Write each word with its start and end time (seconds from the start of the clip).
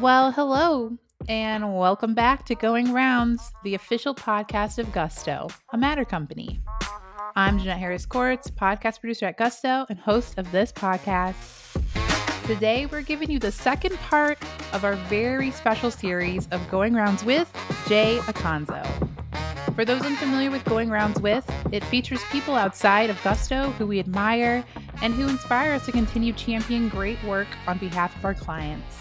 Well, 0.00 0.30
hello, 0.30 0.96
and 1.28 1.76
welcome 1.76 2.14
back 2.14 2.44
to 2.46 2.54
Going 2.54 2.92
Rounds, 2.92 3.52
the 3.64 3.74
official 3.74 4.14
podcast 4.14 4.78
of 4.78 4.92
Gusto, 4.92 5.48
a 5.72 5.78
matter 5.78 6.04
company. 6.04 6.60
I'm 7.34 7.58
Jeanette 7.58 7.78
Harris 7.78 8.06
Courts, 8.06 8.50
podcast 8.50 9.00
producer 9.00 9.26
at 9.26 9.36
Gusto 9.36 9.86
and 9.88 9.98
host 9.98 10.38
of 10.38 10.52
this 10.52 10.70
podcast. 10.70 11.34
Today, 12.46 12.86
we're 12.86 13.02
giving 13.02 13.30
you 13.30 13.38
the 13.40 13.50
second 13.50 13.96
part 13.96 14.38
of 14.72 14.84
our 14.84 14.94
very 14.94 15.50
special 15.50 15.90
series 15.90 16.46
of 16.52 16.70
Going 16.70 16.94
Rounds 16.94 17.24
with 17.24 17.52
Jay 17.88 18.18
Acunzo. 18.22 18.84
For 19.76 19.84
those 19.84 20.00
unfamiliar 20.00 20.50
with 20.50 20.64
Going 20.64 20.88
Rounds 20.88 21.20
with, 21.20 21.46
it 21.70 21.84
features 21.84 22.22
people 22.32 22.54
outside 22.54 23.10
of 23.10 23.22
Gusto 23.22 23.72
who 23.72 23.86
we 23.86 23.98
admire 23.98 24.64
and 25.02 25.12
who 25.12 25.28
inspire 25.28 25.74
us 25.74 25.84
to 25.84 25.92
continue 25.92 26.32
championing 26.32 26.88
great 26.88 27.22
work 27.24 27.46
on 27.66 27.76
behalf 27.76 28.16
of 28.16 28.24
our 28.24 28.32
clients. 28.32 28.96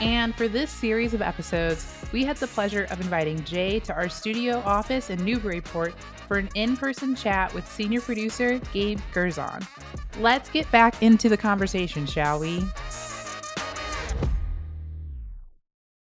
And 0.00 0.32
for 0.36 0.46
this 0.46 0.70
series 0.70 1.12
of 1.12 1.22
episodes, 1.22 1.92
we 2.12 2.24
had 2.24 2.36
the 2.36 2.46
pleasure 2.46 2.84
of 2.92 3.00
inviting 3.00 3.42
Jay 3.42 3.80
to 3.80 3.92
our 3.94 4.08
studio 4.08 4.58
office 4.64 5.10
in 5.10 5.24
Newburyport 5.24 5.92
for 6.28 6.38
an 6.38 6.48
in 6.54 6.76
person 6.76 7.16
chat 7.16 7.52
with 7.52 7.66
senior 7.66 8.00
producer 8.00 8.60
Gabe 8.72 9.00
Gerzon. 9.12 9.66
Let's 10.20 10.48
get 10.50 10.70
back 10.70 11.02
into 11.02 11.28
the 11.28 11.36
conversation, 11.36 12.06
shall 12.06 12.38
we? 12.38 12.62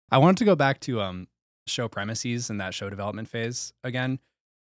I 0.09 0.19
wanted 0.19 0.37
to 0.37 0.45
go 0.45 0.55
back 0.55 0.79
to 0.81 1.01
um, 1.01 1.27
show 1.71 1.87
premises 1.87 2.49
and 2.49 2.59
that 2.59 2.73
show 2.73 2.89
development 2.89 3.27
phase 3.27 3.73
again, 3.83 4.19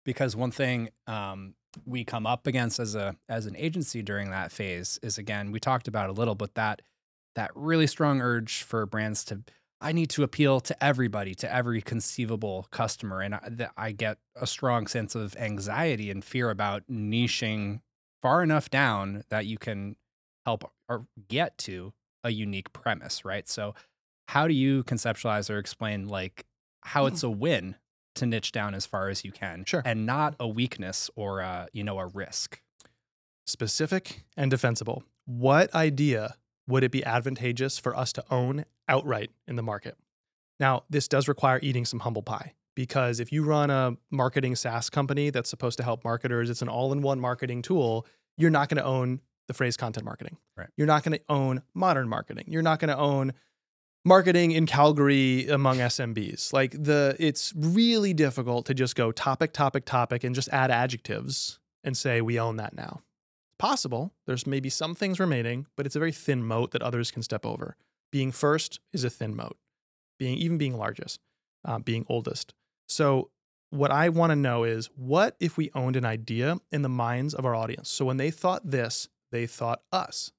because 0.04 0.36
one 0.36 0.50
thing 0.50 0.90
um, 1.06 1.54
we 1.84 2.04
come 2.04 2.26
up 2.26 2.46
against 2.46 2.78
as 2.78 2.94
a 2.94 3.16
as 3.28 3.46
an 3.46 3.56
agency 3.56 4.02
during 4.02 4.30
that 4.30 4.52
phase 4.52 4.98
is 5.02 5.18
again 5.18 5.52
we 5.52 5.60
talked 5.60 5.88
about 5.88 6.10
a 6.10 6.12
little, 6.12 6.34
but 6.34 6.54
that 6.54 6.82
that 7.34 7.50
really 7.54 7.86
strong 7.86 8.20
urge 8.20 8.62
for 8.62 8.86
brands 8.86 9.24
to 9.24 9.42
I 9.80 9.92
need 9.92 10.08
to 10.10 10.22
appeal 10.22 10.60
to 10.60 10.84
everybody, 10.84 11.34
to 11.34 11.52
every 11.52 11.82
conceivable 11.82 12.68
customer, 12.70 13.20
and 13.20 13.34
I, 13.34 13.68
I 13.76 13.92
get 13.92 14.18
a 14.34 14.46
strong 14.46 14.86
sense 14.86 15.14
of 15.14 15.36
anxiety 15.36 16.10
and 16.10 16.24
fear 16.24 16.48
about 16.48 16.84
niching 16.90 17.80
far 18.22 18.42
enough 18.42 18.70
down 18.70 19.24
that 19.28 19.44
you 19.44 19.58
can 19.58 19.96
help 20.46 20.72
or 20.88 21.06
get 21.28 21.58
to 21.58 21.92
a 22.22 22.30
unique 22.30 22.72
premise, 22.72 23.24
right? 23.24 23.46
So, 23.46 23.74
how 24.28 24.48
do 24.48 24.54
you 24.54 24.84
conceptualize 24.84 25.50
or 25.50 25.58
explain 25.58 26.08
like 26.08 26.46
how 26.84 27.06
it's 27.06 27.20
mm. 27.20 27.28
a 27.28 27.30
win 27.30 27.76
to 28.14 28.26
niche 28.26 28.52
down 28.52 28.74
as 28.74 28.86
far 28.86 29.08
as 29.08 29.24
you 29.24 29.32
can, 29.32 29.64
Sure. 29.64 29.82
and 29.84 30.06
not 30.06 30.36
a 30.38 30.46
weakness 30.46 31.10
or 31.16 31.40
a, 31.40 31.68
you 31.72 31.82
know 31.82 31.98
a 31.98 32.06
risk? 32.06 32.60
specific 33.46 34.24
and 34.36 34.50
defensible. 34.50 35.04
What 35.26 35.74
idea 35.74 36.36
would 36.66 36.82
it 36.82 36.90
be 36.90 37.04
advantageous 37.04 37.78
for 37.78 37.96
us 37.96 38.12
to 38.14 38.24
own 38.30 38.64
outright 38.88 39.30
in 39.46 39.56
the 39.56 39.62
market? 39.62 39.96
Now, 40.60 40.84
this 40.88 41.08
does 41.08 41.28
require 41.28 41.58
eating 41.62 41.84
some 41.84 42.00
humble 42.00 42.22
pie 42.22 42.54
because 42.74 43.20
if 43.20 43.32
you 43.32 43.44
run 43.44 43.70
a 43.70 43.96
marketing 44.10 44.56
SaaS 44.56 44.90
company 44.90 45.30
that's 45.30 45.50
supposed 45.50 45.76
to 45.78 45.84
help 45.84 46.04
marketers, 46.04 46.50
it's 46.50 46.62
an 46.62 46.68
all 46.68 46.92
in 46.92 47.02
one 47.02 47.20
marketing 47.20 47.62
tool, 47.62 48.06
you're 48.36 48.50
not 48.50 48.68
going 48.68 48.78
to 48.78 48.84
own 48.84 49.20
the 49.46 49.54
phrase 49.54 49.76
content 49.76 50.04
marketing. 50.04 50.38
Right. 50.56 50.68
You're 50.76 50.86
not 50.86 51.02
going 51.02 51.18
to 51.18 51.24
own 51.28 51.62
modern 51.74 52.08
marketing. 52.08 52.44
You're 52.48 52.62
not 52.62 52.78
going 52.78 52.88
to 52.88 52.96
own 52.96 53.32
marketing 54.04 54.52
in 54.52 54.66
Calgary 54.66 55.48
among 55.48 55.78
SMBs. 55.78 56.52
Like 56.52 56.72
the 56.72 57.16
it's 57.18 57.52
really 57.56 58.12
difficult 58.14 58.66
to 58.66 58.74
just 58.74 58.96
go 58.96 59.12
topic 59.12 59.52
topic 59.52 59.84
topic 59.84 60.24
and 60.24 60.34
just 60.34 60.48
add 60.50 60.70
adjectives 60.70 61.58
and 61.82 61.96
say 61.96 62.20
we 62.20 62.38
own 62.38 62.56
that 62.56 62.74
now. 62.74 63.00
It's 63.48 63.56
possible. 63.58 64.12
There's 64.26 64.46
maybe 64.46 64.68
some 64.68 64.94
things 64.94 65.20
remaining, 65.20 65.66
but 65.76 65.86
it's 65.86 65.96
a 65.96 65.98
very 65.98 66.12
thin 66.12 66.44
moat 66.44 66.72
that 66.72 66.82
others 66.82 67.10
can 67.10 67.22
step 67.22 67.44
over. 67.46 67.76
Being 68.10 68.32
first 68.32 68.80
is 68.92 69.04
a 69.04 69.10
thin 69.10 69.34
moat. 69.34 69.56
Being 70.18 70.36
even 70.38 70.58
being 70.58 70.76
largest, 70.76 71.20
uh, 71.64 71.78
being 71.78 72.06
oldest. 72.08 72.54
So 72.88 73.30
what 73.70 73.90
I 73.90 74.08
want 74.08 74.30
to 74.30 74.36
know 74.36 74.62
is 74.64 74.86
what 74.94 75.36
if 75.40 75.56
we 75.56 75.70
owned 75.74 75.96
an 75.96 76.04
idea 76.04 76.58
in 76.70 76.82
the 76.82 76.88
minds 76.88 77.34
of 77.34 77.44
our 77.44 77.54
audience? 77.54 77.88
So 77.90 78.04
when 78.04 78.18
they 78.18 78.30
thought 78.30 78.70
this, 78.70 79.08
they 79.32 79.46
thought 79.46 79.82
us. 79.90 80.30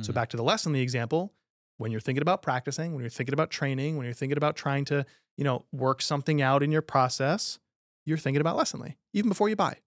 So 0.00 0.12
Mhm. 0.12 0.14
back 0.14 0.28
to 0.30 0.36
the 0.38 0.42
lesson, 0.44 0.72
the 0.72 0.80
example, 0.80 1.34
when 1.78 1.90
you're 1.90 2.00
thinking 2.00 2.22
about 2.22 2.42
practicing, 2.42 2.92
when 2.94 3.02
you're 3.02 3.10
thinking 3.10 3.32
about 3.32 3.50
training, 3.50 3.96
when 3.96 4.04
you're 4.04 4.14
thinking 4.14 4.36
about 4.36 4.56
trying 4.56 4.84
to, 4.86 5.06
you 5.36 5.44
know, 5.44 5.64
work 5.72 6.02
something 6.02 6.42
out 6.42 6.62
in 6.62 6.70
your 6.70 6.82
process, 6.82 7.58
you're 8.04 8.18
thinking 8.18 8.40
about 8.40 8.56
Lessonly 8.56 8.96
even 9.12 9.28
before 9.28 9.48
you 9.48 9.56
buy. 9.56 9.78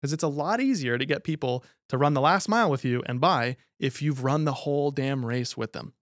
Because 0.00 0.12
it's 0.14 0.24
a 0.24 0.28
lot 0.28 0.60
easier 0.60 0.96
to 0.96 1.04
get 1.04 1.24
people 1.24 1.62
to 1.90 1.98
run 1.98 2.14
the 2.14 2.22
last 2.22 2.48
mile 2.48 2.70
with 2.70 2.86
you 2.86 3.02
and 3.04 3.20
buy 3.20 3.56
if 3.78 4.00
you've 4.00 4.24
run 4.24 4.46
the 4.46 4.52
whole 4.52 4.90
damn 4.90 5.26
race 5.26 5.56
with 5.56 5.72
them. 5.72 5.92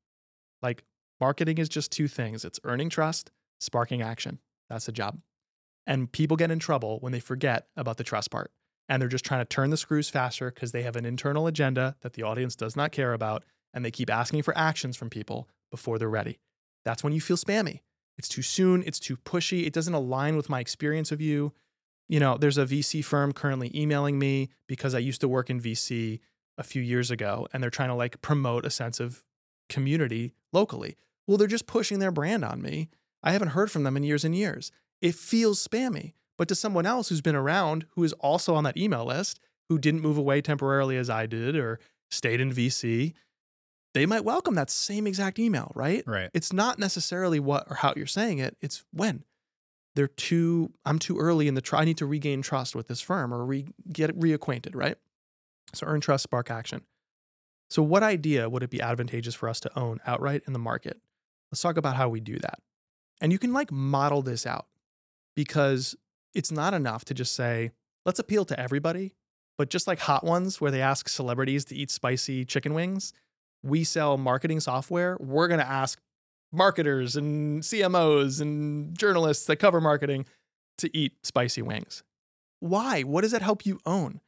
Like 0.62 0.84
marketing 1.20 1.58
is 1.58 1.68
just 1.68 1.90
two 1.90 2.06
things. 2.06 2.44
It's 2.44 2.60
earning 2.62 2.90
trust, 2.90 3.32
sparking 3.58 4.00
action. 4.00 4.38
That's 4.70 4.86
the 4.86 4.92
job. 4.92 5.18
And 5.84 6.12
people 6.12 6.36
get 6.36 6.50
in 6.50 6.58
trouble 6.60 6.98
when 7.00 7.12
they 7.12 7.18
forget 7.18 7.66
about 7.76 7.96
the 7.96 8.04
trust 8.04 8.30
part. 8.30 8.52
And 8.88 9.02
they're 9.02 9.08
just 9.08 9.24
trying 9.24 9.40
to 9.40 9.46
turn 9.46 9.70
the 9.70 9.76
screws 9.76 10.08
faster 10.08 10.50
because 10.50 10.72
they 10.72 10.82
have 10.82 10.96
an 10.96 11.04
internal 11.04 11.46
agenda 11.46 11.96
that 12.02 12.12
the 12.12 12.22
audience 12.22 12.54
does 12.54 12.76
not 12.76 12.92
care 12.92 13.12
about. 13.12 13.44
And 13.74 13.84
they 13.84 13.90
keep 13.90 14.10
asking 14.10 14.42
for 14.42 14.56
actions 14.56 14.96
from 14.96 15.10
people 15.10 15.48
before 15.70 15.98
they're 15.98 16.08
ready. 16.08 16.38
That's 16.84 17.04
when 17.04 17.12
you 17.12 17.20
feel 17.20 17.36
spammy. 17.36 17.80
It's 18.16 18.28
too 18.28 18.42
soon. 18.42 18.82
It's 18.86 18.98
too 18.98 19.16
pushy. 19.16 19.66
It 19.66 19.72
doesn't 19.72 19.94
align 19.94 20.36
with 20.36 20.48
my 20.48 20.60
experience 20.60 21.12
of 21.12 21.20
you. 21.20 21.52
You 22.08 22.20
know, 22.20 22.38
there's 22.38 22.58
a 22.58 22.64
VC 22.64 23.04
firm 23.04 23.32
currently 23.32 23.70
emailing 23.74 24.18
me 24.18 24.48
because 24.66 24.94
I 24.94 24.98
used 24.98 25.20
to 25.20 25.28
work 25.28 25.50
in 25.50 25.60
VC 25.60 26.20
a 26.56 26.62
few 26.62 26.82
years 26.82 27.10
ago 27.10 27.46
and 27.52 27.62
they're 27.62 27.70
trying 27.70 27.90
to 27.90 27.94
like 27.94 28.20
promote 28.20 28.64
a 28.64 28.70
sense 28.70 28.98
of 28.98 29.22
community 29.68 30.32
locally. 30.52 30.96
Well, 31.26 31.36
they're 31.36 31.46
just 31.46 31.66
pushing 31.66 31.98
their 31.98 32.10
brand 32.10 32.44
on 32.44 32.62
me. 32.62 32.88
I 33.22 33.32
haven't 33.32 33.48
heard 33.48 33.70
from 33.70 33.84
them 33.84 33.96
in 33.96 34.02
years 34.02 34.24
and 34.24 34.34
years. 34.34 34.72
It 35.00 35.14
feels 35.14 35.66
spammy. 35.66 36.14
But 36.36 36.48
to 36.48 36.54
someone 36.54 36.86
else 36.86 37.08
who's 37.08 37.20
been 37.20 37.36
around, 37.36 37.84
who 37.90 38.04
is 38.04 38.12
also 38.14 38.54
on 38.54 38.64
that 38.64 38.76
email 38.76 39.04
list, 39.04 39.40
who 39.68 39.78
didn't 39.78 40.00
move 40.00 40.16
away 40.16 40.40
temporarily 40.40 40.96
as 40.96 41.10
I 41.10 41.26
did 41.26 41.56
or 41.56 41.80
stayed 42.10 42.40
in 42.40 42.52
VC, 42.52 43.12
they 43.98 44.06
might 44.06 44.24
welcome 44.24 44.54
that 44.54 44.70
same 44.70 45.06
exact 45.06 45.38
email, 45.38 45.72
right? 45.74 46.04
right. 46.06 46.30
It's 46.32 46.52
not 46.52 46.78
necessarily 46.78 47.40
what 47.40 47.66
or 47.68 47.76
how 47.76 47.94
you're 47.96 48.06
saying 48.06 48.38
it, 48.38 48.56
it's 48.60 48.84
when. 48.92 49.24
They're 49.94 50.06
too, 50.06 50.72
I'm 50.84 51.00
too 51.00 51.18
early 51.18 51.48
in 51.48 51.54
the 51.54 51.60
try. 51.60 51.80
I 51.80 51.84
need 51.84 51.98
to 51.98 52.06
regain 52.06 52.40
trust 52.40 52.76
with 52.76 52.86
this 52.86 53.00
firm 53.00 53.34
or 53.34 53.44
re, 53.44 53.66
get 53.92 54.16
reacquainted, 54.16 54.76
right? 54.76 54.96
So 55.74 55.86
earn 55.86 56.00
trust, 56.00 56.22
spark 56.22 56.50
action. 56.50 56.82
So, 57.68 57.82
what 57.82 58.02
idea 58.02 58.48
would 58.48 58.62
it 58.62 58.70
be 58.70 58.80
advantageous 58.80 59.34
for 59.34 59.48
us 59.48 59.60
to 59.60 59.78
own 59.78 59.98
outright 60.06 60.42
in 60.46 60.52
the 60.52 60.58
market? 60.58 61.00
Let's 61.50 61.60
talk 61.60 61.76
about 61.76 61.96
how 61.96 62.08
we 62.08 62.20
do 62.20 62.38
that. 62.38 62.60
And 63.20 63.32
you 63.32 63.38
can 63.38 63.52
like 63.52 63.72
model 63.72 64.22
this 64.22 64.46
out 64.46 64.66
because 65.34 65.96
it's 66.34 66.52
not 66.52 66.74
enough 66.74 67.04
to 67.06 67.14
just 67.14 67.34
say, 67.34 67.72
let's 68.06 68.18
appeal 68.18 68.44
to 68.46 68.58
everybody. 68.58 69.14
But 69.56 69.70
just 69.70 69.88
like 69.88 69.98
Hot 69.98 70.22
Ones, 70.22 70.60
where 70.60 70.70
they 70.70 70.80
ask 70.80 71.08
celebrities 71.08 71.64
to 71.66 71.74
eat 71.74 71.90
spicy 71.90 72.44
chicken 72.44 72.74
wings, 72.74 73.12
we 73.68 73.84
sell 73.84 74.16
marketing 74.16 74.60
software. 74.60 75.16
We're 75.20 75.48
going 75.48 75.60
to 75.60 75.68
ask 75.68 76.00
marketers 76.52 77.16
and 77.16 77.62
CMOs 77.62 78.40
and 78.40 78.96
journalists 78.96 79.46
that 79.46 79.56
cover 79.56 79.80
marketing 79.80 80.26
to 80.78 80.96
eat 80.96 81.14
spicy 81.22 81.62
wings. 81.62 82.02
Why? 82.60 83.02
What 83.02 83.22
does 83.22 83.32
that 83.32 83.42
help 83.42 83.66
you 83.66 83.78
own? 83.86 84.20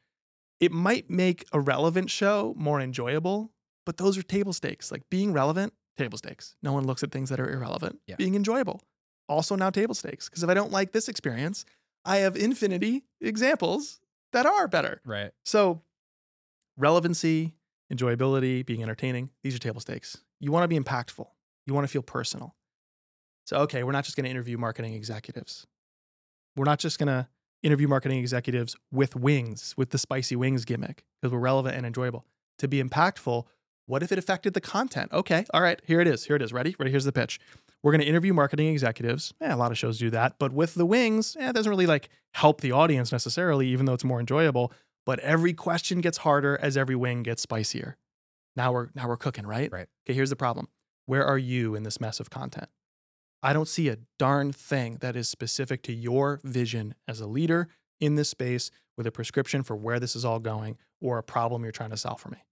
It 0.59 0.71
might 0.71 1.09
make 1.09 1.45
a 1.51 1.59
relevant 1.59 2.09
show 2.09 2.53
more 2.55 2.79
enjoyable, 2.79 3.51
but 3.85 3.97
those 3.97 4.17
are 4.17 4.23
table 4.23 4.53
stakes. 4.53 4.91
Like 4.91 5.09
being 5.09 5.33
relevant, 5.33 5.73
table 5.97 6.17
stakes. 6.17 6.55
No 6.61 6.73
one 6.73 6.85
looks 6.85 7.03
at 7.03 7.11
things 7.11 7.29
that 7.29 7.39
are 7.39 7.49
irrelevant. 7.49 7.99
Yeah. 8.07 8.15
Being 8.15 8.35
enjoyable, 8.35 8.81
also 9.27 9.55
now 9.55 9.69
table 9.71 9.95
stakes. 9.95 10.29
Because 10.29 10.43
if 10.43 10.49
I 10.49 10.53
don't 10.53 10.71
like 10.71 10.91
this 10.91 11.09
experience, 11.09 11.65
I 12.05 12.17
have 12.17 12.35
infinity 12.35 13.03
examples 13.19 13.99
that 14.33 14.45
are 14.45 14.67
better. 14.67 15.01
Right. 15.05 15.31
So, 15.43 15.81
relevancy, 16.77 17.53
enjoyability, 17.91 18.65
being 18.65 18.81
entertaining, 18.81 19.29
these 19.43 19.55
are 19.55 19.59
table 19.59 19.81
stakes. 19.81 20.17
You 20.39 20.51
want 20.51 20.63
to 20.63 20.67
be 20.67 20.79
impactful, 20.79 21.27
you 21.65 21.73
want 21.73 21.85
to 21.85 21.91
feel 21.91 22.01
personal. 22.01 22.55
So, 23.45 23.57
okay, 23.57 23.83
we're 23.83 23.91
not 23.91 24.05
just 24.05 24.15
going 24.15 24.25
to 24.25 24.29
interview 24.29 24.57
marketing 24.57 24.93
executives. 24.93 25.67
We're 26.55 26.65
not 26.65 26.79
just 26.79 26.99
going 26.99 27.07
to 27.07 27.27
interview 27.63 27.87
marketing 27.87 28.19
executives 28.19 28.75
with 28.91 29.15
wings, 29.15 29.73
with 29.77 29.89
the 29.89 29.97
spicy 29.97 30.35
wings 30.35 30.65
gimmick, 30.65 31.03
because 31.21 31.33
we're 31.33 31.39
relevant 31.39 31.75
and 31.75 31.85
enjoyable. 31.85 32.25
To 32.59 32.67
be 32.67 32.81
impactful, 32.81 33.45
what 33.87 34.03
if 34.03 34.11
it 34.11 34.17
affected 34.17 34.53
the 34.53 34.61
content? 34.61 35.11
Okay, 35.11 35.45
all 35.53 35.61
right, 35.61 35.81
here 35.85 35.99
it 35.99 36.07
is. 36.07 36.25
Here 36.25 36.35
it 36.35 36.41
is. 36.41 36.53
Ready? 36.53 36.75
Ready? 36.79 36.91
Here's 36.91 37.05
the 37.05 37.11
pitch. 37.11 37.39
We're 37.83 37.91
going 37.91 38.01
to 38.01 38.07
interview 38.07 38.33
marketing 38.33 38.67
executives. 38.67 39.33
Eh, 39.41 39.51
a 39.51 39.57
lot 39.57 39.71
of 39.71 39.77
shows 39.77 39.97
do 39.97 40.09
that, 40.11 40.35
but 40.37 40.53
with 40.53 40.75
the 40.75 40.85
wings, 40.85 41.35
eh, 41.39 41.49
it 41.49 41.53
doesn't 41.53 41.69
really 41.69 41.87
like 41.87 42.09
help 42.33 42.61
the 42.61 42.71
audience 42.71 43.11
necessarily, 43.11 43.67
even 43.67 43.85
though 43.85 43.93
it's 43.93 44.03
more 44.03 44.19
enjoyable. 44.19 44.71
But 45.05 45.19
every 45.19 45.53
question 45.53 46.01
gets 46.01 46.19
harder 46.19 46.57
as 46.61 46.77
every 46.77 46.95
wing 46.95 47.23
gets 47.23 47.41
spicier. 47.41 47.97
Now 48.55 48.71
we're 48.71 48.89
now 48.93 49.07
we're 49.07 49.17
cooking, 49.17 49.47
right? 49.47 49.71
Right. 49.71 49.87
Okay, 50.05 50.13
here's 50.13 50.29
the 50.29 50.35
problem. 50.35 50.67
Where 51.05 51.25
are 51.25 51.37
you 51.37 51.75
in 51.75 51.83
this 51.83 51.99
mess 51.99 52.19
of 52.19 52.29
content? 52.29 52.69
I 53.43 53.53
don't 53.53 53.67
see 53.67 53.89
a 53.89 53.97
darn 54.19 54.51
thing 54.51 54.97
that 55.01 55.15
is 55.15 55.27
specific 55.27 55.81
to 55.83 55.93
your 55.93 56.39
vision 56.43 56.93
as 57.07 57.19
a 57.19 57.27
leader 57.27 57.69
in 57.99 58.15
this 58.15 58.29
space 58.29 58.69
with 58.97 59.07
a 59.07 59.11
prescription 59.11 59.63
for 59.63 59.75
where 59.75 59.99
this 59.99 60.15
is 60.15 60.23
all 60.23 60.39
going 60.39 60.77
or 61.01 61.17
a 61.17 61.23
problem 61.23 61.63
you're 61.63 61.71
trying 61.71 61.89
to 61.89 61.97
solve 61.97 62.21
for 62.21 62.29
me. 62.29 62.45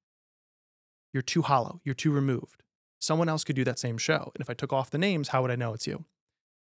You're 1.14 1.22
too 1.22 1.44
hollow. 1.44 1.80
You're 1.84 1.96
too 1.96 2.12
removed. 2.12 2.64
Someone 3.00 3.30
else 3.30 3.44
could 3.44 3.56
do 3.56 3.64
that 3.66 3.80
same 3.80 3.98
show. 3.98 4.32
And 4.36 4.42
if 4.42 4.50
I 4.50 4.54
took 4.54 4.74
off 4.74 4.90
the 4.90 4.98
names, 4.98 5.30
how 5.30 5.42
would 5.42 5.52
I 5.52 5.56
know 5.56 5.74
it's 5.74 5.88
you? 5.88 6.06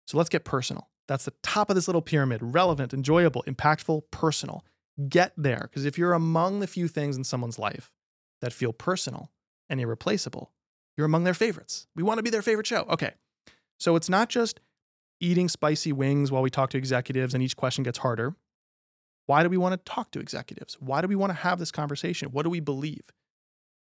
So 0.08 0.18
let's 0.18 0.30
get 0.30 0.46
personal. 0.46 0.90
That's 1.08 1.26
the 1.26 1.34
top 1.42 1.70
of 1.70 1.76
this 1.76 1.88
little 1.88 2.02
pyramid 2.02 2.40
relevant, 2.42 2.94
enjoyable, 2.94 3.44
impactful, 3.48 4.04
personal. 4.12 4.64
Get 5.10 5.34
there. 5.38 5.62
Because 5.70 5.86
if 5.86 5.98
you're 5.98 6.14
among 6.14 6.60
the 6.60 6.68
few 6.68 6.88
things 6.88 7.18
in 7.18 7.24
someone's 7.24 7.60
life 7.60 7.92
that 8.42 8.54
feel 8.54 8.74
personal 8.74 9.32
and 9.70 9.80
irreplaceable, 9.80 10.52
you're 10.96 11.06
among 11.06 11.24
their 11.24 11.34
favorites. 11.34 11.88
We 11.96 12.04
want 12.04 12.20
to 12.20 12.24
be 12.24 12.30
their 12.30 12.42
favorite 12.42 12.68
show. 12.68 12.86
Okay. 12.90 13.14
So 13.80 13.96
it's 13.96 14.10
not 14.10 14.30
just 14.30 14.60
eating 15.20 15.50
spicy 15.50 15.92
wings 15.92 16.32
while 16.32 16.42
we 16.42 16.50
talk 16.50 16.70
to 16.72 16.78
executives 16.78 17.34
and 17.34 17.42
each 17.42 17.58
question 17.58 17.84
gets 17.84 18.00
harder. 18.00 18.36
Why 19.26 19.42
do 19.42 19.50
we 19.50 19.58
want 19.58 19.74
to 19.74 19.92
talk 19.92 20.12
to 20.12 20.20
executives? 20.20 20.78
Why 20.80 21.02
do 21.02 21.08
we 21.08 21.16
want 21.16 21.32
to 21.32 21.40
have 21.40 21.58
this 21.58 21.72
conversation? 21.72 22.30
What 22.30 22.44
do 22.44 22.50
we 22.50 22.60
believe? 22.60 23.12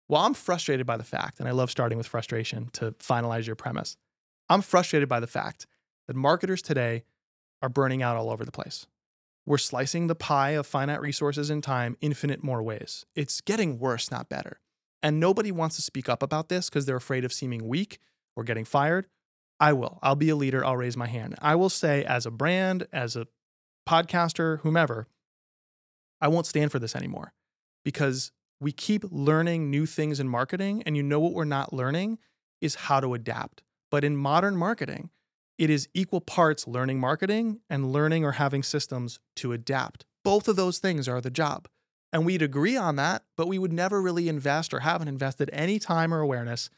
Well, 0.10 0.22
I'm 0.22 0.34
frustrated 0.34 0.86
by 0.86 0.98
the 0.98 1.06
fact, 1.06 1.40
and 1.40 1.48
I 1.48 1.52
love 1.52 1.72
starting 1.72 1.98
with 1.98 2.06
frustration 2.06 2.70
to 2.74 2.92
finalize 2.94 3.48
your 3.48 3.56
premise. 3.56 3.96
I'm 4.50 4.62
frustrated 4.62 5.08
by 5.08 5.22
the 5.22 5.28
fact 5.28 5.68
that 6.08 6.18
marketers 6.18 6.62
today 6.62 7.06
are 7.62 7.70
burning 7.70 8.04
out 8.04 8.18
all 8.18 8.30
over 8.30 8.44
the 8.44 8.52
place. 8.52 8.88
We're 9.46 9.58
slicing 9.58 10.08
the 10.08 10.16
pie 10.16 10.52
of 10.52 10.68
finite 10.68 11.02
resources 11.02 11.50
and 11.50 11.64
time 11.64 11.98
infinite 12.02 12.44
more 12.44 12.62
ways. 12.62 13.06
It's 13.16 13.42
getting 13.42 13.80
worse, 13.80 14.12
not 14.12 14.30
better. 14.30 14.60
And 15.04 15.20
nobody 15.20 15.52
wants 15.52 15.76
to 15.78 15.82
speak 15.82 16.08
up 16.08 16.22
about 16.22 16.50
this 16.50 16.70
because 16.70 16.86
they're 16.86 16.96
afraid 16.96 17.26
of 17.26 17.34
seeming 17.34 17.68
weak 17.68 18.00
or 18.36 18.44
getting 18.44 18.66
fired. 18.66 19.08
I 19.60 19.74
will. 19.74 20.00
I'll 20.02 20.16
be 20.16 20.30
a 20.30 20.36
leader. 20.36 20.66
I'll 20.66 20.78
raise 20.78 20.98
my 20.98 21.08
hand. 21.08 21.36
I 21.42 21.56
will 21.56 21.70
say, 21.70 22.04
as 22.04 22.26
a 22.26 22.32
brand, 22.32 22.88
as 22.92 23.16
a 23.16 23.28
podcaster, 23.88 24.60
whomever, 24.60 25.08
I 26.20 26.28
won't 26.28 26.46
stand 26.46 26.72
for 26.72 26.80
this 26.80 26.96
anymore 26.96 27.34
because 27.84 28.32
we 28.60 28.72
keep 28.72 29.04
learning 29.10 29.72
new 29.72 29.88
things 29.88 30.20
in 30.20 30.28
marketing. 30.28 30.84
And 30.86 30.96
you 30.96 31.04
know 31.04 31.20
what 31.20 31.34
we're 31.34 31.46
not 31.46 31.74
learning 31.74 32.20
is 32.60 32.76
how 32.76 33.00
to 33.00 33.16
adapt. 33.16 33.64
But 33.90 34.04
in 34.04 34.16
modern 34.16 34.56
marketing, 34.56 35.10
it 35.58 35.70
is 35.70 35.88
equal 35.94 36.22
parts 36.22 36.68
learning 36.68 37.00
marketing 37.00 37.60
and 37.70 37.92
learning 37.92 38.26
or 38.26 38.34
having 38.34 38.64
systems 38.64 39.20
to 39.38 39.54
adapt. 39.54 40.06
Both 40.24 40.48
of 40.48 40.56
those 40.56 40.80
things 40.80 41.08
are 41.08 41.22
the 41.22 41.32
job. 41.32 41.68
And 42.14 42.26
we'd 42.26 42.42
agree 42.42 42.76
on 42.76 42.98
that, 42.98 43.24
but 43.38 43.48
we 43.48 43.58
would 43.58 43.72
never 43.72 44.02
really 44.02 44.28
invest 44.28 44.74
or 44.74 44.80
haven't 44.82 45.08
invested 45.08 45.50
any 45.54 45.80
time 45.80 46.14
or 46.14 46.20
awareness 46.20 46.70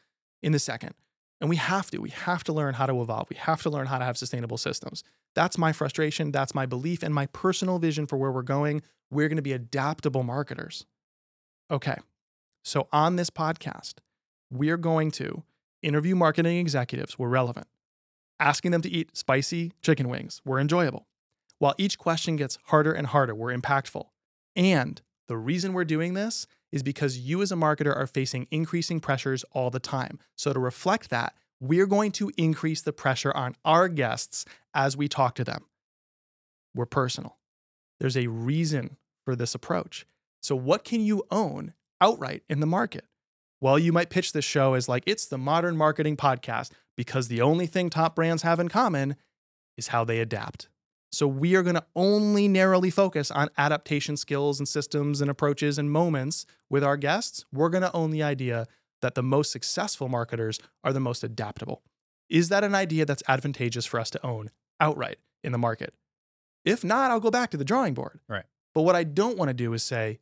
in 0.42 0.52
the 0.52 0.58
second. 0.58 0.94
And 1.40 1.50
we 1.50 1.56
have 1.56 1.90
to. 1.90 1.98
We 1.98 2.10
have 2.10 2.44
to 2.44 2.52
learn 2.52 2.74
how 2.74 2.86
to 2.86 3.00
evolve. 3.02 3.28
We 3.28 3.36
have 3.36 3.62
to 3.62 3.70
learn 3.70 3.86
how 3.86 3.98
to 3.98 4.04
have 4.04 4.16
sustainable 4.16 4.56
systems. 4.56 5.02
That's 5.34 5.58
my 5.58 5.72
frustration. 5.72 6.30
That's 6.30 6.54
my 6.54 6.64
belief 6.64 7.02
and 7.02 7.12
my 7.12 7.26
personal 7.26 7.78
vision 7.78 8.06
for 8.06 8.16
where 8.16 8.30
we're 8.30 8.42
going. 8.42 8.82
We're 9.10 9.28
going 9.28 9.36
to 9.36 9.42
be 9.42 9.52
adaptable 9.52 10.22
marketers. 10.22 10.86
Okay. 11.70 11.96
So 12.62 12.88
on 12.92 13.16
this 13.16 13.30
podcast, 13.30 13.94
we're 14.50 14.76
going 14.76 15.10
to 15.12 15.42
interview 15.82 16.14
marketing 16.14 16.58
executives 16.58 17.18
where 17.18 17.28
relevant, 17.28 17.66
asking 18.40 18.70
them 18.70 18.82
to 18.82 18.90
eat 18.90 19.16
spicy 19.16 19.72
chicken 19.82 20.08
wings 20.08 20.40
were 20.44 20.58
enjoyable. 20.58 21.06
While 21.58 21.74
each 21.78 21.98
question 21.98 22.36
gets 22.36 22.58
harder 22.64 22.92
and 22.92 23.06
harder, 23.06 23.34
we're 23.34 23.56
impactful. 23.56 24.04
And 24.56 25.00
the 25.28 25.36
reason 25.36 25.72
we're 25.72 25.84
doing 25.84 26.14
this 26.14 26.46
is 26.72 26.82
because 26.82 27.18
you 27.18 27.40
as 27.40 27.52
a 27.52 27.56
marketer 27.56 27.94
are 27.94 28.06
facing 28.06 28.46
increasing 28.50 29.00
pressures 29.00 29.44
all 29.52 29.70
the 29.70 29.80
time. 29.80 30.18
So 30.36 30.52
to 30.52 30.58
reflect 30.58 31.10
that, 31.10 31.34
we're 31.60 31.86
going 31.86 32.12
to 32.12 32.30
increase 32.36 32.82
the 32.82 32.92
pressure 32.92 33.32
on 33.34 33.54
our 33.64 33.88
guests 33.88 34.44
as 34.74 34.96
we 34.96 35.08
talk 35.08 35.36
to 35.36 35.44
them. 35.44 35.64
We're 36.74 36.86
personal. 36.86 37.38
There's 38.00 38.16
a 38.16 38.26
reason 38.26 38.96
for 39.24 39.36
this 39.36 39.54
approach. 39.54 40.04
So, 40.42 40.56
what 40.56 40.84
can 40.84 41.00
you 41.00 41.22
own 41.30 41.72
outright 42.00 42.42
in 42.50 42.60
the 42.60 42.66
market? 42.66 43.06
Well, 43.60 43.78
you 43.78 43.92
might 43.92 44.10
pitch 44.10 44.32
this 44.32 44.44
show 44.44 44.74
as 44.74 44.88
like 44.88 45.04
it's 45.06 45.26
the 45.26 45.38
modern 45.38 45.76
marketing 45.76 46.16
podcast 46.16 46.72
because 46.96 47.28
the 47.28 47.40
only 47.40 47.66
thing 47.66 47.90
top 47.90 48.14
brands 48.14 48.42
have 48.42 48.60
in 48.60 48.68
common 48.68 49.16
is 49.76 49.88
how 49.88 50.04
they 50.04 50.20
adapt. 50.20 50.68
So, 51.12 51.28
we 51.28 51.54
are 51.54 51.62
going 51.62 51.76
to 51.76 51.84
only 51.94 52.48
narrowly 52.48 52.90
focus 52.90 53.30
on 53.30 53.48
adaptation 53.56 54.16
skills 54.16 54.58
and 54.58 54.66
systems 54.66 55.20
and 55.20 55.30
approaches 55.30 55.78
and 55.78 55.90
moments 55.90 56.44
with 56.68 56.82
our 56.82 56.96
guests. 56.96 57.44
We're 57.52 57.68
going 57.68 57.82
to 57.82 57.94
own 57.94 58.10
the 58.10 58.24
idea 58.24 58.66
that 59.00 59.14
the 59.14 59.22
most 59.22 59.52
successful 59.52 60.08
marketers 60.08 60.58
are 60.82 60.92
the 60.92 60.98
most 60.98 61.22
adaptable. 61.22 61.82
Is 62.28 62.48
that 62.48 62.64
an 62.64 62.74
idea 62.74 63.04
that's 63.04 63.22
advantageous 63.28 63.86
for 63.86 64.00
us 64.00 64.10
to 64.10 64.26
own 64.26 64.50
outright 64.80 65.18
in 65.44 65.52
the 65.52 65.58
market? 65.58 65.94
If 66.64 66.82
not, 66.82 67.10
I'll 67.10 67.20
go 67.20 67.30
back 67.30 67.50
to 67.50 67.56
the 67.56 67.64
drawing 67.64 67.94
board. 67.94 68.18
Right. 68.28 68.44
But 68.74 68.82
what 68.82 68.96
I 68.96 69.04
don't 69.04 69.36
want 69.36 69.50
to 69.50 69.54
do 69.54 69.72
is 69.72 69.82
say, 69.82 70.18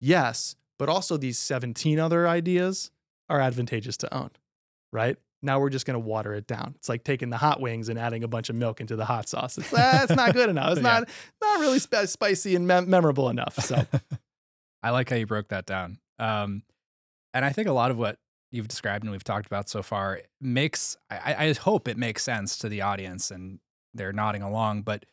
Yes, 0.00 0.54
but 0.78 0.88
also 0.88 1.16
these 1.16 1.38
17 1.38 1.98
other 1.98 2.28
ideas 2.28 2.90
are 3.28 3.40
advantageous 3.40 3.96
to 3.98 4.14
own, 4.14 4.30
right? 4.92 5.16
Now 5.42 5.60
we're 5.60 5.70
just 5.70 5.86
going 5.86 5.94
to 5.94 6.00
water 6.00 6.34
it 6.34 6.46
down. 6.46 6.74
It's 6.76 6.88
like 6.88 7.04
taking 7.04 7.30
the 7.30 7.36
hot 7.36 7.60
wings 7.60 7.88
and 7.88 7.98
adding 7.98 8.24
a 8.24 8.28
bunch 8.28 8.48
of 8.48 8.56
milk 8.56 8.80
into 8.80 8.96
the 8.96 9.04
hot 9.04 9.28
sauce. 9.28 9.58
It's, 9.58 9.72
uh, 9.72 10.00
it's 10.02 10.16
not 10.16 10.32
good 10.32 10.48
enough. 10.48 10.72
It's 10.72 10.76
yeah. 10.82 11.00
not 11.00 11.08
not 11.42 11.60
really 11.60 11.78
sp- 11.78 12.06
spicy 12.06 12.56
and 12.56 12.66
memorable 12.66 13.28
enough. 13.28 13.56
So 13.56 13.86
I 14.82 14.90
like 14.90 15.10
how 15.10 15.16
you 15.16 15.26
broke 15.26 15.48
that 15.48 15.66
down. 15.66 15.98
Um, 16.18 16.62
and 17.34 17.44
I 17.44 17.50
think 17.50 17.68
a 17.68 17.72
lot 17.72 17.90
of 17.90 17.98
what 17.98 18.18
you've 18.50 18.68
described 18.68 19.04
and 19.04 19.12
we've 19.12 19.24
talked 19.24 19.46
about 19.46 19.68
so 19.68 19.82
far 19.82 20.20
makes 20.40 20.96
I, 21.10 21.48
I 21.48 21.52
hope 21.52 21.88
it 21.88 21.98
makes 21.98 22.22
sense 22.22 22.56
to 22.58 22.68
the 22.68 22.82
audience 22.82 23.30
and 23.30 23.58
they're 23.94 24.12
nodding 24.12 24.42
along, 24.42 24.82
but 24.82 25.04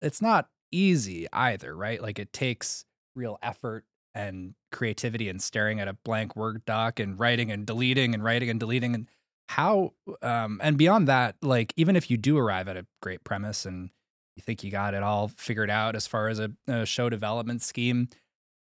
it's 0.00 0.22
not 0.22 0.48
easy 0.72 1.26
either, 1.32 1.74
right? 1.76 2.00
Like 2.00 2.18
it 2.18 2.32
takes 2.32 2.84
real 3.14 3.38
effort 3.42 3.84
and 4.14 4.54
creativity 4.72 5.28
and 5.28 5.42
staring 5.42 5.80
at 5.80 5.88
a 5.88 5.94
blank 6.04 6.36
word 6.36 6.64
doc 6.64 7.00
and 7.00 7.18
writing 7.18 7.50
and 7.50 7.66
deleting 7.66 8.14
and 8.14 8.24
writing 8.24 8.50
and 8.50 8.60
deleting 8.60 8.94
and 8.94 9.06
how 9.48 9.92
um 10.22 10.60
and 10.62 10.76
beyond 10.78 11.08
that 11.08 11.36
like 11.42 11.72
even 11.76 11.96
if 11.96 12.10
you 12.10 12.16
do 12.16 12.38
arrive 12.38 12.68
at 12.68 12.76
a 12.76 12.86
great 13.02 13.24
premise 13.24 13.66
and 13.66 13.90
you 14.36 14.42
think 14.42 14.62
you 14.62 14.70
got 14.70 14.94
it 14.94 15.02
all 15.02 15.28
figured 15.36 15.70
out 15.70 15.96
as 15.96 16.06
far 16.06 16.28
as 16.28 16.38
a, 16.38 16.50
a 16.68 16.86
show 16.86 17.08
development 17.08 17.60
scheme 17.60 18.08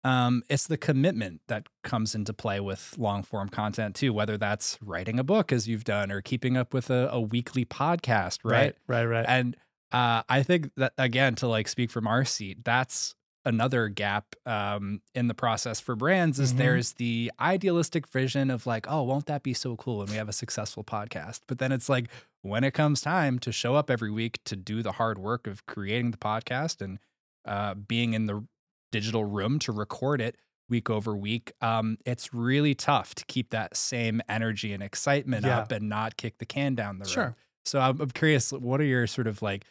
um 0.05 0.45
it's 0.49 0.69
the 0.69 0.77
commitment 0.77 1.41
that 1.49 1.69
comes 1.83 2.15
into 2.15 2.33
play 2.33 2.61
with 2.61 2.95
long 2.99 3.25
form 3.25 3.49
content 3.49 3.97
too 3.97 4.13
whether 4.13 4.39
that's 4.39 4.79
writing 4.81 5.19
a 5.19 5.25
book 5.25 5.51
as 5.51 5.67
you've 5.67 5.85
done 5.85 6.13
or 6.13 6.21
keeping 6.21 6.57
up 6.57 6.73
with 6.73 6.89
a, 6.89 7.09
a 7.11 7.21
weekly 7.21 7.65
podcast 7.65 8.39
right 8.45 8.77
right 8.87 9.05
right, 9.05 9.07
right. 9.07 9.27
and 9.29 9.57
uh, 9.93 10.23
I 10.29 10.43
think 10.43 10.71
that 10.77 10.93
again 10.99 11.37
to 11.37 11.49
like 11.49 11.69
speak 11.69 11.91
from 11.91 12.07
our 12.07 12.25
seat, 12.25 12.65
that's 12.65 13.15
another 13.47 13.89
gap 13.89 14.35
um, 14.45 15.01
in 15.15 15.29
the 15.29 15.35
process 15.35 15.81
for 15.81 15.95
brands 15.95 16.39
is 16.39 16.51
mm-hmm. 16.51 16.59
there's 16.59 16.93
the 16.95 17.33
idealistic 17.41 18.09
vision 18.09 18.51
of 18.51 18.67
like, 18.67 18.87
oh, 18.91 19.05
won't 19.05 19.27
that 19.27 19.45
be 19.45 19.55
so 19.55 19.77
cool 19.77 19.99
when 19.99 20.09
we 20.09 20.17
have 20.17 20.29
a 20.29 20.33
successful 20.33 20.83
podcast? 20.85 21.41
But 21.47 21.59
then 21.59 21.71
it's 21.71 21.89
like 21.89 22.09
when 22.43 22.65
it 22.65 22.73
comes 22.73 23.01
time 23.01 23.39
to 23.39 23.53
show 23.53 23.77
up 23.77 23.89
every 23.89 24.11
week 24.11 24.41
to 24.47 24.57
do 24.57 24.83
the 24.83 24.93
hard 24.93 25.19
work 25.19 25.47
of 25.47 25.65
creating 25.65 26.11
the 26.11 26.19
podcast 26.19 26.83
and 26.83 26.99
uh, 27.47 27.75
being 27.75 28.15
in 28.15 28.27
the 28.27 28.45
digital 28.91 29.25
room 29.25 29.61
to 29.61 29.73
record 29.73 30.21
it 30.21 30.37
week 30.69 30.91
over 30.91 31.17
week, 31.17 31.53
um, 31.61 31.99
it's 32.05 32.35
really 32.35 32.75
tough 32.75 33.15
to 33.15 33.25
keep 33.27 33.51
that 33.51 33.77
same 33.77 34.21
energy 34.29 34.73
and 34.73 34.83
excitement 34.83 35.47
yeah. 35.47 35.61
up 35.61 35.71
and 35.71 35.89
not 35.89 36.17
kick 36.17 36.39
the 36.39 36.47
can 36.47 36.75
down 36.75 36.99
the 36.99 37.05
road. 37.05 37.13
Sure. 37.13 37.37
So 37.65 37.79
I'm, 37.79 38.01
I'm 38.01 38.11
curious, 38.11 38.53
what 38.53 38.81
are 38.81 38.85
your 38.85 39.07
sort 39.07 39.29
of 39.29 39.41
like 39.41 39.65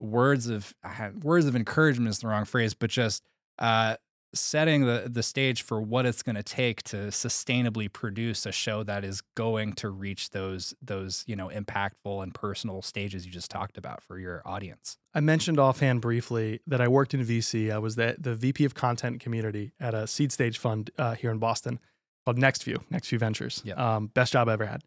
words 0.00 0.48
of 0.48 0.74
words 1.22 1.46
of 1.46 1.56
encouragement 1.56 2.10
is 2.10 2.18
the 2.20 2.28
wrong 2.28 2.44
phrase, 2.44 2.74
but 2.74 2.90
just 2.90 3.22
uh, 3.58 3.96
setting 4.34 4.84
the 4.84 5.08
the 5.10 5.22
stage 5.22 5.62
for 5.62 5.80
what 5.80 6.06
it's 6.06 6.22
going 6.22 6.36
to 6.36 6.42
take 6.42 6.82
to 6.82 6.96
sustainably 7.08 7.90
produce 7.92 8.46
a 8.46 8.52
show 8.52 8.82
that 8.82 9.04
is 9.04 9.22
going 9.36 9.72
to 9.74 9.88
reach 9.88 10.30
those 10.30 10.74
those 10.82 11.24
you 11.26 11.36
know 11.36 11.48
impactful 11.48 12.22
and 12.22 12.34
personal 12.34 12.82
stages 12.82 13.24
you 13.24 13.32
just 13.32 13.50
talked 13.50 13.78
about 13.78 14.02
for 14.02 14.18
your 14.18 14.42
audience. 14.44 14.98
I 15.14 15.20
mentioned 15.20 15.58
offhand 15.58 16.00
briefly 16.00 16.60
that 16.66 16.80
I 16.80 16.88
worked 16.88 17.14
in 17.14 17.24
VC. 17.24 17.72
I 17.72 17.78
was 17.78 17.96
the 17.96 18.16
the 18.18 18.34
VP 18.34 18.64
of 18.64 18.74
content 18.74 19.20
community 19.20 19.72
at 19.80 19.94
a 19.94 20.06
seed 20.06 20.32
stage 20.32 20.58
fund 20.58 20.90
uh, 20.98 21.14
here 21.14 21.30
in 21.30 21.38
Boston 21.38 21.78
called 22.24 22.38
Next 22.38 22.64
View, 22.64 22.78
Nextview, 22.90 22.98
Nextview 22.98 23.18
Ventures. 23.18 23.62
Yep. 23.64 23.78
Um, 23.78 24.06
best 24.08 24.32
job 24.32 24.48
I 24.48 24.54
ever 24.54 24.66
had, 24.66 24.82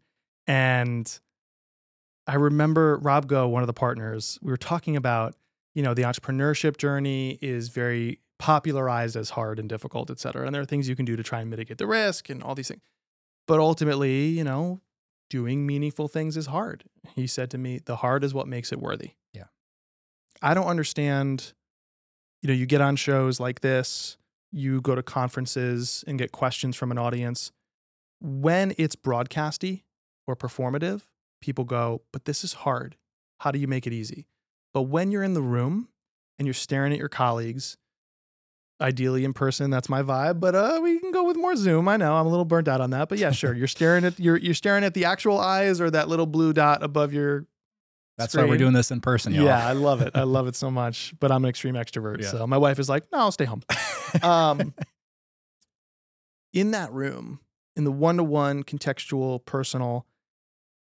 and 0.46 1.18
I 2.28 2.34
remember 2.34 2.98
Rob 2.98 3.26
Go, 3.26 3.48
one 3.48 3.62
of 3.62 3.66
the 3.66 3.72
partners, 3.72 4.38
we 4.42 4.50
were 4.50 4.58
talking 4.58 4.96
about, 4.96 5.34
you 5.74 5.82
know, 5.82 5.94
the 5.94 6.02
entrepreneurship 6.02 6.76
journey 6.76 7.38
is 7.40 7.70
very 7.70 8.20
popularized 8.38 9.16
as 9.16 9.30
hard 9.30 9.58
and 9.58 9.68
difficult, 9.68 10.10
et 10.10 10.20
cetera. 10.20 10.44
And 10.44 10.54
there 10.54 10.60
are 10.60 10.66
things 10.66 10.88
you 10.88 10.94
can 10.94 11.06
do 11.06 11.16
to 11.16 11.22
try 11.22 11.40
and 11.40 11.48
mitigate 11.48 11.78
the 11.78 11.86
risk 11.86 12.28
and 12.28 12.42
all 12.42 12.54
these 12.54 12.68
things. 12.68 12.82
But 13.46 13.60
ultimately, 13.60 14.26
you 14.26 14.44
know, 14.44 14.80
doing 15.30 15.66
meaningful 15.66 16.06
things 16.06 16.36
is 16.36 16.46
hard. 16.46 16.84
He 17.16 17.26
said 17.26 17.50
to 17.52 17.58
me, 17.58 17.80
the 17.84 17.96
hard 17.96 18.22
is 18.22 18.34
what 18.34 18.46
makes 18.46 18.72
it 18.72 18.78
worthy. 18.78 19.12
Yeah. 19.32 19.44
I 20.42 20.52
don't 20.52 20.66
understand, 20.66 21.54
you 22.42 22.48
know, 22.48 22.54
you 22.54 22.66
get 22.66 22.82
on 22.82 22.96
shows 22.96 23.40
like 23.40 23.62
this, 23.62 24.18
you 24.52 24.82
go 24.82 24.94
to 24.94 25.02
conferences 25.02 26.04
and 26.06 26.18
get 26.18 26.30
questions 26.30 26.76
from 26.76 26.90
an 26.90 26.98
audience. 26.98 27.52
When 28.20 28.74
it's 28.76 28.96
broadcasty 28.96 29.82
or 30.26 30.36
performative, 30.36 31.02
people 31.40 31.64
go, 31.64 32.02
but 32.12 32.24
this 32.24 32.44
is 32.44 32.52
hard. 32.52 32.96
How 33.40 33.50
do 33.50 33.58
you 33.58 33.68
make 33.68 33.86
it 33.86 33.92
easy? 33.92 34.26
But 34.74 34.82
when 34.82 35.10
you're 35.10 35.22
in 35.22 35.34
the 35.34 35.42
room 35.42 35.88
and 36.38 36.46
you're 36.46 36.54
staring 36.54 36.92
at 36.92 36.98
your 36.98 37.08
colleagues, 37.08 37.76
ideally 38.80 39.24
in 39.24 39.32
person. 39.32 39.70
That's 39.70 39.88
my 39.88 40.02
vibe. 40.02 40.40
But 40.40 40.54
uh, 40.54 40.80
we 40.82 40.98
can 40.98 41.10
go 41.10 41.24
with 41.24 41.36
more 41.36 41.56
Zoom. 41.56 41.88
I 41.88 41.96
know 41.96 42.14
I'm 42.16 42.26
a 42.26 42.30
little 42.30 42.44
burnt 42.44 42.68
out 42.68 42.80
on 42.80 42.90
that, 42.90 43.08
but 43.08 43.18
yeah, 43.18 43.30
sure. 43.32 43.54
You're 43.54 43.66
staring 43.66 44.04
at 44.04 44.18
you're 44.20 44.36
you're 44.36 44.54
staring 44.54 44.84
at 44.84 44.94
the 44.94 45.04
actual 45.04 45.38
eyes 45.38 45.80
or 45.80 45.90
that 45.90 46.08
little 46.08 46.26
blue 46.26 46.52
dot 46.52 46.82
above 46.82 47.12
your. 47.12 47.46
That's 48.16 48.34
why 48.34 48.44
we're 48.44 48.56
doing 48.58 48.72
this 48.72 48.90
in 48.90 49.00
person, 49.00 49.32
y'all. 49.32 49.44
Yeah, 49.44 49.64
I 49.66 49.72
love 49.74 50.00
it. 50.02 50.10
I 50.16 50.24
love 50.24 50.48
it 50.48 50.56
so 50.56 50.70
much. 50.72 51.14
But 51.20 51.30
I'm 51.30 51.44
an 51.44 51.48
extreme 51.48 51.74
extrovert, 51.74 52.20
Yeah. 52.22 52.28
so 52.30 52.46
my 52.46 52.58
wife 52.58 52.78
is 52.80 52.88
like, 52.88 53.04
"No, 53.12 53.18
I'll 53.18 53.32
stay 53.32 53.44
home." 53.44 53.62
um, 54.22 54.74
in 56.52 56.72
that 56.72 56.92
room, 56.92 57.40
in 57.76 57.84
the 57.84 57.92
one 57.92 58.16
to 58.16 58.24
one, 58.24 58.64
contextual, 58.64 59.44
personal, 59.44 60.06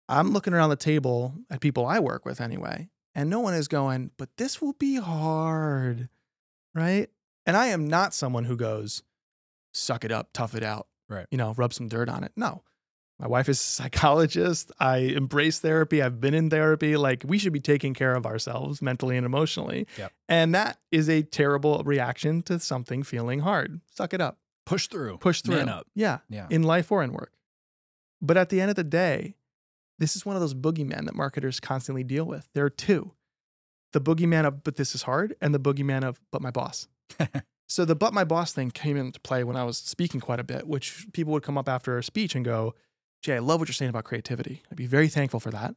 I'm 0.08 0.32
looking 0.32 0.54
around 0.54 0.70
the 0.70 0.76
table 0.76 1.34
at 1.50 1.60
people 1.60 1.84
I 1.86 1.98
work 1.98 2.24
with 2.24 2.40
anyway, 2.40 2.88
and 3.14 3.28
no 3.28 3.40
one 3.40 3.54
is 3.54 3.68
going, 3.68 4.10
but 4.16 4.30
this 4.38 4.60
will 4.62 4.72
be 4.74 4.96
hard, 4.96 6.08
right? 6.74 7.08
And 7.46 7.56
I 7.56 7.66
am 7.66 7.86
not 7.88 8.14
someone 8.14 8.44
who 8.44 8.56
goes, 8.56 9.02
suck 9.72 10.04
it 10.04 10.12
up, 10.12 10.30
tough 10.32 10.54
it 10.54 10.62
out, 10.62 10.86
Right. 11.10 11.26
You 11.30 11.38
know, 11.38 11.54
rub 11.56 11.72
some 11.72 11.88
dirt 11.88 12.10
on 12.10 12.22
it. 12.22 12.32
No. 12.36 12.62
My 13.18 13.26
wife 13.26 13.48
is 13.48 13.58
a 13.58 13.62
psychologist. 13.64 14.70
I 14.78 14.98
embrace 14.98 15.58
therapy. 15.58 16.02
I've 16.02 16.20
been 16.20 16.34
in 16.34 16.50
therapy. 16.50 16.98
Like, 16.98 17.24
we 17.26 17.38
should 17.38 17.54
be 17.54 17.60
taking 17.60 17.94
care 17.94 18.14
of 18.14 18.26
ourselves 18.26 18.82
mentally 18.82 19.16
and 19.16 19.24
emotionally. 19.24 19.86
Yep. 19.96 20.12
And 20.28 20.54
that 20.54 20.78
is 20.92 21.08
a 21.08 21.22
terrible 21.22 21.82
reaction 21.84 22.42
to 22.42 22.60
something 22.60 23.02
feeling 23.02 23.40
hard. 23.40 23.80
Suck 23.94 24.12
it 24.12 24.20
up, 24.20 24.36
Push 24.66 24.88
through. 24.88 25.16
push 25.16 25.40
through. 25.40 25.56
Man 25.56 25.70
up. 25.70 25.86
Yeah, 25.94 26.18
Yeah. 26.28 26.46
in 26.50 26.62
life 26.62 26.92
or 26.92 27.02
in 27.02 27.12
work. 27.14 27.32
But 28.20 28.36
at 28.36 28.50
the 28.50 28.60
end 28.60 28.68
of 28.68 28.76
the 28.76 28.84
day, 28.84 29.34
this 29.98 30.16
is 30.16 30.24
one 30.26 30.36
of 30.36 30.40
those 30.40 30.54
boogeymen 30.54 31.04
that 31.06 31.14
marketers 31.14 31.60
constantly 31.60 32.04
deal 32.04 32.24
with. 32.24 32.48
There 32.54 32.64
are 32.64 32.70
two 32.70 33.12
the 33.92 34.00
boogeyman 34.00 34.44
of, 34.46 34.62
but 34.64 34.76
this 34.76 34.94
is 34.94 35.02
hard, 35.02 35.34
and 35.40 35.54
the 35.54 35.58
boogeyman 35.60 36.04
of, 36.04 36.20
but 36.30 36.42
my 36.42 36.50
boss. 36.50 36.88
so 37.68 37.84
the 37.86 37.94
but 37.96 38.12
my 38.12 38.24
boss 38.24 38.52
thing 38.52 38.70
came 38.70 38.96
into 38.98 39.18
play 39.20 39.44
when 39.44 39.56
I 39.56 39.64
was 39.64 39.78
speaking 39.78 40.20
quite 40.20 40.40
a 40.40 40.44
bit, 40.44 40.66
which 40.68 41.06
people 41.12 41.32
would 41.32 41.42
come 41.42 41.56
up 41.56 41.68
after 41.68 41.96
a 41.96 42.02
speech 42.02 42.34
and 42.34 42.44
go, 42.44 42.74
Jay, 43.22 43.36
I 43.36 43.38
love 43.38 43.60
what 43.60 43.68
you're 43.68 43.74
saying 43.74 43.88
about 43.88 44.04
creativity. 44.04 44.62
I'd 44.70 44.76
be 44.76 44.86
very 44.86 45.08
thankful 45.08 45.40
for 45.40 45.50
that. 45.50 45.74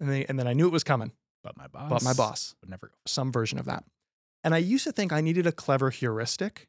And, 0.00 0.10
they, 0.10 0.24
and 0.26 0.38
then 0.38 0.48
I 0.48 0.52
knew 0.54 0.66
it 0.66 0.72
was 0.72 0.82
coming, 0.82 1.12
But 1.44 1.56
my 1.56 1.68
boss. 1.68 1.88
but 1.88 2.02
my 2.02 2.12
boss 2.12 2.54
would 2.60 2.68
never 2.70 2.88
go. 2.88 2.94
some 3.06 3.30
version 3.30 3.58
of 3.60 3.66
that. 3.66 3.84
And 4.42 4.54
I 4.54 4.58
used 4.58 4.84
to 4.84 4.92
think 4.92 5.12
I 5.12 5.20
needed 5.20 5.46
a 5.46 5.52
clever 5.52 5.90
heuristic. 5.90 6.66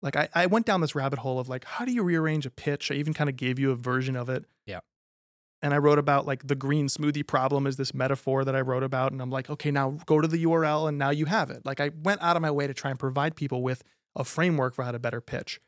Like 0.00 0.14
I, 0.14 0.28
I 0.32 0.46
went 0.46 0.64
down 0.66 0.80
this 0.80 0.94
rabbit 0.94 1.18
hole 1.18 1.40
of 1.40 1.48
like, 1.48 1.64
how 1.64 1.84
do 1.84 1.92
you 1.92 2.04
rearrange 2.04 2.46
a 2.46 2.50
pitch? 2.50 2.92
I 2.92 2.94
even 2.94 3.12
kind 3.14 3.28
of 3.28 3.36
gave 3.36 3.58
you 3.58 3.72
a 3.72 3.74
version 3.74 4.14
of 4.14 4.28
it. 4.28 4.44
Yeah. 4.64 4.78
And 5.62 5.72
I 5.72 5.78
wrote 5.78 5.98
about 5.98 6.26
like 6.26 6.46
the 6.46 6.54
green 6.54 6.86
smoothie 6.86 7.26
problem 7.26 7.66
is 7.66 7.76
this 7.76 7.94
metaphor 7.94 8.44
that 8.44 8.54
I 8.54 8.60
wrote 8.60 8.82
about. 8.82 9.12
And 9.12 9.22
I'm 9.22 9.30
like, 9.30 9.48
okay, 9.48 9.70
now 9.70 9.98
go 10.06 10.20
to 10.20 10.28
the 10.28 10.44
URL 10.44 10.88
and 10.88 10.98
now 10.98 11.10
you 11.10 11.24
have 11.26 11.50
it. 11.50 11.64
Like 11.64 11.80
I 11.80 11.90
went 12.02 12.22
out 12.22 12.36
of 12.36 12.42
my 12.42 12.50
way 12.50 12.66
to 12.66 12.74
try 12.74 12.90
and 12.90 12.98
provide 12.98 13.36
people 13.36 13.62
with 13.62 13.82
a 14.14 14.24
framework 14.24 14.74
for 14.74 14.84
how 14.84 14.92
to 14.92 14.98
better 14.98 15.20
pitch. 15.20 15.60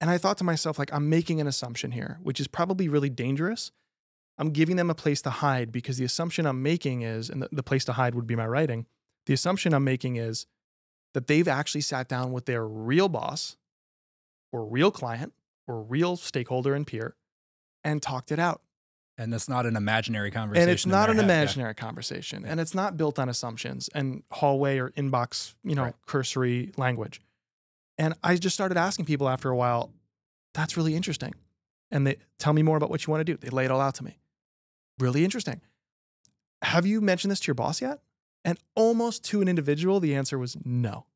And 0.00 0.10
I 0.10 0.18
thought 0.18 0.38
to 0.38 0.44
myself, 0.44 0.78
like, 0.78 0.92
I'm 0.92 1.08
making 1.08 1.40
an 1.40 1.46
assumption 1.46 1.92
here, 1.92 2.18
which 2.22 2.38
is 2.38 2.48
probably 2.48 2.88
really 2.88 3.08
dangerous. 3.08 3.72
I'm 4.38 4.50
giving 4.50 4.76
them 4.76 4.90
a 4.90 4.94
place 4.94 5.22
to 5.22 5.30
hide 5.30 5.72
because 5.72 5.96
the 5.96 6.04
assumption 6.04 6.44
I'm 6.44 6.62
making 6.62 7.02
is, 7.02 7.30
and 7.30 7.42
the, 7.42 7.48
the 7.50 7.62
place 7.62 7.84
to 7.86 7.94
hide 7.94 8.14
would 8.14 8.26
be 8.26 8.36
my 8.36 8.46
writing. 8.46 8.86
The 9.24 9.32
assumption 9.32 9.72
I'm 9.72 9.84
making 9.84 10.16
is 10.16 10.46
that 11.14 11.26
they've 11.26 11.48
actually 11.48 11.80
sat 11.80 12.08
down 12.08 12.32
with 12.32 12.44
their 12.44 12.66
real 12.66 13.08
boss 13.08 13.56
or 14.52 14.66
real 14.66 14.90
client 14.90 15.32
or 15.66 15.82
real 15.82 16.16
stakeholder 16.16 16.74
and 16.74 16.86
peer 16.86 17.16
and 17.82 18.02
talked 18.02 18.30
it 18.30 18.38
out. 18.38 18.60
And 19.18 19.32
it's 19.32 19.48
not 19.48 19.64
an 19.64 19.76
imaginary 19.76 20.30
conversation. 20.30 20.68
And 20.68 20.70
it's 20.70 20.84
not 20.86 21.08
an 21.08 21.16
head. 21.16 21.26
Yeah. 21.26 21.34
imaginary 21.34 21.74
conversation. 21.74 22.44
And 22.44 22.60
it's 22.60 22.74
not 22.74 22.96
built 22.98 23.18
on 23.18 23.28
assumptions 23.28 23.88
and 23.94 24.22
hallway 24.30 24.78
or 24.78 24.90
inbox, 24.90 25.54
you 25.64 25.74
know, 25.74 25.84
Right. 25.84 25.94
cursory 26.06 26.72
language. 26.76 27.22
And 27.98 28.14
I 28.22 28.36
just 28.36 28.54
started 28.54 28.76
asking 28.76 29.06
people 29.06 29.28
after 29.28 29.48
a 29.48 29.56
while, 29.56 29.90
that's 30.52 30.76
really 30.76 30.94
interesting. 30.94 31.34
And 31.90 32.06
they 32.06 32.16
tell 32.38 32.52
me 32.52 32.62
more 32.62 32.76
about 32.76 32.90
what 32.90 33.06
you 33.06 33.10
want 33.10 33.20
to 33.20 33.24
do. 33.24 33.36
They 33.38 33.48
lay 33.48 33.64
it 33.64 33.70
all 33.70 33.80
out 33.80 33.94
to 33.96 34.04
me. 34.04 34.18
Really 34.98 35.24
interesting. 35.24 35.60
Have 36.62 36.84
you 36.84 37.00
mentioned 37.00 37.30
this 37.30 37.40
to 37.40 37.46
your 37.46 37.54
boss 37.54 37.80
yet? 37.80 38.00
And 38.44 38.58
almost 38.74 39.24
to 39.26 39.40
an 39.40 39.48
individual, 39.48 39.98
the 39.98 40.14
answer 40.14 40.38
was 40.38 40.56
no. 40.64 41.06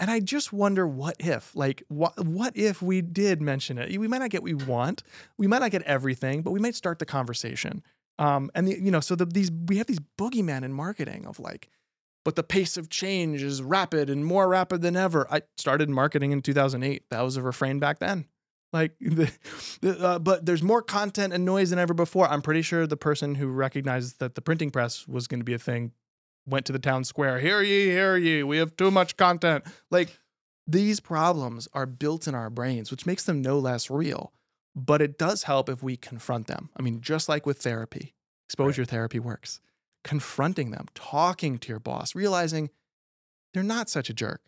And 0.00 0.10
I 0.10 0.18
just 0.20 0.50
wonder 0.50 0.86
what 0.86 1.16
if, 1.18 1.54
like, 1.54 1.82
what, 1.88 2.56
if 2.56 2.80
we 2.80 3.02
did 3.02 3.42
mention 3.42 3.76
it? 3.76 3.96
We 3.98 4.08
might 4.08 4.18
not 4.18 4.30
get 4.30 4.42
what 4.42 4.50
we 4.50 4.54
want, 4.54 5.02
we 5.36 5.46
might 5.46 5.58
not 5.58 5.70
get 5.70 5.82
everything, 5.82 6.40
but 6.40 6.52
we 6.52 6.58
might 6.58 6.74
start 6.74 6.98
the 6.98 7.04
conversation. 7.04 7.82
Um, 8.18 8.50
and 8.54 8.66
the, 8.66 8.80
you 8.80 8.90
know, 8.90 9.00
so 9.00 9.14
the, 9.14 9.26
these 9.26 9.50
we 9.50 9.76
have 9.76 9.86
these 9.86 10.00
boogeymen 10.18 10.62
in 10.62 10.72
marketing 10.72 11.26
of 11.26 11.38
like, 11.38 11.68
but 12.24 12.34
the 12.34 12.42
pace 12.42 12.78
of 12.78 12.88
change 12.88 13.42
is 13.42 13.62
rapid 13.62 14.08
and 14.08 14.24
more 14.24 14.48
rapid 14.48 14.80
than 14.80 14.96
ever. 14.96 15.26
I 15.30 15.42
started 15.58 15.90
marketing 15.90 16.32
in 16.32 16.40
2008. 16.40 17.04
That 17.10 17.20
was 17.20 17.36
a 17.36 17.42
refrain 17.42 17.78
back 17.78 17.98
then. 17.98 18.26
Like, 18.72 18.92
the, 19.00 19.30
the, 19.82 19.98
uh, 20.00 20.18
but 20.18 20.46
there's 20.46 20.62
more 20.62 20.80
content 20.80 21.34
and 21.34 21.44
noise 21.44 21.70
than 21.70 21.78
ever 21.78 21.92
before. 21.92 22.26
I'm 22.26 22.42
pretty 22.42 22.62
sure 22.62 22.86
the 22.86 22.96
person 22.96 23.34
who 23.34 23.48
recognized 23.48 24.18
that 24.20 24.34
the 24.34 24.40
printing 24.40 24.70
press 24.70 25.06
was 25.06 25.26
going 25.26 25.40
to 25.40 25.44
be 25.44 25.54
a 25.54 25.58
thing 25.58 25.92
went 26.46 26.66
to 26.66 26.72
the 26.72 26.78
town 26.78 27.04
square. 27.04 27.38
Hear 27.38 27.62
ye, 27.62 27.86
hear 27.86 28.16
ye. 28.16 28.42
We 28.42 28.58
have 28.58 28.76
too 28.76 28.90
much 28.90 29.16
content. 29.16 29.64
Like, 29.90 30.18
these 30.66 31.00
problems 31.00 31.68
are 31.72 31.86
built 31.86 32.26
in 32.26 32.34
our 32.34 32.50
brains, 32.50 32.90
which 32.90 33.06
makes 33.06 33.24
them 33.24 33.42
no 33.42 33.58
less 33.58 33.90
real. 33.90 34.32
But 34.76 35.02
it 35.02 35.18
does 35.18 35.44
help 35.44 35.68
if 35.68 35.82
we 35.82 35.96
confront 35.96 36.46
them. 36.46 36.70
I 36.78 36.82
mean, 36.82 37.00
just 37.00 37.28
like 37.28 37.44
with 37.44 37.58
therapy, 37.58 38.14
exposure 38.46 38.84
therapy 38.84 39.18
works. 39.18 39.60
Confronting 40.04 40.70
them, 40.70 40.86
talking 40.94 41.58
to 41.58 41.68
your 41.68 41.80
boss, 41.80 42.14
realizing 42.14 42.70
they're 43.52 43.62
not 43.62 43.90
such 43.90 44.08
a 44.08 44.14
jerk, 44.14 44.40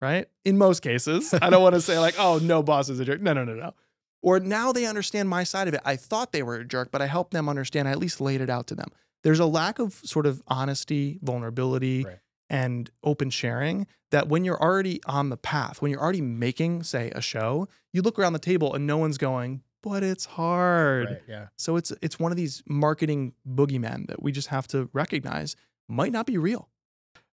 right? 0.00 0.28
In 0.44 0.58
most 0.58 0.80
cases, 0.80 1.34
I 1.34 1.50
don't 1.50 1.62
want 1.62 1.74
to 1.74 1.80
say 1.80 1.98
like, 1.98 2.14
oh, 2.18 2.38
no 2.40 2.62
boss 2.62 2.88
is 2.88 3.00
a 3.00 3.04
jerk. 3.04 3.20
No, 3.20 3.32
no, 3.32 3.44
no, 3.44 3.54
no. 3.54 3.74
Or 4.22 4.38
now 4.38 4.72
they 4.72 4.84
understand 4.84 5.28
my 5.28 5.42
side 5.42 5.66
of 5.66 5.74
it. 5.74 5.80
I 5.84 5.96
thought 5.96 6.32
they 6.32 6.42
were 6.42 6.56
a 6.56 6.64
jerk, 6.64 6.90
but 6.92 7.00
I 7.00 7.06
helped 7.06 7.32
them 7.32 7.48
understand. 7.48 7.88
I 7.88 7.92
at 7.92 7.98
least 7.98 8.20
laid 8.20 8.42
it 8.42 8.50
out 8.50 8.66
to 8.66 8.74
them. 8.74 8.90
There's 9.22 9.40
a 9.40 9.46
lack 9.46 9.78
of 9.78 9.94
sort 9.94 10.26
of 10.26 10.42
honesty, 10.48 11.18
vulnerability, 11.22 12.04
Right. 12.04 12.18
and 12.48 12.90
open 13.04 13.30
sharing 13.30 13.86
that 14.10 14.28
when 14.28 14.44
you're 14.44 14.60
already 14.60 15.00
on 15.06 15.28
the 15.28 15.36
path, 15.36 15.80
when 15.82 15.90
you're 15.90 16.00
already 16.00 16.20
making, 16.22 16.82
say, 16.82 17.10
a 17.14 17.20
show, 17.20 17.68
you 17.92 18.02
look 18.02 18.18
around 18.18 18.32
the 18.32 18.38
table 18.40 18.74
and 18.74 18.86
no 18.86 18.96
one's 18.98 19.18
going, 19.18 19.62
but 19.82 20.02
it's 20.02 20.24
hard. 20.24 21.06
Right, 21.10 21.22
yeah. 21.28 21.46
So 21.58 21.76
it's 21.76 21.92
it's 22.02 22.18
one 22.18 22.32
of 22.32 22.36
these 22.36 22.62
marketing 22.66 23.34
boogeymen 23.48 24.08
that 24.08 24.22
we 24.22 24.32
just 24.32 24.48
have 24.48 24.66
to 24.68 24.88
recognize 24.92 25.54
might 25.88 26.12
not 26.12 26.26
be 26.26 26.38
real. 26.38 26.68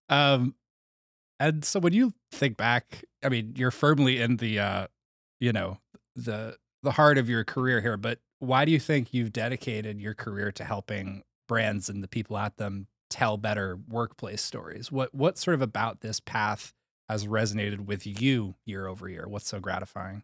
Um, 0.09 0.55
and 1.39 1.63
so 1.65 1.79
when 1.79 1.93
you 1.93 2.13
think 2.31 2.57
back, 2.57 3.03
I 3.23 3.29
mean, 3.29 3.53
you're 3.55 3.71
firmly 3.71 4.19
in 4.21 4.37
the, 4.37 4.59
uh, 4.59 4.87
you 5.39 5.51
know, 5.53 5.79
the 6.15 6.57
the 6.83 6.91
heart 6.91 7.17
of 7.17 7.29
your 7.29 7.43
career 7.43 7.81
here. 7.81 7.97
But 7.97 8.19
why 8.39 8.65
do 8.65 8.71
you 8.71 8.79
think 8.79 9.13
you've 9.13 9.33
dedicated 9.33 9.99
your 9.99 10.13
career 10.13 10.51
to 10.53 10.63
helping 10.63 11.23
brands 11.47 11.89
and 11.89 12.03
the 12.03 12.07
people 12.07 12.37
at 12.37 12.57
them 12.57 12.87
tell 13.09 13.37
better 13.37 13.79
workplace 13.87 14.41
stories? 14.41 14.91
What 14.91 15.13
what 15.15 15.37
sort 15.37 15.55
of 15.55 15.61
about 15.61 16.01
this 16.01 16.19
path 16.19 16.73
has 17.09 17.25
resonated 17.25 17.85
with 17.85 18.05
you 18.05 18.55
year 18.65 18.87
over 18.87 19.07
year? 19.09 19.25
What's 19.27 19.47
so 19.47 19.59
gratifying? 19.59 20.23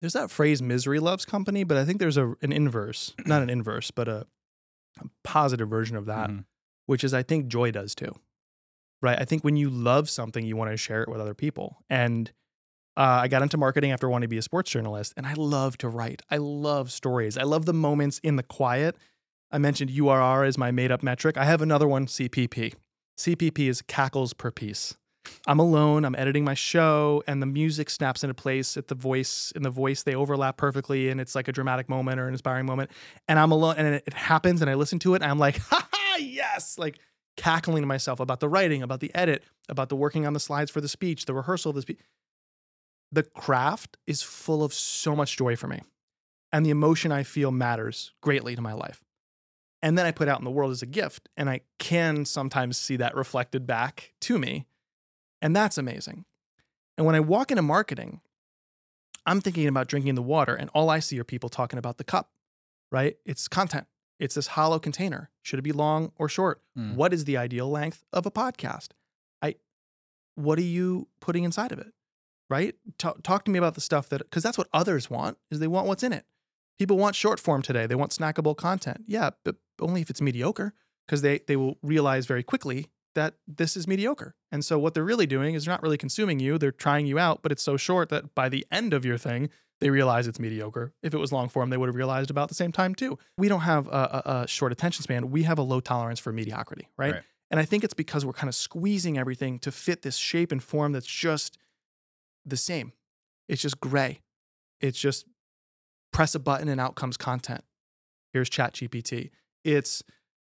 There's 0.00 0.12
that 0.12 0.30
phrase 0.30 0.62
misery 0.62 1.00
loves 1.00 1.24
company, 1.24 1.64
but 1.64 1.76
I 1.76 1.84
think 1.84 1.98
there's 1.98 2.16
a 2.16 2.34
an 2.40 2.52
inverse, 2.52 3.14
not 3.26 3.42
an 3.42 3.50
inverse, 3.50 3.90
but 3.90 4.08
a, 4.08 4.26
a 5.00 5.04
positive 5.24 5.68
version 5.68 5.96
of 5.96 6.06
that, 6.06 6.30
Mhm. 6.30 6.44
which 6.86 7.02
is 7.04 7.12
I 7.12 7.22
think 7.22 7.48
joy 7.48 7.70
does 7.70 7.94
too. 7.94 8.14
Right? 9.00 9.18
I 9.20 9.24
think 9.24 9.44
when 9.44 9.56
you 9.56 9.70
love 9.70 10.10
something, 10.10 10.44
you 10.44 10.56
want 10.56 10.72
to 10.72 10.76
share 10.76 11.02
it 11.04 11.08
with 11.08 11.20
other 11.20 11.34
people. 11.34 11.76
And 11.88 12.32
uh, 12.96 13.20
I 13.22 13.28
got 13.28 13.42
into 13.42 13.56
marketing 13.56 13.92
after 13.92 14.08
wanting 14.08 14.26
to 14.26 14.28
be 14.28 14.38
a 14.38 14.42
sports 14.42 14.70
journalist, 14.72 15.14
and 15.16 15.24
I 15.24 15.34
love 15.34 15.78
to 15.78 15.88
write. 15.88 16.22
I 16.32 16.38
love 16.38 16.90
stories. 16.90 17.38
I 17.38 17.44
love 17.44 17.64
the 17.64 17.72
moments 17.72 18.18
in 18.24 18.34
the 18.34 18.42
quiet. 18.42 18.96
I 19.50 19.58
mentioned 19.58 19.90
URR 19.90 20.46
as 20.46 20.58
my 20.58 20.70
made 20.70 20.92
up 20.92 21.02
metric. 21.02 21.36
I 21.36 21.44
have 21.44 21.62
another 21.62 21.88
one, 21.88 22.06
CPP. 22.06 22.74
CPP 23.18 23.68
is 23.68 23.82
cackles 23.82 24.32
per 24.32 24.50
piece. 24.50 24.94
I'm 25.46 25.58
alone. 25.58 26.04
I'm 26.04 26.14
editing 26.14 26.44
my 26.44 26.54
show, 26.54 27.22
and 27.26 27.42
the 27.42 27.46
music 27.46 27.90
snaps 27.90 28.22
into 28.22 28.34
place 28.34 28.76
at 28.76 28.88
the 28.88 28.94
voice. 28.94 29.52
In 29.54 29.62
the 29.62 29.70
voice, 29.70 30.02
they 30.02 30.14
overlap 30.14 30.56
perfectly, 30.56 31.08
and 31.08 31.20
it's 31.20 31.34
like 31.34 31.48
a 31.48 31.52
dramatic 31.52 31.88
moment 31.88 32.20
or 32.20 32.28
an 32.28 32.34
inspiring 32.34 32.66
moment. 32.66 32.90
And 33.26 33.38
I'm 33.38 33.50
alone, 33.50 33.74
and 33.78 33.94
it, 33.94 34.12
happens, 34.12 34.60
and 34.60 34.70
I 34.70 34.74
listen 34.74 34.98
to 35.00 35.14
it, 35.14 35.22
and 35.22 35.30
I'm 35.30 35.38
like, 35.38 35.58
ha 35.70 35.86
ha, 35.90 36.16
yes, 36.20 36.78
like 36.78 36.98
cackling 37.36 37.82
to 37.82 37.86
myself 37.86 38.20
about 38.20 38.40
the 38.40 38.48
writing, 38.48 38.82
about 38.82 39.00
the 39.00 39.14
edit, 39.14 39.44
about 39.68 39.88
the 39.88 39.96
working 39.96 40.26
on 40.26 40.32
the 40.32 40.40
slides 40.40 40.70
for 40.70 40.80
the 40.80 40.88
speech, 40.88 41.24
the 41.24 41.34
rehearsal 41.34 41.70
of 41.70 41.76
the 41.76 41.82
speech. 41.82 42.00
The 43.10 43.22
craft 43.22 43.96
is 44.06 44.22
full 44.22 44.62
of 44.62 44.74
so 44.74 45.16
much 45.16 45.36
joy 45.36 45.56
for 45.56 45.68
me, 45.68 45.80
and 46.52 46.64
the 46.64 46.70
emotion 46.70 47.12
I 47.12 47.22
feel 47.22 47.50
matters 47.50 48.12
greatly 48.22 48.54
to 48.54 48.62
my 48.62 48.72
life. 48.72 49.02
And 49.82 49.96
then 49.96 50.06
I 50.06 50.10
put 50.10 50.28
out 50.28 50.38
in 50.38 50.44
the 50.44 50.50
world 50.50 50.72
as 50.72 50.82
a 50.82 50.86
gift, 50.86 51.28
and 51.36 51.48
I 51.48 51.60
can 51.78 52.24
sometimes 52.24 52.76
see 52.76 52.96
that 52.96 53.14
reflected 53.14 53.66
back 53.66 54.12
to 54.22 54.38
me. 54.38 54.66
And 55.40 55.54
that's 55.54 55.78
amazing. 55.78 56.24
And 56.96 57.06
when 57.06 57.14
I 57.14 57.20
walk 57.20 57.52
into 57.52 57.62
marketing, 57.62 58.20
I'm 59.24 59.40
thinking 59.40 59.68
about 59.68 59.86
drinking 59.86 60.16
the 60.16 60.22
water, 60.22 60.54
and 60.54 60.68
all 60.74 60.90
I 60.90 60.98
see 60.98 61.18
are 61.20 61.24
people 61.24 61.48
talking 61.48 61.78
about 61.78 61.98
the 61.98 62.04
cup, 62.04 62.30
right? 62.90 63.16
It's 63.24 63.46
content. 63.46 63.86
It's 64.18 64.34
this 64.34 64.48
hollow 64.48 64.80
container. 64.80 65.30
Should 65.42 65.60
it 65.60 65.62
be 65.62 65.72
long 65.72 66.10
or 66.16 66.28
short? 66.28 66.60
Mm. 66.76 66.94
What 66.94 67.12
is 67.12 67.24
the 67.24 67.36
ideal 67.36 67.70
length 67.70 68.04
of 68.12 68.26
a 68.26 68.32
podcast? 68.32 68.88
I 69.40 69.54
what 70.34 70.58
are 70.58 70.62
you 70.62 71.06
putting 71.20 71.44
inside 71.44 71.70
of 71.70 71.78
it? 71.78 71.92
right? 72.50 72.74
Talk, 72.98 73.22
talk 73.22 73.44
to 73.44 73.50
me 73.50 73.58
about 73.58 73.74
the 73.74 73.80
stuff 73.80 74.08
that, 74.08 74.18
because 74.18 74.42
that's 74.42 74.58
what 74.58 74.68
others 74.72 75.10
want, 75.10 75.38
is 75.50 75.60
they 75.60 75.66
want 75.66 75.86
what's 75.86 76.02
in 76.02 76.12
it. 76.12 76.24
People 76.78 76.96
want 76.96 77.16
short 77.16 77.40
form 77.40 77.62
today. 77.62 77.86
They 77.86 77.94
want 77.94 78.12
snackable 78.12 78.56
content. 78.56 79.04
Yeah, 79.06 79.30
but 79.44 79.56
only 79.80 80.00
if 80.00 80.10
it's 80.10 80.20
mediocre, 80.20 80.74
because 81.06 81.22
they 81.22 81.40
they 81.46 81.56
will 81.56 81.78
realize 81.82 82.26
very 82.26 82.42
quickly 82.42 82.86
that 83.14 83.34
this 83.46 83.76
is 83.76 83.88
mediocre. 83.88 84.34
And 84.52 84.64
so 84.64 84.78
what 84.78 84.94
they're 84.94 85.04
really 85.04 85.26
doing 85.26 85.54
is 85.54 85.64
they're 85.64 85.72
not 85.72 85.82
really 85.82 85.98
consuming 85.98 86.38
you. 86.38 86.56
They're 86.56 86.70
trying 86.70 87.06
you 87.06 87.18
out, 87.18 87.42
but 87.42 87.50
it's 87.50 87.62
so 87.62 87.76
short 87.76 88.10
that 88.10 88.34
by 88.34 88.48
the 88.48 88.64
end 88.70 88.94
of 88.94 89.04
your 89.04 89.18
thing, 89.18 89.48
they 89.80 89.90
realize 89.90 90.26
it's 90.28 90.38
mediocre. 90.38 90.92
If 91.02 91.14
it 91.14 91.18
was 91.18 91.32
long 91.32 91.48
form, 91.48 91.70
they 91.70 91.76
would 91.76 91.88
have 91.88 91.96
realized 91.96 92.30
about 92.30 92.48
the 92.48 92.54
same 92.54 92.70
time 92.70 92.94
too. 92.94 93.18
We 93.36 93.48
don't 93.48 93.60
have 93.60 93.88
a, 93.88 94.22
a, 94.24 94.30
a 94.42 94.48
short 94.48 94.72
attention 94.72 95.02
span. 95.02 95.30
We 95.30 95.44
have 95.44 95.58
a 95.58 95.62
low 95.62 95.80
tolerance 95.80 96.20
for 96.20 96.32
mediocrity, 96.32 96.88
right? 96.96 97.14
Right. 97.14 97.22
And 97.50 97.58
I 97.58 97.64
think 97.64 97.82
it's 97.82 97.94
because 97.94 98.26
we're 98.26 98.34
kind 98.34 98.48
of 98.48 98.54
squeezing 98.54 99.18
everything 99.18 99.58
to 99.60 99.72
fit 99.72 100.02
this 100.02 100.16
shape 100.16 100.52
and 100.52 100.62
form 100.62 100.92
that's 100.92 101.06
just 101.06 101.58
the 102.44 102.56
same. 102.56 102.92
It's 103.48 103.62
just 103.62 103.80
gray. 103.80 104.20
It's 104.80 104.98
just 104.98 105.26
press 106.12 106.34
a 106.34 106.38
button 106.38 106.68
and 106.68 106.80
out 106.80 106.94
comes 106.94 107.16
content. 107.16 107.62
Here's 108.32 108.50
ChatGPT. 108.50 109.30
It's 109.64 110.02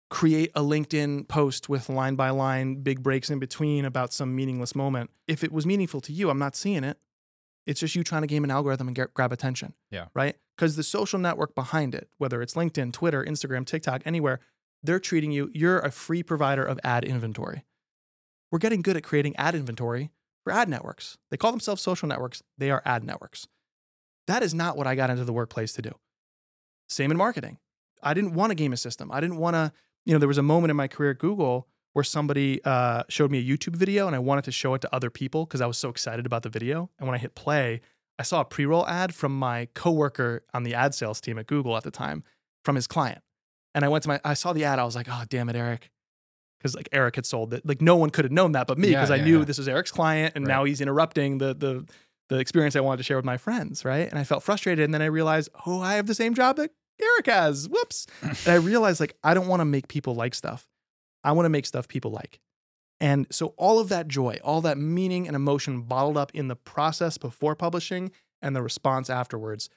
create 0.08 0.50
a 0.54 0.60
LinkedIn 0.60 1.28
post 1.28 1.68
with 1.68 1.88
line 1.88 2.14
by 2.14 2.30
line, 2.30 2.82
big 2.82 3.02
breaks 3.02 3.30
in 3.30 3.38
between 3.38 3.84
about 3.84 4.12
some 4.12 4.34
meaningless 4.34 4.74
moment. 4.74 5.10
If 5.26 5.42
it 5.42 5.52
was 5.52 5.66
meaningful 5.66 6.00
to 6.02 6.12
you, 6.12 6.30
I'm 6.30 6.38
not 6.38 6.54
seeing 6.54 6.84
it. 6.84 6.98
It's 7.66 7.80
just 7.80 7.96
you 7.96 8.04
trying 8.04 8.22
to 8.22 8.28
game 8.28 8.44
an 8.44 8.50
algorithm 8.50 8.86
and 8.86 8.94
get, 8.94 9.12
grab 9.12 9.32
attention. 9.32 9.74
Yeah. 9.90 10.06
Right? 10.14 10.36
Because 10.56 10.76
the 10.76 10.84
social 10.84 11.18
network 11.18 11.54
behind 11.54 11.94
it, 11.94 12.08
whether 12.18 12.40
it's 12.40 12.54
LinkedIn, 12.54 12.92
Twitter, 12.92 13.24
Instagram, 13.24 13.66
TikTok, 13.66 14.02
anywhere, 14.06 14.40
they're 14.82 15.00
treating 15.00 15.32
you, 15.32 15.50
you're 15.52 15.80
a 15.80 15.90
free 15.90 16.22
provider 16.22 16.64
of 16.64 16.78
ad 16.84 17.04
inventory. 17.04 17.64
We're 18.52 18.60
getting 18.60 18.82
good 18.82 18.96
at 18.96 19.02
creating 19.02 19.34
ad 19.36 19.56
inventory 19.56 20.12
for 20.44 20.52
ad 20.52 20.68
networks. 20.68 21.18
They 21.30 21.36
call 21.36 21.50
themselves 21.50 21.82
social 21.82 22.06
networks, 22.06 22.42
they 22.56 22.70
are 22.70 22.82
ad 22.84 23.02
networks. 23.02 23.48
That 24.26 24.42
is 24.42 24.54
not 24.54 24.76
what 24.76 24.86
I 24.86 24.94
got 24.94 25.10
into 25.10 25.24
the 25.24 25.32
workplace 25.32 25.72
to 25.74 25.82
do. 25.82 25.92
Same 26.88 27.10
in 27.10 27.16
marketing. 27.16 27.58
I 28.02 28.14
didn't 28.14 28.34
want 28.34 28.50
to 28.50 28.54
game 28.54 28.72
a 28.72 28.76
system. 28.76 29.10
I 29.10 29.20
didn't 29.20 29.38
want 29.38 29.54
to, 29.54 29.72
you 30.04 30.12
know, 30.12 30.18
there 30.18 30.28
was 30.28 30.38
a 30.38 30.42
moment 30.42 30.70
in 30.70 30.76
my 30.76 30.88
career 30.88 31.10
at 31.10 31.18
Google 31.18 31.68
where 31.92 32.04
somebody 32.04 32.62
uh, 32.64 33.04
showed 33.08 33.30
me 33.30 33.38
a 33.38 33.42
YouTube 33.42 33.74
video 33.74 34.06
and 34.06 34.14
I 34.14 34.18
wanted 34.18 34.44
to 34.44 34.52
show 34.52 34.74
it 34.74 34.82
to 34.82 34.94
other 34.94 35.10
people 35.10 35.46
because 35.46 35.60
I 35.60 35.66
was 35.66 35.78
so 35.78 35.88
excited 35.88 36.26
about 36.26 36.42
the 36.42 36.48
video. 36.48 36.90
And 36.98 37.08
when 37.08 37.14
I 37.14 37.18
hit 37.18 37.34
play, 37.34 37.80
I 38.18 38.22
saw 38.22 38.42
a 38.42 38.44
pre 38.44 38.66
roll 38.66 38.86
ad 38.86 39.14
from 39.14 39.36
my 39.36 39.68
coworker 39.74 40.44
on 40.52 40.62
the 40.62 40.74
ad 40.74 40.94
sales 40.94 41.20
team 41.20 41.38
at 41.38 41.46
Google 41.46 41.76
at 41.76 41.84
the 41.84 41.90
time 41.90 42.22
from 42.64 42.76
his 42.76 42.86
client. 42.86 43.22
And 43.74 43.84
I 43.84 43.88
went 43.88 44.02
to 44.04 44.08
my, 44.08 44.20
I 44.24 44.34
saw 44.34 44.52
the 44.52 44.64
ad. 44.64 44.78
I 44.78 44.84
was 44.84 44.96
like, 44.96 45.06
oh, 45.10 45.22
damn 45.28 45.48
it, 45.48 45.56
Eric. 45.56 45.90
Because 46.58 46.74
like 46.74 46.88
Eric 46.92 47.16
had 47.16 47.26
sold 47.26 47.52
it. 47.52 47.66
Like 47.66 47.82
no 47.82 47.96
one 47.96 48.10
could 48.10 48.24
have 48.24 48.32
known 48.32 48.52
that 48.52 48.66
but 48.66 48.78
me 48.78 48.88
Yeah, 48.88 49.00
because 49.00 49.10
I 49.10 49.22
knew 49.22 49.40
yeah. 49.40 49.44
this 49.44 49.58
was 49.58 49.68
Eric's 49.68 49.90
client 49.90 50.34
and 50.36 50.44
now 50.44 50.64
he's 50.64 50.80
interrupting 50.80 51.38
the, 51.38 51.54
the, 51.54 51.86
the 52.28 52.38
experience 52.38 52.76
I 52.76 52.80
wanted 52.80 52.98
to 52.98 53.02
share 53.02 53.16
with 53.16 53.24
my 53.24 53.36
friends. 53.36 53.84
Right. 53.84 54.08
And 54.08 54.18
I 54.18 54.24
felt 54.24 54.42
frustrated. 54.42 54.84
And 54.84 54.94
then 54.94 55.02
I 55.02 55.06
realized, 55.06 55.48
oh, 55.66 55.80
I 55.80 55.94
have 55.94 56.06
the 56.06 56.14
same 56.14 56.34
job 56.34 56.56
that 56.56 56.70
Eric 57.00 57.26
has. 57.26 57.68
Whoops. 57.68 58.06
and 58.22 58.48
I 58.48 58.54
realized 58.54 59.00
like, 59.00 59.16
I 59.22 59.34
don't 59.34 59.48
want 59.48 59.60
to 59.60 59.64
make 59.64 59.88
people 59.88 60.14
like 60.14 60.34
stuff. 60.34 60.66
I 61.24 61.32
want 61.32 61.46
to 61.46 61.50
make 61.50 61.66
stuff 61.66 61.88
people 61.88 62.10
like. 62.10 62.40
And 63.00 63.26
so 63.30 63.48
all 63.58 63.78
of 63.78 63.88
that 63.90 64.08
joy, 64.08 64.38
all 64.42 64.60
that 64.62 64.78
meaning 64.78 65.26
and 65.26 65.36
emotion 65.36 65.82
bottled 65.82 66.16
up 66.16 66.32
in 66.34 66.48
the 66.48 66.56
process 66.56 67.18
before 67.18 67.54
publishing 67.54 68.10
and 68.40 68.56
the 68.56 68.62
response 68.62 69.10
afterwards, 69.10 69.68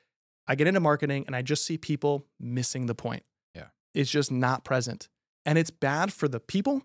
I 0.47 0.55
get 0.55 0.67
into 0.67 0.79
marketing 0.79 1.25
and 1.27 1.35
I 1.35 1.41
just 1.41 1.65
see 1.65 1.77
people 1.77 2.25
missing 2.39 2.85
the 2.85 2.95
point. 2.95 3.23
Yeah. 3.53 3.67
It's 3.93 4.09
just 4.09 4.31
not 4.31 4.63
present. 4.63 5.09
And 5.45 5.57
it's 5.57 5.69
bad 5.69 6.13
for 6.13 6.27
the 6.27 6.39
people, 6.39 6.83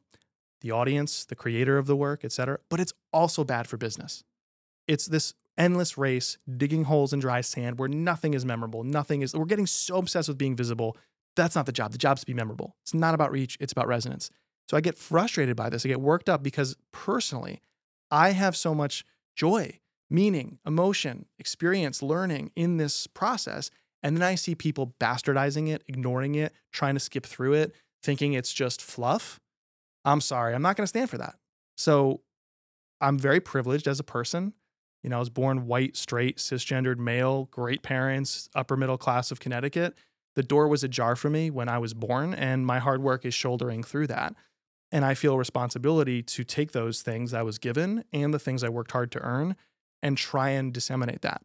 the 0.61 0.73
audience, 0.73 1.25
the 1.25 1.37
creator 1.37 1.79
of 1.79 1.87
the 1.87 1.97
work, 1.97 2.25
et 2.25 2.33
cetera, 2.33 2.59
but 2.69 2.81
it's 2.81 2.93
also 3.13 3.45
bad 3.45 3.67
for 3.69 3.77
business. 3.77 4.25
It's 4.89 5.07
this 5.07 5.35
endless 5.57 5.97
race, 5.97 6.39
digging 6.57 6.85
holes 6.85 7.13
in 7.13 7.21
dry 7.21 7.41
sand 7.41 7.79
where 7.79 7.89
nothing 7.89 8.35
is 8.35 8.45
memorable. 8.45 8.85
Nothing 8.85 9.23
is, 9.23 9.35
we're 9.35 9.45
getting 9.45 9.67
so 9.67 9.97
obsessed 9.97 10.29
with 10.29 10.39
being 10.39 10.57
visible. 10.57 10.97
That's 11.37 11.55
not 11.55 11.67
the 11.67 11.73
job. 11.73 11.93
The 11.93 11.99
job's 11.99 12.21
to 12.21 12.27
be 12.27 12.35
memorable. 12.35 12.77
It's 12.83 12.95
not 12.95 13.15
about 13.15 13.33
reach, 13.33 13.57
it's 13.61 13.73
about 13.73 13.89
resonance. 13.89 14.31
So 14.69 14.77
I 14.77 14.81
get 14.81 14.97
frustrated 14.97 15.57
by 15.57 15.69
this. 15.69 15.85
I 15.85 15.89
get 15.89 16.01
worked 16.01 16.29
up 16.29 16.43
because 16.43 16.77
personally, 16.93 17.61
I 18.11 18.31
have 18.31 18.57
so 18.57 18.75
much 18.75 19.05
joy, 19.37 19.81
meaning, 20.09 20.59
emotion, 20.67 21.27
experience, 21.39 22.03
learning 22.03 22.51
in 22.57 22.77
this 22.77 23.07
process. 23.07 23.71
And 24.03 24.17
then 24.17 24.23
I 24.23 24.35
see 24.37 24.55
people 24.55 24.95
bastardizing 25.01 25.69
it, 25.69 25.83
ignoring 25.89 26.35
it, 26.35 26.53
trying 26.73 26.95
to 26.95 27.01
skip 27.01 27.27
through 27.27 27.55
it, 27.55 27.75
thinking 28.03 28.33
it's 28.33 28.53
just 28.53 28.81
fluff. 28.81 29.41
I'm 30.05 30.21
sorry, 30.21 30.55
I'm 30.55 30.63
not 30.63 30.77
going 30.77 30.85
to 30.85 30.89
stand 30.89 31.11
for 31.11 31.19
that. 31.19 31.37
So 31.77 32.21
I'm 33.01 33.19
very 33.19 33.41
privileged 33.41 33.89
as 33.89 33.99
a 33.99 34.05
person. 34.05 34.53
You 35.05 35.11
know, 35.11 35.17
I 35.17 35.21
was 35.21 35.29
born 35.29 35.67
white, 35.67 35.97
straight, 35.97 36.39
cisgendered 36.39 36.97
male, 36.97 37.45
great 37.51 37.83
parents, 37.83 38.49
upper 38.55 38.75
middle 38.75 38.97
class 38.97 39.31
of 39.31 39.39
Connecticut. 39.39 39.95
The 40.35 40.43
door 40.43 40.67
was 40.67 40.83
ajar 40.83 41.15
for 41.15 41.29
me 41.29 41.51
when 41.51 41.69
I 41.69 41.77
was 41.77 41.93
born, 41.93 42.33
and 42.33 42.67
my 42.67 42.79
hard 42.79 43.03
work 43.03 43.27
is 43.27 43.35
shouldering 43.35 43.83
through 43.83 44.07
that. 44.07 44.35
And 44.91 45.05
I 45.05 45.13
feel 45.13 45.37
responsibility 45.37 46.23
to 46.23 46.43
take 46.43 46.73
those 46.73 47.03
things 47.03 47.35
I 47.35 47.43
was 47.43 47.59
given 47.59 48.05
and 48.15 48.33
the 48.33 48.39
things 48.39 48.65
I 48.65 48.71
worked 48.71 48.93
hard 48.93 49.13
to 49.13 49.21
earn 49.21 49.57
and 50.03 50.17
try 50.17 50.51
and 50.51 50.73
disseminate 50.73 51.21
that. 51.21 51.43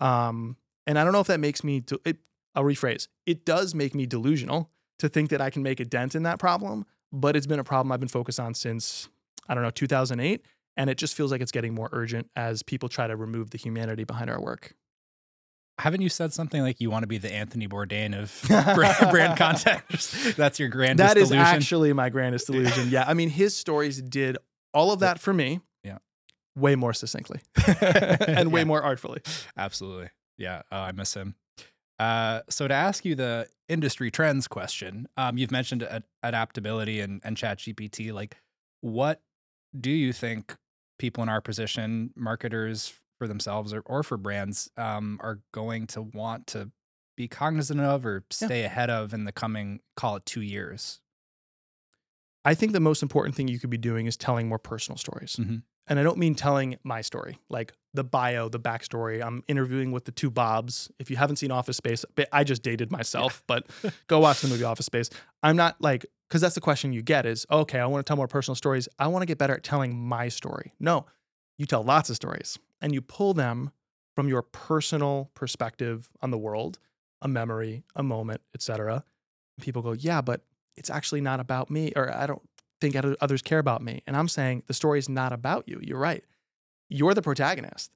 Um, 0.00 0.56
and 0.86 0.98
I 0.98 1.04
don't 1.04 1.12
know 1.12 1.20
if 1.20 1.26
that 1.26 1.40
makes 1.40 1.62
me, 1.62 1.80
de- 1.80 2.00
it, 2.06 2.16
I'll 2.54 2.64
rephrase, 2.64 3.08
it 3.26 3.44
does 3.44 3.74
make 3.74 3.94
me 3.94 4.06
delusional 4.06 4.70
to 5.00 5.08
think 5.10 5.28
that 5.30 5.42
I 5.42 5.50
can 5.50 5.62
make 5.62 5.80
a 5.80 5.84
dent 5.84 6.14
in 6.14 6.22
that 6.22 6.38
problem, 6.38 6.86
but 7.12 7.36
it's 7.36 7.46
been 7.46 7.58
a 7.58 7.64
problem 7.64 7.92
I've 7.92 8.00
been 8.00 8.08
focused 8.08 8.40
on 8.40 8.54
since, 8.54 9.10
I 9.48 9.54
don't 9.54 9.62
know, 9.62 9.70
2008. 9.70 10.42
And 10.76 10.90
it 10.90 10.98
just 10.98 11.14
feels 11.14 11.30
like 11.32 11.40
it's 11.40 11.52
getting 11.52 11.74
more 11.74 11.88
urgent 11.92 12.28
as 12.36 12.62
people 12.62 12.88
try 12.88 13.06
to 13.06 13.16
remove 13.16 13.50
the 13.50 13.58
humanity 13.58 14.04
behind 14.04 14.28
our 14.30 14.40
work. 14.40 14.74
Haven't 15.78 16.00
you 16.00 16.08
said 16.08 16.32
something 16.32 16.62
like 16.62 16.80
you 16.80 16.90
want 16.90 17.02
to 17.02 17.06
be 17.06 17.18
the 17.18 17.30
Anthony 17.32 17.68
Bourdain 17.68 18.14
of 18.18 18.42
brand, 18.74 19.10
brand 19.10 19.38
content? 19.38 19.82
That's 20.36 20.58
your 20.58 20.68
grandest 20.70 21.06
That 21.14 21.20
is 21.20 21.28
delusion. 21.28 21.46
actually 21.54 21.92
my 21.92 22.08
grandest 22.08 22.46
delusion. 22.46 22.88
Yeah. 22.90 23.04
I 23.06 23.12
mean, 23.14 23.28
his 23.28 23.54
stories 23.56 24.00
did 24.00 24.38
all 24.72 24.90
of 24.92 25.00
that 25.00 25.20
for 25.20 25.34
me. 25.34 25.60
Yeah. 25.84 25.98
Way 26.56 26.76
more 26.76 26.94
succinctly 26.94 27.40
and 28.20 28.52
way 28.52 28.60
Yeah. 28.60 28.64
more 28.64 28.82
artfully. 28.82 29.20
Absolutely. 29.56 30.08
Yeah. 30.38 30.62
Oh, 30.72 30.78
I 30.80 30.92
miss 30.92 31.12
him. 31.14 31.34
Uh, 31.98 32.40
so 32.48 32.68
to 32.68 32.74
ask 32.74 33.04
you 33.04 33.14
the 33.14 33.46
industry 33.68 34.10
trends 34.10 34.48
question, 34.48 35.08
um, 35.18 35.36
you've 35.38 35.50
mentioned 35.50 35.82
ad- 35.82 36.04
adaptability 36.22 37.00
and, 37.00 37.20
and 37.24 37.36
ChatGPT. 37.36 38.12
Like 38.14 38.36
what 38.80 39.20
do 39.78 39.90
you 39.90 40.12
think 40.14 40.56
people 40.98 41.22
in 41.22 41.28
our 41.28 41.40
position, 41.40 42.10
marketers 42.16 42.92
for 43.18 43.26
themselves 43.28 43.72
or, 43.72 43.80
or 43.86 44.02
for 44.02 44.16
brands, 44.16 44.70
um, 44.76 45.18
are 45.22 45.40
going 45.52 45.86
to 45.88 46.02
want 46.02 46.46
to 46.48 46.70
be 47.16 47.28
cognizant 47.28 47.80
of 47.80 48.04
or 48.04 48.24
Yeah. 48.40 48.46
stay 48.46 48.62
ahead 48.64 48.90
of 48.90 49.14
in 49.14 49.24
the 49.24 49.32
coming, 49.32 49.80
call 49.96 50.16
it 50.16 50.26
two 50.26 50.42
years? 50.42 51.00
I 52.44 52.54
think 52.54 52.72
the 52.72 52.80
most 52.80 53.02
important 53.02 53.34
thing 53.34 53.48
you 53.48 53.58
could 53.58 53.70
be 53.70 53.78
doing 53.78 54.06
is 54.06 54.16
telling 54.16 54.48
more 54.48 54.58
personal 54.58 54.96
stories. 54.98 55.36
Mhm. 55.36 55.62
And 55.88 55.98
I 56.00 56.02
don't 56.02 56.18
mean 56.18 56.34
telling 56.34 56.76
my 56.84 57.00
story, 57.00 57.38
like 57.48 57.72
the 57.94 58.04
bio, 58.04 58.48
the 58.48 58.58
backstory. 58.60 59.24
I'm 59.24 59.42
interviewing 59.48 59.92
with 59.92 60.04
the 60.04 60.12
two 60.12 60.30
Bobs. 60.30 60.90
If 60.98 61.10
you 61.10 61.16
haven't 61.16 61.36
seen 61.36 61.50
Office 61.50 61.76
Space, 61.76 62.04
I 62.32 62.44
just 62.44 62.62
dated 62.62 62.90
myself, 62.90 63.42
but 63.46 63.66
go 64.08 64.18
watch 64.18 64.40
the 64.40 64.48
movie 64.48 64.64
Office 64.64 64.86
Space. 64.86 65.10
I'm 65.42 65.56
not 65.56 65.80
like, 65.80 66.06
because 66.28 66.40
that's 66.40 66.54
the 66.54 66.60
question 66.60 66.92
you 66.92 67.02
get 67.02 67.26
is, 67.26 67.46
okay, 67.50 67.78
I 67.78 67.86
want 67.86 68.04
to 68.04 68.08
tell 68.08 68.16
more 68.16 68.28
personal 68.28 68.56
stories. 68.56 68.88
I 68.98 69.06
want 69.06 69.22
to 69.22 69.26
get 69.26 69.38
better 69.38 69.54
at 69.54 69.62
telling 69.62 69.96
my 69.96 70.28
story. 70.28 70.72
No, 70.80 71.06
you 71.56 71.66
tell 71.66 71.82
lots 71.82 72.10
of 72.10 72.16
stories 72.16 72.58
and 72.80 72.92
you 72.92 73.00
pull 73.00 73.34
them 73.34 73.70
from 74.14 74.28
your 74.28 74.42
personal 74.42 75.30
perspective 75.34 76.08
on 76.22 76.30
the 76.30 76.38
world, 76.38 76.78
a 77.22 77.28
memory, 77.28 77.84
a 77.94 78.02
moment, 78.02 78.40
etc. 78.54 79.04
People 79.60 79.82
go, 79.82 79.92
yeah, 79.92 80.20
but 80.20 80.42
it's 80.74 80.90
actually 80.90 81.20
not 81.20 81.40
about 81.40 81.70
me, 81.70 81.92
or 81.96 82.14
I 82.14 82.26
don't 82.26 82.42
think 82.80 82.96
others 83.20 83.42
care 83.42 83.58
about 83.58 83.82
me. 83.82 84.02
And 84.06 84.16
I'm 84.16 84.28
saying 84.28 84.64
the 84.66 84.74
story 84.74 84.98
is 84.98 85.08
not 85.08 85.32
about 85.32 85.68
you. 85.68 85.80
You're 85.82 85.98
right. 85.98 86.24
You're 86.88 87.14
the 87.14 87.22
protagonist, 87.22 87.90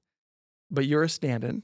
but 0.69 0.85
you're 0.85 1.03
a 1.03 1.09
stand 1.09 1.43
in. 1.43 1.63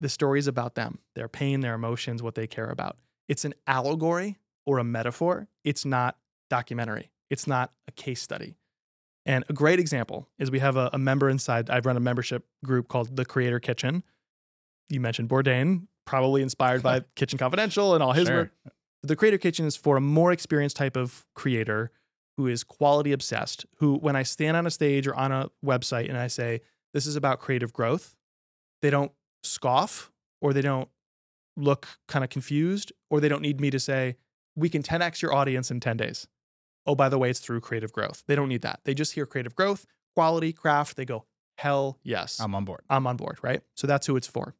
The 0.00 0.08
story 0.08 0.38
is 0.38 0.48
about 0.48 0.74
them, 0.74 0.98
their 1.14 1.28
pain, 1.28 1.60
their 1.60 1.74
emotions, 1.74 2.22
what 2.22 2.34
they 2.34 2.46
care 2.46 2.68
about. 2.68 2.98
It's 3.28 3.44
an 3.44 3.54
allegory 3.66 4.38
or 4.66 4.78
a 4.78 4.84
metaphor. 4.84 5.48
It's 5.64 5.84
not 5.84 6.16
documentary. 6.50 7.10
It's 7.30 7.46
not 7.46 7.72
a 7.88 7.92
case 7.92 8.20
study. 8.22 8.56
And 9.26 9.44
a 9.48 9.52
great 9.52 9.80
example 9.80 10.28
is 10.38 10.50
we 10.50 10.58
have 10.58 10.76
a, 10.76 10.90
a 10.92 10.98
member 10.98 11.28
inside, 11.30 11.70
I've 11.70 11.86
run 11.86 11.96
a 11.96 12.00
membership 12.00 12.46
group 12.64 12.88
called 12.88 13.16
the 13.16 13.24
Creator 13.24 13.60
Kitchen. 13.60 14.02
You 14.90 15.00
mentioned 15.00 15.30
Bourdain, 15.30 15.86
probably 16.04 16.42
inspired 16.42 16.82
by 16.82 17.00
Kitchen 17.16 17.38
Confidential 17.38 17.94
and 17.94 18.02
all 18.02 18.12
his 18.12 18.26
Sure. 18.28 18.36
work. 18.36 18.52
The 19.02 19.16
Creator 19.16 19.38
Kitchen 19.38 19.66
is 19.66 19.76
for 19.76 19.96
a 19.96 20.00
more 20.00 20.32
experienced 20.32 20.76
type 20.76 20.96
of 20.96 21.24
creator 21.34 21.90
who 22.36 22.46
is 22.48 22.64
quality 22.64 23.12
obsessed, 23.12 23.64
who, 23.76 23.94
when 23.96 24.16
I 24.16 24.22
stand 24.24 24.56
on 24.56 24.66
a 24.66 24.70
stage 24.70 25.06
or 25.06 25.14
on 25.14 25.30
a 25.32 25.50
website 25.64 26.08
and 26.08 26.18
I 26.18 26.26
say, 26.26 26.60
this 26.92 27.06
is 27.06 27.16
about 27.16 27.38
creative 27.38 27.72
growth, 27.72 28.16
they 28.82 28.90
don't 28.90 29.12
scoff 29.42 30.10
or 30.40 30.52
they 30.52 30.62
don't 30.62 30.88
look 31.56 31.86
kind 32.08 32.24
of 32.24 32.30
confused 32.30 32.92
or 33.10 33.20
they 33.20 33.28
don't 33.28 33.42
need 33.42 33.60
me 33.60 33.70
to 33.70 33.78
say, 33.80 34.16
we 34.56 34.68
can 34.68 34.82
10x 34.82 35.22
your 35.22 35.34
audience 35.34 35.70
in 35.70 35.80
10 35.80 35.96
days. 35.96 36.26
Oh, 36.86 36.94
by 36.94 37.08
the 37.08 37.18
way, 37.18 37.30
it's 37.30 37.40
through 37.40 37.60
creative 37.60 37.92
growth. 37.92 38.22
They 38.26 38.36
don't 38.36 38.48
need 38.48 38.62
that. 38.62 38.80
They 38.84 38.94
just 38.94 39.12
hear 39.12 39.26
creative 39.26 39.54
growth, 39.54 39.86
quality, 40.14 40.52
craft. 40.52 40.96
They 40.96 41.04
go, 41.04 41.24
Hell 41.58 41.98
yes. 42.02 42.40
I'm 42.40 42.54
on 42.54 42.64
board. 42.64 42.82
I'm 42.90 43.06
on 43.06 43.16
board, 43.16 43.38
right? 43.42 43.62
So 43.74 43.86
that's 43.86 44.06
who 44.06 44.16
it's 44.16 44.26
for. 44.26 44.54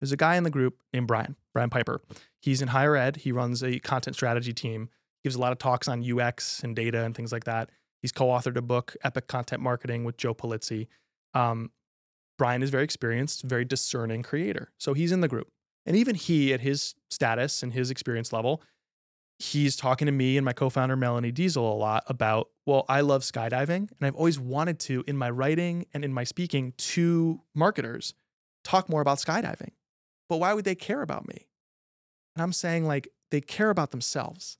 There's 0.00 0.12
a 0.12 0.16
guy 0.16 0.36
in 0.36 0.44
the 0.44 0.50
group 0.50 0.78
named 0.92 1.06
Brian, 1.06 1.36
Brian 1.52 1.70
Piper. 1.70 2.00
He's 2.40 2.62
in 2.62 2.68
higher 2.68 2.96
ed. 2.96 3.16
He 3.16 3.32
runs 3.32 3.62
a 3.62 3.78
content 3.80 4.16
strategy 4.16 4.52
team, 4.52 4.88
gives 5.22 5.34
a 5.34 5.40
lot 5.40 5.52
of 5.52 5.58
talks 5.58 5.88
on 5.88 6.04
UX 6.08 6.62
and 6.62 6.74
data 6.74 7.04
and 7.04 7.14
things 7.14 7.32
like 7.32 7.44
that. 7.44 7.70
He's 8.00 8.12
co 8.12 8.26
authored 8.28 8.56
a 8.56 8.62
book, 8.62 8.96
Epic 9.04 9.26
Content 9.26 9.60
Marketing, 9.60 10.04
with 10.04 10.16
Joe 10.16 10.34
Pulizzi. 10.34 10.86
Um, 11.34 11.70
Brian 12.38 12.62
is 12.62 12.70
very 12.70 12.84
experienced, 12.84 13.42
very 13.42 13.66
discerning 13.66 14.22
creator. 14.22 14.70
So 14.78 14.94
he's 14.94 15.12
in 15.12 15.20
the 15.20 15.28
group. 15.28 15.48
And 15.84 15.96
even 15.96 16.14
he, 16.14 16.54
at 16.54 16.60
his 16.60 16.94
status 17.10 17.62
and 17.62 17.72
his 17.72 17.90
experience 17.90 18.32
level, 18.32 18.62
he's 19.40 19.74
talking 19.74 20.04
to 20.04 20.12
me 20.12 20.36
and 20.36 20.44
my 20.44 20.52
co-founder 20.52 20.96
Melanie 20.96 21.32
Deziel 21.32 21.56
a 21.56 21.74
lot 21.74 22.04
about, 22.06 22.50
well, 22.66 22.84
I 22.90 23.00
love 23.00 23.22
skydiving 23.22 23.88
and 23.90 24.02
I've 24.02 24.14
always 24.14 24.38
wanted 24.38 24.78
to 24.80 25.02
in 25.06 25.16
my 25.16 25.30
writing 25.30 25.86
and 25.94 26.04
in 26.04 26.12
my 26.12 26.24
speaking 26.24 26.74
to 26.76 27.40
marketers 27.54 28.12
talk 28.64 28.90
more 28.90 29.00
about 29.00 29.16
skydiving. 29.16 29.70
But 30.28 30.36
why 30.36 30.52
would 30.52 30.66
they 30.66 30.74
care 30.74 31.00
about 31.00 31.26
me? 31.26 31.46
And 32.36 32.42
I'm 32.42 32.52
saying 32.52 32.84
like 32.84 33.08
they 33.30 33.40
care 33.40 33.70
about 33.70 33.92
themselves. 33.92 34.58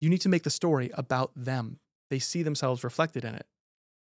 You 0.00 0.10
need 0.10 0.20
to 0.22 0.28
make 0.28 0.42
the 0.42 0.50
story 0.50 0.90
about 0.94 1.30
them. 1.36 1.78
They 2.10 2.18
see 2.18 2.42
themselves 2.42 2.82
reflected 2.82 3.24
in 3.24 3.34
it. 3.34 3.46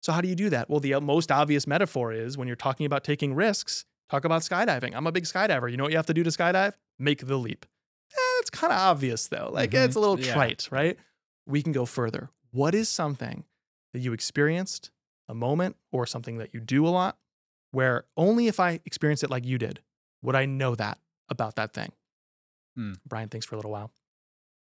So 0.02 0.12
how 0.12 0.20
do 0.20 0.28
you 0.28 0.36
do 0.36 0.50
that? 0.50 0.70
Well, 0.70 0.80
the 0.82 0.96
uh, 0.96 1.00
most 1.00 1.32
obvious 1.32 1.66
metaphor 1.66 2.12
is 2.12 2.38
when 2.38 2.48
you're 2.48 2.58
talking 2.58 2.86
about 2.86 3.06
taking 3.06 3.34
risks, 3.34 3.86
talk 4.10 4.26
about 4.26 4.42
skydiving. 4.42 4.94
I'm 4.94 5.08
a 5.08 5.12
big 5.12 5.24
skydiver. 5.24 5.72
You 5.72 5.78
know 5.78 5.84
what 5.84 5.92
you 5.92 5.98
have 5.98 6.08
to 6.08 6.14
do 6.14 6.24
to 6.24 6.30
skydive? 6.30 6.74
Make 7.00 7.28
the 7.28 7.38
leap. 7.38 7.66
It's 8.42 8.50
kind 8.50 8.74
of 8.74 8.80
obvious 8.80 9.28
though. 9.28 9.50
Like 9.54 9.72
Mhm. 9.72 9.86
it's 9.86 9.96
a 9.96 10.00
little 10.00 10.20
Yeah. 10.20 10.34
trite, 10.34 10.68
right? 10.72 11.00
We 11.46 11.64
can 11.64 11.72
go 11.72 11.86
further. 11.86 12.30
What 12.52 12.76
is 12.76 12.90
something 12.90 13.46
that 13.94 14.00
you 14.00 14.12
experienced, 14.14 14.92
a 15.30 15.34
moment, 15.34 15.78
or 15.92 16.06
something 16.06 16.38
that 16.38 16.54
you 16.54 16.60
do 16.60 16.86
a 16.86 16.90
lot, 16.90 17.18
where 17.72 18.06
only 18.18 18.48
if 18.48 18.60
I 18.60 18.82
experienced 18.86 19.24
it 19.24 19.30
like 19.30 19.46
you 19.46 19.58
did 19.58 19.82
would 20.22 20.36
I 20.36 20.46
know 20.46 20.76
that 20.76 21.00
about 21.30 21.56
that 21.56 21.74
thing? 21.74 21.94
Hmm. 22.76 22.94
Brian 23.08 23.30
thinks 23.30 23.46
for 23.46 23.56
a 23.56 23.58
little 23.58 23.72
while. 23.72 23.92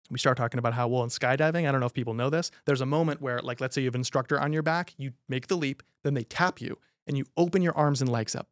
We 0.09 0.17
start 0.19 0.37
talking 0.37 0.57
about 0.57 0.73
how, 0.73 0.87
well, 0.87 1.03
in 1.03 1.09
skydiving, 1.09 1.67
I 1.67 1.71
don't 1.71 1.79
know 1.79 1.85
if 1.85 1.93
people 1.93 2.13
know 2.13 2.29
this, 2.29 2.51
there's 2.65 2.81
a 2.81 2.85
moment 2.85 3.21
where, 3.21 3.39
like, 3.41 3.59
let's 3.61 3.73
say 3.75 3.81
you 3.81 3.87
have 3.87 3.95
an 3.95 4.01
instructor 4.01 4.39
on 4.39 4.51
your 4.53 4.61
back, 4.63 4.93
you 4.97 5.13
make 5.29 5.47
the 5.47 5.55
leap, 5.57 5.81
then 6.03 6.13
they 6.13 6.23
tap 6.23 6.59
you, 6.61 6.77
and 7.07 7.17
you 7.17 7.25
open 7.37 7.61
your 7.61 7.75
arms 7.77 8.01
and 8.01 8.09
legs 8.11 8.35
up, 8.35 8.47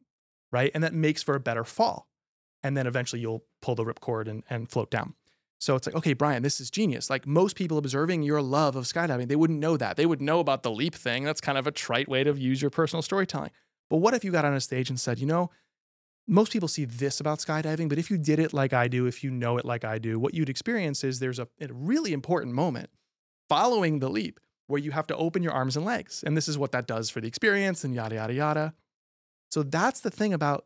right? 0.52 0.72
And 0.74 0.84
that 0.84 0.94
makes 0.94 1.22
for 1.24 1.36
a 1.36 1.40
better 1.40 1.64
fall. 1.64 2.08
And 2.64 2.78
then 2.78 2.88
eventually 2.88 3.22
you'll 3.22 3.44
pull 3.62 3.76
the 3.76 3.84
ripcord 3.84 4.28
and, 4.28 4.44
and 4.50 4.70
float 4.70 4.92
down. 4.92 5.16
So 5.60 5.76
it's 5.76 5.86
like, 5.86 5.96
okay, 5.96 6.14
Brian, 6.14 6.42
this 6.42 6.60
is 6.60 6.72
genius. 6.72 7.10
Like 7.10 7.28
most 7.28 7.56
people 7.56 7.78
observing 7.78 8.24
your 8.24 8.42
love 8.42 8.76
of 8.76 8.86
skydiving, 8.86 9.28
they 9.28 9.36
wouldn't 9.36 9.60
know 9.60 9.78
that. 9.78 9.96
They 9.96 10.08
would 10.08 10.22
know 10.22 10.40
about 10.40 10.64
the 10.64 10.72
leap 10.72 10.96
thing. 10.96 11.24
That's 11.24 11.42
kind 11.42 11.58
of 11.58 11.68
a 11.68 11.72
trite 11.72 12.10
way 12.10 12.24
to 12.24 12.34
use 12.34 12.62
your 12.62 12.72
personal 12.72 13.04
storytelling. 13.04 13.52
But 13.90 13.98
what 13.98 14.16
if 14.16 14.24
you 14.24 14.32
got 14.32 14.46
on 14.46 14.54
a 14.54 14.62
stage 14.62 14.90
and 14.90 15.00
said, 15.00 15.20
you 15.20 15.28
know, 15.28 15.52
most 16.28 16.52
people 16.52 16.68
see 16.68 16.86
this 16.86 17.20
about 17.20 17.40
skydiving, 17.40 17.90
but 17.90 18.00
if 18.00 18.10
you 18.10 18.18
did 18.18 18.40
it 18.40 18.54
like 18.54 18.74
I 18.74 18.88
do, 18.88 19.06
if 19.06 19.24
you 19.24 19.30
know 19.30 19.58
it 19.58 19.66
like 19.66 19.84
I 19.84 20.00
do, 20.00 20.18
what 20.18 20.34
you'd 20.34 20.50
experience 20.50 21.04
is 21.04 21.20
there's 21.20 21.40
a, 21.40 21.48
a 21.60 21.68
really 21.72 22.14
important 22.14 22.54
moment 22.56 22.90
following 23.50 24.00
the 24.00 24.10
leap 24.10 24.40
where 24.68 24.80
you 24.80 24.92
have 24.92 25.08
to 25.08 25.16
open 25.16 25.44
your 25.44 25.52
arms 25.52 25.76
and 25.76 25.86
legs. 25.86 26.24
And 26.26 26.36
this 26.36 26.48
is 26.48 26.58
what 26.58 26.72
that 26.72 26.88
does 26.88 27.10
for 27.10 27.22
the 27.22 27.28
experience 27.28 27.84
and 27.84 27.94
yada, 27.94 28.16
yada, 28.16 28.34
yada. 28.34 28.74
So 29.52 29.62
that's 29.62 30.00
the 30.00 30.10
thing 30.10 30.34
about 30.34 30.66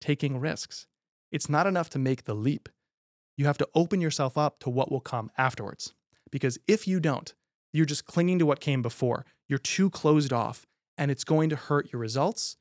taking 0.00 0.40
risks. 0.40 0.86
It's 1.32 1.48
not 1.48 1.66
enough 1.66 1.88
to 1.90 1.98
make 1.98 2.24
the 2.24 2.34
leap. 2.34 2.68
You 3.36 3.46
have 3.46 3.58
to 3.58 3.68
open 3.74 4.00
yourself 4.00 4.36
up 4.36 4.60
to 4.60 4.70
what 4.70 4.92
will 4.92 5.00
come 5.00 5.30
afterwards. 5.38 5.94
Because 6.30 6.58
if 6.68 6.86
you 6.86 7.00
don't, 7.00 7.34
you're 7.72 7.86
just 7.86 8.04
clinging 8.04 8.38
to 8.38 8.46
what 8.46 8.60
came 8.60 8.82
before. 8.82 9.24
You're 9.48 9.58
too 9.58 9.88
closed 9.90 10.32
off, 10.32 10.66
and 10.98 11.10
it's 11.10 11.24
going 11.24 11.48
to 11.48 11.56
hurt 11.56 11.90
your 11.92 12.00
results 12.00 12.58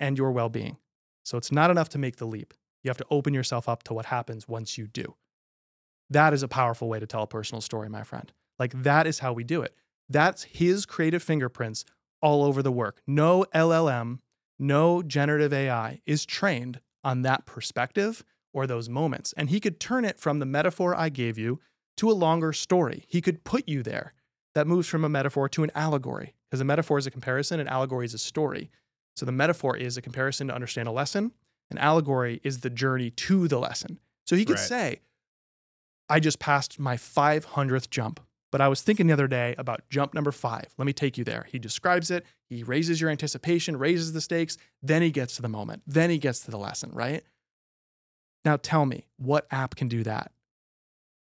and 0.00 0.18
your 0.18 0.32
well 0.32 0.48
being. 0.48 0.76
So 1.24 1.38
it's 1.38 1.52
not 1.52 1.70
enough 1.70 1.88
to 1.90 1.98
make 1.98 2.16
the 2.16 2.26
leap. 2.26 2.52
You 2.82 2.88
have 2.88 2.98
to 2.98 3.06
open 3.10 3.32
yourself 3.32 3.68
up 3.68 3.84
to 3.84 3.94
what 3.94 4.06
happens 4.06 4.48
once 4.48 4.76
you 4.76 4.86
do. 4.86 5.14
That 6.08 6.32
is 6.32 6.42
a 6.42 6.48
powerful 6.48 6.88
way 6.88 6.98
to 6.98 7.06
tell 7.06 7.22
a 7.22 7.28
personal 7.28 7.60
story, 7.60 7.88
my 7.88 8.02
friend. 8.02 8.32
Like, 8.58 8.82
that 8.82 9.06
is 9.06 9.20
how 9.20 9.32
we 9.32 9.44
do 9.44 9.62
it. 9.62 9.74
That's 10.08 10.42
his 10.42 10.86
creative 10.86 11.22
fingerprints 11.22 11.84
all 12.20 12.42
over 12.42 12.62
the 12.62 12.72
work. 12.72 13.00
No 13.06 13.46
LLM, 13.54 14.18
no 14.58 15.02
generative 15.02 15.52
AI 15.52 16.00
is 16.04 16.26
trained 16.26 16.80
on 17.04 17.22
that 17.22 17.46
perspective 17.46 18.24
or 18.52 18.66
those 18.66 18.88
moments. 18.88 19.32
And 19.36 19.50
he 19.50 19.60
could 19.60 19.78
turn 19.80 20.04
it 20.04 20.18
from 20.18 20.38
the 20.38 20.46
metaphor 20.46 20.94
I 20.94 21.08
gave 21.08 21.38
you 21.38 21.60
to 21.98 22.10
a 22.10 22.12
longer 22.12 22.52
story. 22.52 23.04
He 23.08 23.20
could 23.20 23.44
put 23.44 23.68
you 23.68 23.82
there 23.82 24.14
that 24.54 24.66
moves 24.66 24.88
from 24.88 25.04
a 25.04 25.08
metaphor 25.08 25.48
to 25.50 25.62
an 25.62 25.70
allegory, 25.74 26.34
because 26.48 26.60
a 26.60 26.64
metaphor 26.64 26.98
is 26.98 27.06
a 27.06 27.10
comparison, 27.10 27.60
an 27.60 27.68
allegory 27.68 28.04
is 28.06 28.14
a 28.14 28.18
story. 28.18 28.70
So 29.16 29.24
the 29.26 29.32
metaphor 29.32 29.76
is 29.76 29.96
a 29.96 30.02
comparison 30.02 30.48
to 30.48 30.54
understand 30.54 30.88
a 30.88 30.92
lesson, 30.92 31.32
an 31.70 31.78
allegory 31.78 32.40
is 32.42 32.60
the 32.60 32.70
journey 32.70 33.10
to 33.10 33.46
the 33.46 33.58
lesson. 33.58 34.00
So 34.26 34.34
he 34.34 34.44
could 34.44 34.56
Right. 34.56 34.58
say, 34.58 35.00
I 36.08 36.18
just 36.18 36.40
passed 36.40 36.80
my 36.80 36.96
500th 36.96 37.90
jump, 37.90 38.18
but 38.50 38.60
I 38.60 38.68
was 38.68 38.82
thinking 38.82 39.06
the 39.06 39.12
other 39.12 39.28
day 39.28 39.54
about 39.58 39.82
jump 39.90 40.14
number 40.14 40.32
five. 40.32 40.66
Let 40.78 40.86
me 40.86 40.92
take 40.92 41.16
you 41.16 41.24
there. 41.24 41.46
He 41.48 41.58
describes 41.58 42.10
it, 42.10 42.24
he 42.48 42.62
raises 42.62 43.00
your 43.00 43.10
anticipation, 43.10 43.76
raises 43.76 44.12
the 44.12 44.20
stakes, 44.20 44.56
then 44.82 45.02
he 45.02 45.10
gets 45.10 45.36
to 45.36 45.42
the 45.42 45.48
moment, 45.48 45.82
then 45.86 46.10
he 46.10 46.18
gets 46.18 46.40
to 46.40 46.50
the 46.50 46.58
lesson, 46.58 46.90
right? 46.92 47.22
Now 48.44 48.56
tell 48.56 48.86
me, 48.86 49.06
what 49.16 49.46
app 49.50 49.76
can 49.76 49.88
do 49.88 50.02
that? 50.04 50.32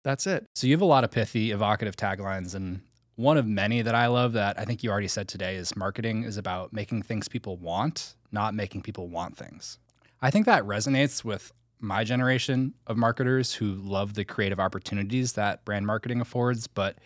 That's 0.05 0.27
it. 0.27 0.47
So 0.55 0.67
you 0.67 0.73
have 0.75 0.81
a 0.81 0.87
lot 0.87 1.05
of 1.05 1.11
pithy, 1.11 1.51
evocative 1.51 1.97
taglines, 1.97 2.55
and 2.55 2.81
one 3.17 3.37
of 3.37 3.47
many 3.47 3.83
that 3.83 3.95
I 3.95 4.07
love 4.07 4.35
that 4.35 4.59
I 4.59 4.65
think 4.65 4.83
you 4.83 4.91
already 4.91 5.09
said 5.09 5.27
today 5.27 5.57
is 5.57 5.77
marketing 5.77 6.23
is 6.23 6.37
about 6.37 6.73
making 6.73 7.03
things 7.03 7.27
people 7.29 7.57
want, 7.57 8.15
not 8.31 8.55
making 8.55 8.83
people 8.83 9.09
want 9.09 9.37
things. 9.37 9.79
I 10.23 10.31
think 10.31 10.47
that 10.47 10.63
resonates 10.63 11.25
with 11.25 11.53
my 11.81 12.05
generation 12.05 12.75
of 12.87 12.97
marketers 12.97 13.55
who 13.55 13.75
love 13.75 14.15
the 14.15 14.25
creative 14.25 14.61
opportunities 14.61 15.33
that 15.35 15.65
brand 15.65 15.87
marketing 15.87 16.21
affords, 16.21 16.67
but 16.67 16.99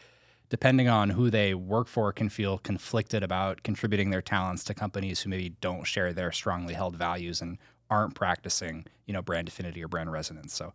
depending 0.52 0.86
on 0.86 1.08
who 1.08 1.30
they 1.30 1.54
work 1.54 1.88
for 1.88 2.12
can 2.12 2.28
feel 2.28 2.58
conflicted 2.58 3.22
about 3.22 3.62
contributing 3.62 4.10
their 4.10 4.20
talents 4.20 4.62
to 4.62 4.74
companies 4.74 5.22
who 5.22 5.30
maybe 5.30 5.48
don't 5.62 5.84
share 5.84 6.12
their 6.12 6.30
strongly 6.30 6.74
held 6.74 6.94
values 6.94 7.40
and 7.40 7.56
aren't 7.88 8.14
practicing, 8.14 8.84
you 9.06 9.14
know, 9.14 9.22
brand 9.22 9.48
affinity 9.48 9.82
or 9.82 9.88
brand 9.88 10.12
resonance. 10.12 10.52
So 10.52 10.74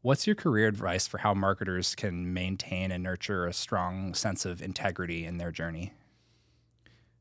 What's 0.00 0.26
your 0.26 0.36
career 0.36 0.68
advice 0.68 1.06
for 1.06 1.18
how 1.18 1.32
marketers 1.32 1.94
can 1.94 2.34
maintain 2.34 2.92
and 2.92 3.02
nurture 3.02 3.46
a 3.46 3.54
strong 3.54 4.12
sense 4.12 4.44
of 4.44 4.60
integrity 4.60 5.24
in 5.24 5.38
their 5.38 5.50
journey? 5.50 5.92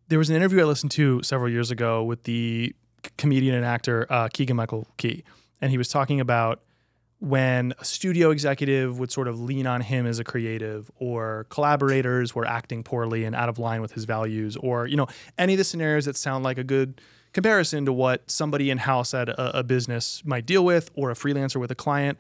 There 0.10 0.20
was 0.20 0.30
an 0.30 0.36
interview 0.36 0.60
I 0.60 0.64
listened 0.66 0.92
to 0.92 1.24
several 1.24 1.50
years 1.50 1.72
ago 1.72 2.04
with 2.04 2.24
the 2.24 2.76
comedian 3.18 3.56
and 3.56 3.66
actor 3.66 4.06
uh, 4.10 4.28
Keegan 4.28 4.58
Michael 4.58 4.88
Key, 4.98 5.24
and 5.62 5.72
he 5.72 5.78
was 5.78 5.88
talking 5.88 6.20
about 6.20 6.62
when 7.24 7.74
a 7.80 7.86
studio 7.86 8.32
executive 8.32 9.00
would 9.00 9.10
sort 9.10 9.30
of 9.30 9.40
lean 9.40 9.66
on 9.66 9.80
him 9.80 10.06
as 10.06 10.20
a 10.20 10.26
creative, 10.26 10.92
or 10.98 11.46
collaborators 11.48 12.36
were 12.36 12.46
acting 12.46 12.84
poorly 12.84 13.24
and 13.24 13.34
out 13.34 13.48
of 13.48 13.58
line 13.58 13.82
with 13.82 13.94
his 13.94 14.04
values, 14.04 14.58
or 14.58 14.88
you 14.88 14.98
know 14.98 15.08
any 15.38 15.54
of 15.54 15.58
the 15.58 15.64
scenarios 15.64 16.04
that 16.04 16.18
sound 16.18 16.44
like 16.44 16.58
a 16.58 16.66
good 16.66 17.00
comparison 17.32 17.86
to 17.86 17.94
what 17.94 18.30
somebody 18.30 18.70
in 18.70 18.78
house 18.78 19.14
at 19.14 19.30
a, 19.30 19.60
a 19.60 19.64
business 19.64 20.22
might 20.26 20.46
deal 20.46 20.66
with, 20.66 20.92
or 20.96 21.12
a 21.12 21.14
freelancer 21.14 21.62
with 21.62 21.72
a 21.72 21.76
client. 21.76 22.18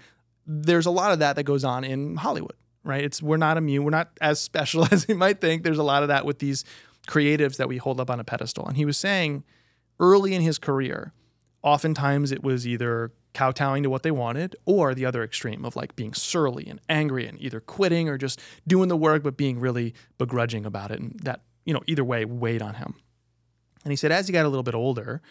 There's 0.47 0.85
a 0.85 0.91
lot 0.91 1.11
of 1.11 1.19
that 1.19 1.35
that 1.35 1.43
goes 1.43 1.65
on 1.65 1.83
in 1.83 2.15
Hollywood, 2.15 2.55
right? 2.85 3.03
It's 3.03 3.21
we're 3.21 3.35
not 3.35 3.57
immune. 3.57 3.83
We're 3.83 3.91
not 3.91 4.11
as 4.21 4.39
special 4.39 4.87
as 4.91 5.05
you 5.09 5.15
might 5.15 5.41
think. 5.41 5.63
There's 5.63 5.79
a 5.79 5.83
lot 5.83 6.03
of 6.03 6.07
that 6.07 6.25
with 6.25 6.39
these 6.39 6.63
creatives 7.09 7.57
that 7.57 7.67
we 7.67 7.75
hold 7.75 7.99
up 7.99 8.09
on 8.09 8.21
a 8.21 8.23
pedestal. 8.23 8.65
And 8.65 8.77
he 8.77 8.85
was 8.85 8.95
saying 8.95 9.43
early 9.99 10.33
in 10.33 10.41
his 10.41 10.59
career, 10.59 11.11
oftentimes 11.61 12.31
it 12.31 12.41
was 12.41 12.65
either 12.65 13.11
kowtowing 13.33 13.83
to 13.83 13.89
what 13.89 14.03
they 14.03 14.11
wanted 14.11 14.55
or 14.65 14.93
the 14.93 15.05
other 15.05 15.23
extreme 15.23 15.65
of 15.65 15.75
like 15.75 15.95
being 15.95 16.13
surly 16.13 16.67
and 16.67 16.79
angry 16.89 17.27
and 17.27 17.41
either 17.41 17.59
quitting 17.59 18.09
or 18.09 18.17
just 18.17 18.39
doing 18.67 18.89
the 18.89 18.97
work 18.97 19.23
but 19.23 19.37
being 19.37 19.59
really 19.59 19.93
begrudging 20.17 20.65
about 20.65 20.91
it. 20.91 20.99
And 20.99 21.19
that, 21.23 21.41
you 21.65 21.73
know, 21.73 21.81
either 21.87 22.03
way 22.03 22.25
weighed 22.25 22.61
on 22.61 22.75
him. 22.75 22.95
And 23.83 23.91
he 23.91 23.95
said, 23.95 24.11
as 24.11 24.27
he 24.27 24.33
got 24.33 24.45
a 24.45 24.49
little 24.49 24.63
bit 24.63 24.75
older, 24.75 25.21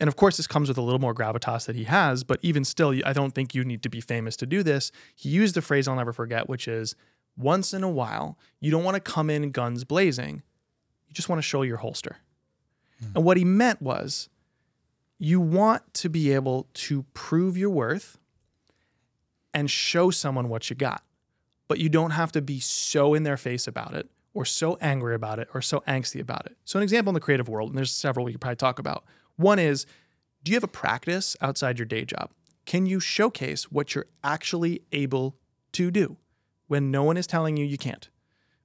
and 0.00 0.08
of 0.08 0.16
course, 0.16 0.36
this 0.36 0.48
comes 0.48 0.68
with 0.68 0.78
a 0.78 0.82
little 0.82 0.98
more 0.98 1.14
gravitas 1.14 1.66
that 1.66 1.76
he 1.76 1.84
has, 1.84 2.24
but 2.24 2.40
even 2.42 2.64
still, 2.64 2.92
I 3.06 3.12
don't 3.12 3.32
think 3.32 3.54
you 3.54 3.64
need 3.64 3.82
to 3.84 3.88
be 3.88 4.00
famous 4.00 4.36
to 4.38 4.46
do 4.46 4.62
this. 4.64 4.90
He 5.14 5.28
used 5.28 5.56
a 5.56 5.62
phrase 5.62 5.86
I'll 5.86 5.94
never 5.94 6.12
forget, 6.12 6.48
which 6.48 6.66
is 6.66 6.96
once 7.36 7.72
in 7.72 7.84
a 7.84 7.88
while, 7.88 8.36
you 8.60 8.70
don't 8.70 8.82
want 8.82 8.96
to 8.96 9.00
come 9.00 9.30
in 9.30 9.50
guns 9.52 9.84
blazing. 9.84 10.42
You 11.06 11.14
just 11.14 11.28
want 11.28 11.38
to 11.38 11.42
show 11.42 11.62
your 11.62 11.76
holster. 11.76 12.16
Hmm. 12.98 13.16
And 13.16 13.24
what 13.24 13.36
he 13.36 13.44
meant 13.44 13.80
was 13.80 14.28
you 15.22 15.40
want 15.40 15.94
to 15.94 16.08
be 16.08 16.32
able 16.32 16.66
to 16.74 17.04
prove 17.14 17.56
your 17.56 17.70
worth 17.70 18.18
and 19.54 19.70
show 19.70 20.10
someone 20.10 20.48
what 20.48 20.68
you 20.68 20.74
got, 20.74 21.04
but 21.68 21.78
you 21.78 21.88
don't 21.88 22.10
have 22.10 22.32
to 22.32 22.42
be 22.42 22.58
so 22.58 23.14
in 23.14 23.22
their 23.22 23.36
face 23.36 23.68
about 23.68 23.94
it 23.94 24.10
or 24.34 24.44
so 24.44 24.76
angry 24.80 25.14
about 25.14 25.38
it 25.38 25.46
or 25.54 25.62
so 25.62 25.78
angsty 25.86 26.20
about 26.20 26.44
it. 26.46 26.56
So, 26.64 26.76
an 26.80 26.82
example 26.82 27.10
in 27.10 27.14
the 27.14 27.20
creative 27.20 27.48
world, 27.48 27.68
and 27.68 27.78
there's 27.78 27.92
several 27.92 28.26
we 28.26 28.32
could 28.32 28.40
probably 28.40 28.56
talk 28.56 28.80
about. 28.80 29.04
One 29.36 29.60
is 29.60 29.86
do 30.42 30.50
you 30.50 30.56
have 30.56 30.64
a 30.64 30.68
practice 30.68 31.36
outside 31.40 31.78
your 31.78 31.86
day 31.86 32.04
job? 32.04 32.32
Can 32.66 32.86
you 32.86 32.98
showcase 32.98 33.70
what 33.70 33.94
you're 33.94 34.06
actually 34.24 34.82
able 34.90 35.36
to 35.74 35.92
do 35.92 36.16
when 36.66 36.90
no 36.90 37.04
one 37.04 37.16
is 37.16 37.28
telling 37.28 37.56
you 37.56 37.64
you 37.64 37.78
can't? 37.78 38.08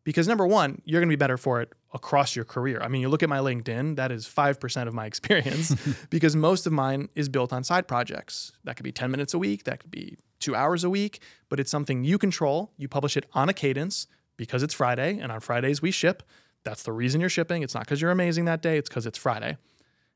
Because 0.08 0.26
number 0.26 0.48
one, 0.48 0.82
you're 0.86 1.02
going 1.02 1.10
to 1.10 1.12
be 1.12 1.18
better 1.18 1.36
for 1.36 1.60
it 1.60 1.74
across 1.94 2.34
your 2.34 2.46
career. 2.46 2.80
I 2.82 2.88
mean, 2.88 3.02
you 3.02 3.10
look 3.10 3.24
at 3.24 3.28
my 3.28 3.40
LinkedIn, 3.40 3.98
that 3.98 4.10
is 4.10 4.26
5% 4.26 4.88
of 4.88 4.94
my 4.94 5.06
experience 5.12 5.76
because 6.10 6.34
most 6.34 6.66
of 6.66 6.72
mine 6.72 7.10
is 7.14 7.28
built 7.28 7.52
on 7.52 7.66
side 7.66 7.90
projects. 7.90 8.54
That 8.64 8.78
could 8.78 8.86
be 8.86 8.94
10 8.94 9.12
minutes 9.12 9.34
a 9.34 9.38
week, 9.38 9.66
that 9.66 9.82
could 9.82 9.92
be 9.92 10.18
two 10.40 10.56
hours 10.56 10.86
a 10.86 10.90
week, 10.90 11.22
but 11.50 11.60
it's 11.60 11.70
something 11.70 12.06
you 12.06 12.18
control. 12.18 12.72
You 12.78 12.88
publish 12.88 13.18
it 13.18 13.26
on 13.34 13.50
a 13.50 13.54
cadence 13.54 14.08
because 14.38 14.64
it's 14.64 14.74
Friday, 14.74 15.20
and 15.20 15.30
on 15.30 15.42
Fridays 15.42 15.82
we 15.82 15.92
ship. 15.92 16.24
That's 16.64 16.84
the 16.84 16.94
reason 16.94 17.20
you're 17.20 17.30
shipping. 17.30 17.62
It's 17.62 17.74
not 17.74 17.84
because 17.84 18.02
you're 18.02 18.12
amazing 18.12 18.46
that 18.46 18.62
day, 18.62 18.78
it's 18.78 18.88
because 18.88 19.06
it's 19.06 19.18
Friday 19.18 19.58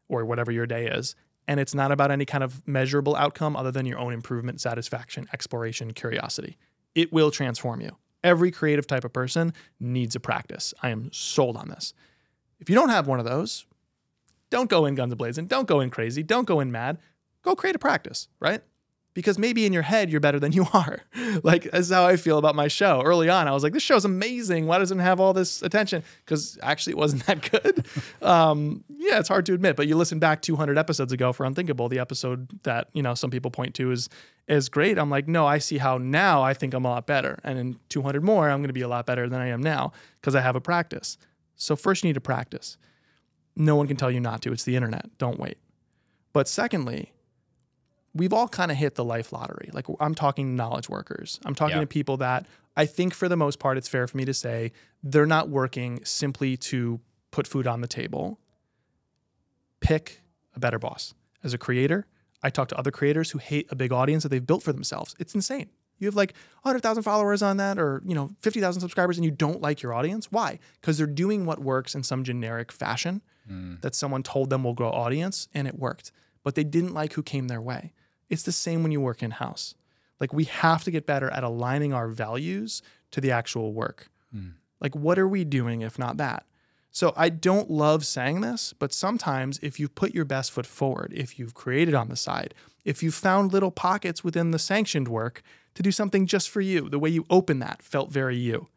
or 0.08 0.24
whatever 0.24 0.54
your 0.54 0.68
day 0.68 0.88
is. 0.88 1.16
And 1.50 1.60
it's 1.60 1.76
not 1.76 1.92
about 1.92 2.12
any 2.12 2.24
kind 2.24 2.46
of 2.46 2.66
measurable 2.66 3.18
outcome 3.18 3.58
other 3.58 3.72
than 3.72 3.86
your 3.86 4.00
own 4.00 4.14
improvement, 4.14 4.62
satisfaction, 4.62 5.28
exploration, 5.34 5.92
curiosity. 5.92 6.56
It 6.96 7.12
will 7.12 7.30
transform 7.30 7.82
you. 7.82 7.98
Every 8.24 8.52
creative 8.52 8.86
type 8.88 9.04
of 9.04 9.14
person 9.14 9.54
needs 9.80 10.16
a 10.16 10.20
practice. 10.20 10.74
I 10.82 10.90
am 10.90 11.10
sold 11.12 11.58
on 11.58 11.70
this. 11.70 11.94
If 12.60 12.70
you 12.70 12.76
don't 12.76 12.90
have 12.90 13.08
one 13.08 13.20
of 13.20 13.26
those, 13.26 13.66
don't 14.50 14.70
go 14.70 14.86
in 14.86 14.96
guns 14.96 15.14
a-blazing. 15.14 15.48
don't 15.48 15.68
go 15.68 15.80
in 15.80 15.90
crazy, 15.90 16.22
don't 16.24 16.48
go 16.48 16.60
in 16.60 16.72
mad. 16.72 17.00
Go 17.42 17.56
create 17.56 17.76
a 17.76 17.80
practice, 17.80 18.28
right? 18.40 18.62
Because 19.14 19.38
maybe 19.38 19.66
in 19.66 19.74
your 19.74 19.82
head 19.82 20.10
you're 20.10 20.20
better 20.22 20.40
than 20.40 20.52
you 20.52 20.66
are. 20.74 21.00
like 21.44 21.70
that's 21.72 21.92
how 21.92 22.06
I 22.06 22.18
feel 22.18 22.38
about 22.38 22.56
my 22.56 22.68
show. 22.68 23.02
Early 23.02 23.30
on, 23.30 23.48
I 23.48 23.52
was 23.52 23.64
like, 23.64 23.74
this 23.74 23.84
show's 23.84 24.06
amazing. 24.06 24.68
Why 24.68 24.78
doesn't 24.78 25.00
it 25.00 25.04
have 25.04 25.20
all 25.20 25.34
this 25.34 25.62
attention? 25.62 26.04
Because 26.26 26.58
actually, 26.62 26.92
it 26.92 26.98
wasn't 26.98 27.26
that 27.28 27.52
good. 27.52 27.86
um, 28.22 28.84
yeah, 28.98 29.20
it's 29.20 29.30
hard 29.30 29.46
to 29.48 29.54
admit, 29.54 29.76
but 29.76 29.88
you 29.88 29.96
listen 29.96 30.20
back 30.20 30.42
200 30.42 30.78
episodes 30.78 31.12
ago 31.12 31.34
for 31.34 31.46
Unthinkable, 31.46 31.90
the 31.90 32.00
episode 32.00 32.50
that 32.64 32.90
you 32.94 33.04
know 33.04 33.14
some 33.14 33.30
people 33.30 33.52
point 33.52 33.76
to 33.76 33.92
is 33.92 34.10
is 34.48 34.70
great. 34.70 34.98
I'm 34.98 35.10
like, 35.10 35.28
no, 35.28 35.46
I 35.46 35.60
see 35.60 35.78
how 35.78 35.98
now 35.98 36.42
I 36.42 36.54
think 36.54 36.74
I'm 36.74 36.86
a 36.86 36.90
lot 36.90 37.08
better, 37.08 37.40
and 37.44 37.58
in 37.58 37.80
200 37.90 38.24
more, 38.24 38.50
I'm 38.50 38.60
going 38.60 38.68
to 38.68 38.74
be 38.74 38.82
a 38.82 38.88
lot 38.88 39.06
better 39.06 39.30
than 39.30 39.40
I 39.40 39.48
am 39.48 39.62
now 39.62 39.92
because 40.20 40.36
I 40.36 40.42
have 40.42 40.56
a 40.56 40.62
practice. 40.62 41.18
So 41.56 41.76
first, 41.76 42.04
you 42.04 42.10
need 42.10 42.16
to 42.16 42.22
practice. 42.22 42.78
No 43.56 43.76
one 43.76 43.88
can 43.88 43.98
tell 43.98 44.10
you 44.10 44.20
not 44.20 44.42
to. 44.44 44.52
It's 44.52 44.64
the 44.64 44.76
internet. 44.76 45.18
Don't 45.18 45.40
wait. 45.40 45.58
But 46.34 46.48
secondly, 46.48 47.12
we've 48.14 48.34
all 48.34 48.48
kind 48.48 48.72
of 48.72 48.78
hit 48.78 48.96
the 48.96 49.04
life 49.04 49.32
lottery. 49.32 49.70
Like 49.74 49.86
I'm 50.00 50.16
talking 50.16 50.56
knowledge 50.56 50.90
workers. 50.90 51.40
I'm 51.46 51.56
talking 51.56 51.78
Yeah. 51.78 51.82
to 51.82 51.88
people 51.88 52.18
that 52.18 52.46
I 52.76 52.86
think 52.86 53.14
for 53.14 53.28
the 53.30 53.38
most 53.38 53.60
part 53.60 53.78
it's 53.78 53.88
fair 53.88 54.08
for 54.08 54.18
me 54.18 54.26
to 54.26 54.34
say 54.34 54.72
they're 55.04 55.26
not 55.26 55.50
working 55.50 56.04
simply 56.04 56.58
to 56.58 57.00
put 57.32 57.48
food 57.48 57.68
on 57.68 57.82
the 57.82 57.88
table. 57.88 58.40
Pick 59.80 60.22
a 60.56 60.60
better 60.60 60.80
boss. 60.80 61.14
As 61.44 61.54
a 61.54 61.58
creator, 61.58 62.06
I 62.44 62.50
talk 62.50 62.68
to 62.70 62.78
other 62.78 62.92
creators 62.92 63.32
who 63.32 63.40
hate 63.40 63.68
a 63.72 63.76
big 63.76 63.92
audience 63.92 64.24
that 64.24 64.30
they've 64.30 64.46
built 64.46 64.64
for 64.64 64.74
themselves. 64.74 65.16
It's 65.20 65.34
insane. 65.34 65.70
You 65.98 66.08
have 66.08 66.16
like 66.16 66.34
100,000 66.64 67.04
followers 67.04 67.44
on 67.44 67.58
that 67.58 67.78
or, 67.78 68.02
you 68.06 68.16
know, 68.16 68.32
50,000 68.42 68.82
subscribers 68.82 69.18
and 69.18 69.26
you 69.26 69.32
don't 69.32 69.62
like 69.62 69.84
your 69.84 69.94
audience. 69.94 70.32
Why? 70.32 70.58
Because 70.80 70.98
they're 70.98 71.06
doing 71.06 71.46
what 71.46 71.60
works 71.60 71.94
in 71.94 72.02
some 72.02 72.24
generic 72.24 72.72
fashion 72.72 73.22
mm. 73.50 73.80
that 73.82 73.94
someone 73.94 74.24
told 74.24 74.50
them 74.50 74.64
will 74.64 74.74
grow 74.74 74.90
audience 74.90 75.48
and 75.54 75.68
it 75.68 75.78
worked. 75.78 76.12
But 76.44 76.56
they 76.56 76.64
didn't 76.64 76.96
like 76.96 77.14
who 77.14 77.22
came 77.22 77.48
their 77.48 77.62
way. 77.62 77.94
It's 78.32 78.44
the 78.44 78.52
same 78.52 78.82
when 78.82 78.92
you 78.92 79.02
work 79.02 79.22
in 79.22 79.32
house. 79.32 79.76
Like 80.20 80.34
we 80.34 80.46
have 80.46 80.84
to 80.86 80.92
get 80.92 81.06
better 81.06 81.30
at 81.30 81.44
aligning 81.44 81.94
our 81.94 82.08
values 82.08 82.82
to 83.12 83.22
the 83.22 83.32
actual 83.32 83.74
work. 83.74 84.10
Hmm. 84.34 84.52
Like 84.80 84.96
what 84.96 85.20
are 85.20 85.28
we 85.28 85.44
doing 85.44 85.82
if 85.82 86.00
not 86.00 86.18
that? 86.18 86.46
So 86.92 87.14
I 87.16 87.30
don't 87.30 87.70
love 87.70 88.06
saying 88.06 88.42
this, 88.42 88.74
but 88.78 88.94
sometimes 88.94 89.60
if 89.62 89.80
you've 89.80 89.96
put 89.96 90.14
your 90.14 90.26
best 90.26 90.52
foot 90.52 90.66
forward, 90.66 91.14
if 91.16 91.38
you've 91.38 91.54
created 91.54 91.94
on 91.94 92.10
the 92.10 92.16
side, 92.16 92.54
if 92.84 93.02
you've 93.04 93.16
found 93.16 93.54
little 93.54 93.72
pockets 93.72 94.24
within 94.24 94.52
the 94.52 94.60
sanctioned 94.60 95.08
work 95.08 95.42
to 95.76 95.84
do 95.84 95.92
something 95.92 96.26
just 96.26 96.50
for 96.50 96.62
you, 96.62 96.90
the 96.90 97.00
way 97.00 97.10
you 97.10 97.26
open 97.30 97.60
that 97.60 97.82
felt 97.82 98.12
very 98.12 98.36
you. 98.36 98.68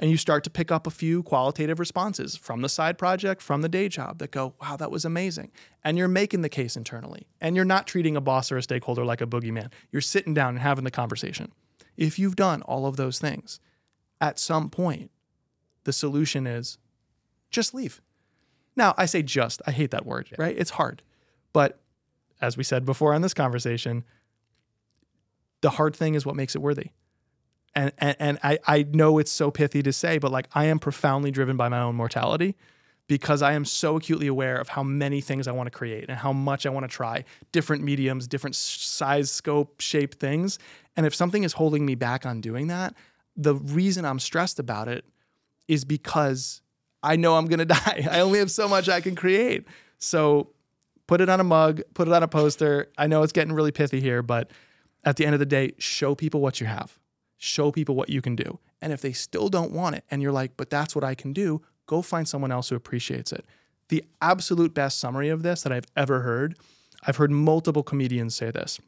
And 0.00 0.10
you 0.10 0.16
start 0.16 0.44
to 0.44 0.50
pick 0.50 0.70
up 0.70 0.86
a 0.86 0.90
few 0.90 1.24
qualitative 1.24 1.80
responses 1.80 2.36
from 2.36 2.62
the 2.62 2.68
side 2.68 2.98
project, 2.98 3.42
from 3.42 3.62
the 3.62 3.68
day 3.68 3.88
job 3.88 4.18
that 4.18 4.30
go, 4.30 4.54
wow, 4.60 4.76
that 4.76 4.92
was 4.92 5.04
amazing. 5.04 5.50
And 5.82 5.98
you're 5.98 6.06
making 6.06 6.42
the 6.42 6.48
case 6.48 6.76
internally. 6.76 7.26
And 7.40 7.56
you're 7.56 7.64
not 7.64 7.88
treating 7.88 8.16
a 8.16 8.20
boss 8.20 8.52
or 8.52 8.56
a 8.56 8.62
stakeholder 8.62 9.04
like 9.04 9.20
a 9.20 9.26
boogeyman. 9.26 9.72
You're 9.90 10.00
sitting 10.00 10.34
down 10.34 10.50
and 10.50 10.60
having 10.60 10.84
the 10.84 10.92
conversation. 10.92 11.52
If 11.96 12.16
you've 12.18 12.36
done 12.36 12.62
all 12.62 12.86
of 12.86 12.96
those 12.96 13.18
things, 13.18 13.58
at 14.20 14.38
some 14.38 14.70
point, 14.70 15.10
the 15.82 15.92
solution 15.92 16.46
is 16.46 16.78
just 17.50 17.74
leave. 17.74 18.00
Now, 18.76 18.94
I 18.96 19.06
say 19.06 19.22
just, 19.22 19.60
I 19.66 19.72
hate 19.72 19.90
that 19.90 20.06
word, 20.06 20.28
right? 20.38 20.56
It's 20.56 20.70
hard. 20.70 21.02
But 21.52 21.80
as 22.40 22.56
we 22.56 22.62
said 22.62 22.84
before 22.84 23.14
on 23.14 23.22
this 23.22 23.34
conversation, 23.34 24.04
the 25.60 25.70
hard 25.70 25.96
thing 25.96 26.14
is 26.14 26.24
what 26.24 26.36
makes 26.36 26.54
it 26.54 26.62
worthy. 26.62 26.90
And, 27.74 27.92
and, 27.98 28.16
and 28.18 28.38
I, 28.42 28.58
I 28.66 28.86
know 28.90 29.18
it's 29.18 29.30
so 29.30 29.50
pithy 29.50 29.82
to 29.82 29.92
say, 29.92 30.18
but 30.18 30.32
like 30.32 30.48
I 30.54 30.64
am 30.64 30.78
profoundly 30.78 31.30
driven 31.30 31.56
by 31.56 31.68
my 31.68 31.80
own 31.80 31.94
mortality 31.94 32.56
because 33.08 33.40
I 33.40 33.54
am 33.54 33.64
so 33.64 33.96
acutely 33.96 34.26
aware 34.26 34.56
of 34.58 34.68
how 34.68 34.82
many 34.82 35.20
things 35.20 35.48
I 35.48 35.52
want 35.52 35.66
to 35.66 35.70
create 35.76 36.08
and 36.08 36.18
how 36.18 36.32
much 36.32 36.66
I 36.66 36.70
want 36.70 36.84
to 36.84 36.94
try 36.94 37.24
different 37.52 37.82
mediums, 37.82 38.28
different 38.28 38.54
size, 38.54 39.30
scope, 39.30 39.80
shape 39.80 40.14
things. 40.14 40.58
And 40.96 41.06
if 41.06 41.14
something 41.14 41.42
is 41.42 41.54
holding 41.54 41.86
me 41.86 41.94
back 41.94 42.26
on 42.26 42.40
doing 42.40 42.66
that, 42.66 42.94
the 43.34 43.54
reason 43.54 44.04
I'm 44.04 44.18
stressed 44.18 44.58
about 44.58 44.88
it 44.88 45.04
is 45.68 45.84
because 45.84 46.60
I 47.02 47.16
know 47.16 47.36
I'm 47.36 47.46
going 47.46 47.58
to 47.60 47.64
die. 47.64 48.06
I 48.10 48.20
only 48.20 48.40
have 48.40 48.50
so 48.50 48.68
much 48.68 48.88
I 48.88 49.00
can 49.00 49.14
create. 49.14 49.66
So 49.98 50.50
put 51.06 51.20
it 51.20 51.28
on 51.28 51.40
a 51.40 51.44
mug, 51.44 51.80
put 51.94 52.08
it 52.08 52.14
on 52.14 52.22
a 52.22 52.28
poster. 52.28 52.90
I 52.98 53.06
know 53.06 53.22
it's 53.22 53.32
getting 53.32 53.54
really 53.54 53.72
pithy 53.72 54.00
here, 54.00 54.22
but 54.22 54.50
at 55.04 55.16
the 55.16 55.24
end 55.24 55.34
of 55.34 55.40
the 55.40 55.46
day, 55.46 55.72
show 55.78 56.14
people 56.14 56.40
what 56.40 56.60
you 56.60 56.66
have. 56.66 56.98
Show 57.38 57.72
people 57.72 57.94
what 57.94 58.10
you 58.10 58.20
can 58.20 58.36
do. 58.36 58.58
And 58.82 58.92
if 58.92 59.00
they 59.00 59.12
still 59.12 59.48
don't 59.48 59.72
want 59.72 59.96
it 59.96 60.04
and 60.10 60.20
you're 60.20 60.32
like, 60.32 60.56
but 60.56 60.70
that's 60.70 60.94
what 60.94 61.04
I 61.04 61.14
can 61.14 61.32
do, 61.32 61.62
go 61.86 62.02
find 62.02 62.28
someone 62.28 62.52
else 62.52 62.68
who 62.68 62.76
appreciates 62.76 63.32
it. 63.32 63.44
The 63.88 64.04
absolute 64.20 64.74
best 64.74 64.98
summary 65.00 65.30
of 65.30 65.42
this 65.42 65.62
that 65.62 65.72
I've 65.72 65.86
ever 65.96 66.20
heard, 66.20 66.56
I've 67.06 67.16
heard 67.16 67.30
multiple 67.30 67.82
comedians 67.82 68.34
say 68.34 68.50
this. 68.50 68.80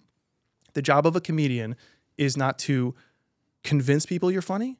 The 0.74 0.82
job 0.82 1.06
of 1.06 1.16
a 1.16 1.20
comedian 1.20 1.74
is 2.18 2.36
not 2.36 2.58
to 2.60 2.94
convince 3.64 4.06
people 4.06 4.30
you're 4.30 4.42
funny, 4.42 4.78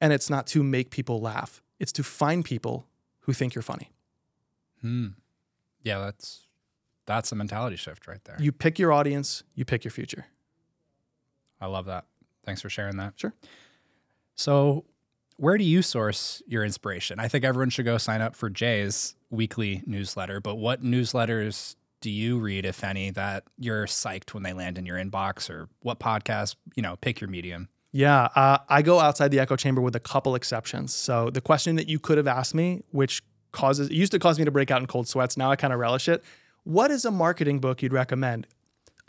and 0.00 0.12
it's 0.12 0.28
not 0.28 0.46
to 0.48 0.62
make 0.62 0.90
people 0.90 1.20
laugh. 1.20 1.62
It's 1.78 1.92
to 1.92 2.02
find 2.02 2.44
people 2.44 2.86
who 3.20 3.32
think 3.32 3.54
you're 3.54 3.62
funny. 3.62 3.90
Hmm. 4.80 5.08
Yeah, 5.82 5.98
that's 5.98 6.46
that's 7.06 7.32
a 7.32 7.34
mentality 7.36 7.76
shift 7.76 8.06
right 8.06 8.22
there. 8.24 8.36
You 8.38 8.52
pick 8.52 8.78
your 8.78 8.92
audience, 8.92 9.42
you 9.54 9.64
pick 9.64 9.84
your 9.84 9.90
future. 9.90 10.26
I 11.60 11.66
love 11.66 11.86
that. 11.86 12.04
Thanks 12.50 12.62
for 12.62 12.68
sharing 12.68 12.96
that. 12.96 13.12
Sure. 13.14 13.32
So, 14.34 14.84
where 15.36 15.56
do 15.56 15.62
you 15.62 15.82
source 15.82 16.42
your 16.48 16.64
inspiration? 16.64 17.20
I 17.20 17.28
think 17.28 17.44
everyone 17.44 17.70
should 17.70 17.84
go 17.84 17.96
sign 17.96 18.20
up 18.20 18.34
for 18.34 18.50
Jay's 18.50 19.14
weekly 19.30 19.84
newsletter, 19.86 20.40
but 20.40 20.56
what 20.56 20.82
newsletters 20.82 21.76
do 22.00 22.10
you 22.10 22.40
read, 22.40 22.64
if 22.64 22.82
any, 22.82 23.12
that 23.12 23.44
you're 23.56 23.86
psyched 23.86 24.34
when 24.34 24.42
they 24.42 24.52
land 24.52 24.78
in 24.78 24.84
your 24.84 24.96
inbox 24.96 25.48
or 25.48 25.68
what 25.82 26.00
podcast, 26.00 26.56
you 26.74 26.82
know, 26.82 26.96
pick 26.96 27.20
your 27.20 27.30
medium? 27.30 27.68
Yeah, 27.92 28.30
uh, 28.34 28.58
I 28.68 28.82
go 28.82 28.98
outside 28.98 29.30
the 29.30 29.38
echo 29.38 29.54
chamber 29.54 29.80
with 29.80 29.94
a 29.94 30.00
couple 30.00 30.34
exceptions. 30.34 30.92
So 30.92 31.30
the 31.30 31.40
question 31.40 31.76
that 31.76 31.88
you 31.88 32.00
could 32.00 32.16
have 32.16 32.26
asked 32.26 32.56
me, 32.56 32.82
which 32.90 33.22
causes 33.52 33.90
it 33.90 33.94
used 33.94 34.10
to 34.10 34.18
cause 34.18 34.40
me 34.40 34.44
to 34.44 34.50
break 34.50 34.72
out 34.72 34.80
in 34.80 34.88
cold 34.88 35.06
sweats. 35.06 35.36
Now 35.36 35.52
I 35.52 35.56
kind 35.56 35.72
of 35.72 35.78
relish 35.78 36.08
it. 36.08 36.24
What 36.64 36.90
is 36.90 37.04
a 37.04 37.12
marketing 37.12 37.60
book 37.60 37.80
you'd 37.80 37.92
recommend? 37.92 38.48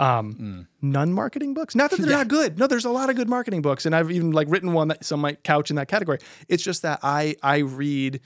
Um, 0.02 0.68
None 0.82 1.14
marketing 1.14 1.54
books. 1.54 1.76
Not 1.76 1.92
that 1.92 2.02
they're 2.02 2.10
not 2.18 2.28
good. 2.28 2.58
No, 2.58 2.68
there's 2.68 2.86
a 2.86 2.90
lot 2.90 3.10
of 3.10 3.16
good 3.16 3.30
marketing 3.30 3.62
books, 3.62 3.86
and 3.86 3.96
I've 3.96 4.12
even 4.12 4.32
like 4.32 4.48
written 4.50 4.74
one 4.74 4.88
that 4.90 5.06
some 5.06 5.22
might 5.22 5.44
couch 5.44 5.70
in 5.70 5.76
that 5.76 5.88
category. 5.88 6.18
It's 6.48 6.64
just 6.64 6.82
that 6.82 7.00
I 7.04 7.36
I 7.44 7.60
read 7.60 8.20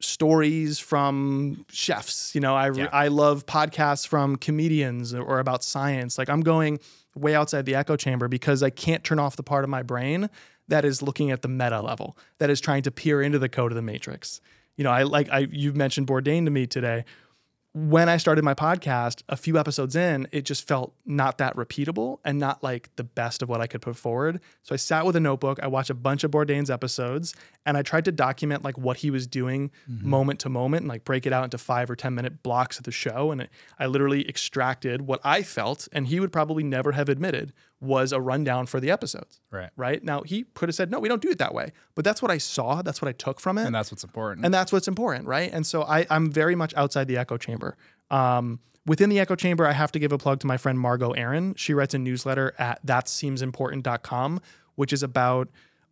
stories 0.00 0.78
from 0.78 1.64
chefs. 1.70 2.34
You 2.34 2.40
know, 2.40 2.56
I 2.56 2.70
Yeah. 2.72 2.88
I 2.92 3.08
love 3.08 3.46
podcasts 3.46 4.06
from 4.06 4.36
comedians 4.36 5.14
or 5.14 5.38
about 5.38 5.62
science. 5.62 6.18
Like 6.18 6.28
I'm 6.28 6.40
going 6.40 6.80
way 7.14 7.34
outside 7.34 7.66
the 7.66 7.74
echo 7.74 7.96
chamber 7.96 8.26
because 8.26 8.62
I 8.62 8.70
can't 8.70 9.04
turn 9.04 9.18
off 9.18 9.36
the 9.36 9.42
part 9.42 9.64
of 9.64 9.70
my 9.70 9.82
brain 9.82 10.28
that 10.68 10.84
is 10.84 11.02
looking 11.02 11.30
at 11.30 11.42
the 11.42 11.48
meta 11.48 11.80
level, 11.82 12.16
that 12.38 12.50
is 12.50 12.60
trying 12.60 12.82
to 12.82 12.90
peer 12.90 13.20
into 13.22 13.38
the 13.38 13.48
code 13.48 13.70
of 13.70 13.76
the 13.76 13.82
matrix. 13.82 14.40
You 14.76 14.84
know, 14.84 14.90
I 14.90 15.02
like 15.04 15.28
I 15.30 15.46
you 15.50 15.72
mentioned 15.72 16.06
Bourdain 16.06 16.44
to 16.46 16.50
me 16.50 16.66
today 16.66 17.04
when 17.74 18.10
I 18.10 18.18
started 18.18 18.44
my 18.44 18.52
podcast, 18.52 19.22
a 19.30 19.36
few 19.36 19.58
episodes 19.58 19.96
in, 19.96 20.28
it 20.30 20.44
just 20.44 20.68
felt 20.68 20.92
not 21.06 21.38
that 21.38 21.56
repeatable 21.56 22.18
and 22.22 22.38
not 22.38 22.62
like 22.62 22.90
the 22.96 23.04
best 23.04 23.40
of 23.40 23.48
what 23.48 23.62
I 23.62 23.66
could 23.66 23.80
put 23.80 23.96
forward. 23.96 24.40
So 24.62 24.74
I 24.74 24.76
sat 24.76 25.06
with 25.06 25.16
a 25.16 25.20
notebook, 25.20 25.58
I 25.62 25.68
watched 25.68 25.88
a 25.88 25.94
bunch 25.94 26.22
of 26.22 26.30
Bourdain's 26.30 26.70
episodes, 26.70 27.34
and 27.64 27.78
I 27.78 27.82
tried 27.82 28.04
to 28.04 28.12
document 28.12 28.62
like 28.62 28.76
what 28.76 28.98
he 28.98 29.10
was 29.10 29.26
doing 29.26 29.70
mm-hmm. 29.90 30.06
moment 30.06 30.40
to 30.40 30.50
moment 30.50 30.82
and 30.82 30.88
like 30.88 31.04
break 31.04 31.24
it 31.24 31.32
out 31.32 31.44
into 31.44 31.56
five 31.56 31.90
or 31.90 31.96
10 31.96 32.14
minute 32.14 32.42
blocks 32.42 32.76
of 32.76 32.84
the 32.84 32.92
show. 32.92 33.30
And 33.30 33.40
it, 33.40 33.50
I 33.78 33.86
literally 33.86 34.28
extracted 34.28 35.02
what 35.02 35.20
I 35.24 35.42
felt, 35.42 35.88
and 35.92 36.06
he 36.06 36.20
would 36.20 36.32
probably 36.32 36.64
never 36.64 36.92
have 36.92 37.08
admitted 37.08 37.54
was 37.82 38.12
a 38.12 38.20
rundown 38.20 38.64
for 38.66 38.80
the 38.80 38.90
episodes. 38.90 39.40
Right. 39.50 39.70
Right. 39.76 40.02
Now, 40.04 40.22
he 40.22 40.44
could 40.54 40.68
have 40.68 40.76
said, 40.76 40.90
no, 40.90 41.00
we 41.00 41.08
don't 41.08 41.20
do 41.20 41.28
it 41.30 41.38
that 41.38 41.52
way. 41.52 41.72
But 41.94 42.04
that's 42.04 42.22
what 42.22 42.30
I 42.30 42.38
saw. 42.38 42.80
That's 42.80 43.02
what 43.02 43.08
I 43.08 43.12
took 43.12 43.40
from 43.40 43.58
it 43.58 43.66
And 43.66 43.74
that's 43.74 43.90
what's 43.90 44.04
important. 44.04 44.44
and 44.46 44.54
that's 44.54 44.72
what's 44.72 44.88
important, 44.88 45.26
right? 45.26 45.50
And 45.52 45.66
so 45.66 45.82
I, 45.82 46.06
I'm 46.08 46.30
very 46.30 46.54
much 46.54 46.72
outside 46.76 47.08
the 47.08 47.18
echo 47.18 47.36
chamber. 47.36 47.76
Um, 48.10 48.60
within 48.86 49.10
the 49.10 49.18
echo 49.18 49.34
chamber, 49.34 49.66
I 49.66 49.72
have 49.72 49.90
to 49.92 49.98
give 49.98 50.12
a 50.12 50.18
plug 50.18 50.40
to 50.40 50.46
my 50.46 50.56
friend 50.56 50.78
Margo 50.78 51.10
Aaron. 51.10 51.54
She 51.56 51.74
writes 51.74 51.92
a 51.92 51.98
newsletter 51.98 52.54
at 52.58 52.84
thatseemsimportant.com, 52.86 54.40
which 54.76 54.92
is 54.92 55.02
about 55.02 55.48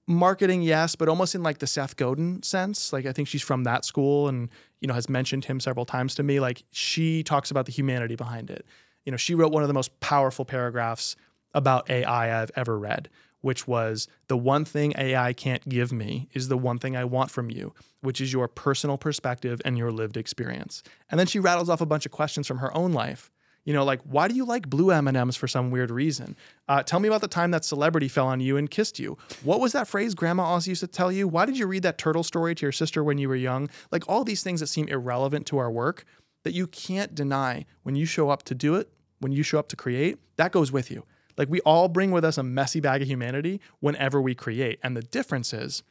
marketing, 0.06 0.62
yes, 0.62 0.96
but 0.96 1.08
almost 1.08 1.34
in 1.34 1.42
like 1.42 1.58
the 1.58 1.66
Seth 1.66 1.96
Godin 1.96 2.42
sense. 2.42 2.92
Like 2.92 3.06
I 3.06 3.12
think 3.12 3.28
she's 3.28 3.42
from 3.42 3.64
that 3.64 3.84
school 3.84 4.28
and 4.28 4.48
you 4.80 4.88
know 4.88 4.94
has 4.94 5.08
mentioned 5.08 5.44
him 5.44 5.60
several 5.60 5.84
times 5.84 6.14
to 6.16 6.22
me. 6.22 6.40
Like 6.40 6.62
she 6.70 7.22
talks 7.22 7.50
about 7.50 7.66
the 7.66 7.72
humanity 7.72 8.16
behind 8.16 8.50
it. 8.50 8.64
You 9.04 9.12
know, 9.12 9.16
she 9.16 9.34
wrote 9.34 9.52
one 9.52 9.62
of 9.62 9.68
the 9.68 9.74
most 9.74 9.98
powerful 10.00 10.44
paragraphs 10.44 11.16
about 11.54 11.90
AI 11.90 12.42
I've 12.42 12.50
ever 12.56 12.78
read, 12.78 13.08
which 13.40 13.66
was 13.66 14.08
the 14.28 14.36
one 14.36 14.64
thing 14.64 14.92
AI 14.96 15.32
can't 15.32 15.66
give 15.68 15.92
me 15.92 16.28
is 16.32 16.48
the 16.48 16.58
one 16.58 16.78
thing 16.78 16.96
I 16.96 17.04
want 17.04 17.30
from 17.30 17.50
you, 17.50 17.72
which 18.00 18.20
is 18.20 18.32
your 18.32 18.48
personal 18.48 18.98
perspective 18.98 19.60
and 19.64 19.78
your 19.78 19.90
lived 19.90 20.16
experience. 20.16 20.82
And 21.10 21.18
then 21.18 21.26
she 21.26 21.38
rattles 21.38 21.68
off 21.68 21.80
a 21.80 21.86
bunch 21.86 22.06
of 22.06 22.12
questions 22.12 22.46
from 22.46 22.58
her 22.58 22.74
own 22.76 22.92
life. 22.92 23.30
You 23.64 23.74
know, 23.74 23.84
like 23.84 24.00
why 24.02 24.26
do 24.26 24.34
you 24.34 24.44
like 24.44 24.70
blue 24.70 24.90
M 24.90 25.06
and 25.06 25.16
M's 25.16 25.36
for 25.36 25.46
some 25.46 25.70
weird 25.70 25.90
reason? 25.90 26.34
Uh, 26.66 26.82
tell 26.82 26.98
me 26.98 27.08
about 27.08 27.20
the 27.20 27.28
time 27.28 27.50
that 27.50 27.64
celebrity 27.64 28.08
fell 28.08 28.26
on 28.26 28.40
you 28.40 28.56
and 28.56 28.70
kissed 28.70 28.98
you. 28.98 29.18
What 29.42 29.60
was 29.60 29.72
that 29.72 29.86
phrase 29.86 30.14
Grandma 30.14 30.44
always 30.44 30.66
used 30.66 30.80
to 30.80 30.86
tell 30.86 31.12
you? 31.12 31.28
Why 31.28 31.44
did 31.44 31.58
you 31.58 31.66
read 31.66 31.82
that 31.82 31.98
turtle 31.98 32.22
story 32.22 32.54
to 32.54 32.62
your 32.64 32.72
sister 32.72 33.04
when 33.04 33.18
you 33.18 33.28
were 33.28 33.36
young? 33.36 33.68
Like 33.92 34.08
all 34.08 34.24
these 34.24 34.42
things 34.42 34.60
that 34.60 34.68
seem 34.68 34.88
irrelevant 34.88 35.46
to 35.48 35.58
our 35.58 35.70
work 35.70 36.04
that 36.42 36.54
you 36.54 36.66
can't 36.66 37.14
deny 37.14 37.66
when 37.82 37.96
you 37.96 38.06
show 38.06 38.30
up 38.30 38.44
to 38.44 38.54
do 38.54 38.76
it, 38.76 38.90
when 39.18 39.32
you 39.32 39.42
show 39.42 39.58
up 39.58 39.68
to 39.68 39.76
create, 39.76 40.18
that 40.36 40.52
goes 40.52 40.72
with 40.72 40.90
you. 40.90 41.04
Like 41.40 41.48
we 41.48 41.60
all 41.62 41.88
bring 41.88 42.10
with 42.10 42.22
us 42.22 42.36
a 42.36 42.42
messy 42.42 42.80
bag 42.80 43.00
of 43.00 43.08
humanity 43.08 43.62
whenever 43.80 44.20
we 44.20 44.34
create. 44.34 44.78
And 44.82 44.94
the 44.94 45.00
difference 45.00 45.54
is, 45.54 45.82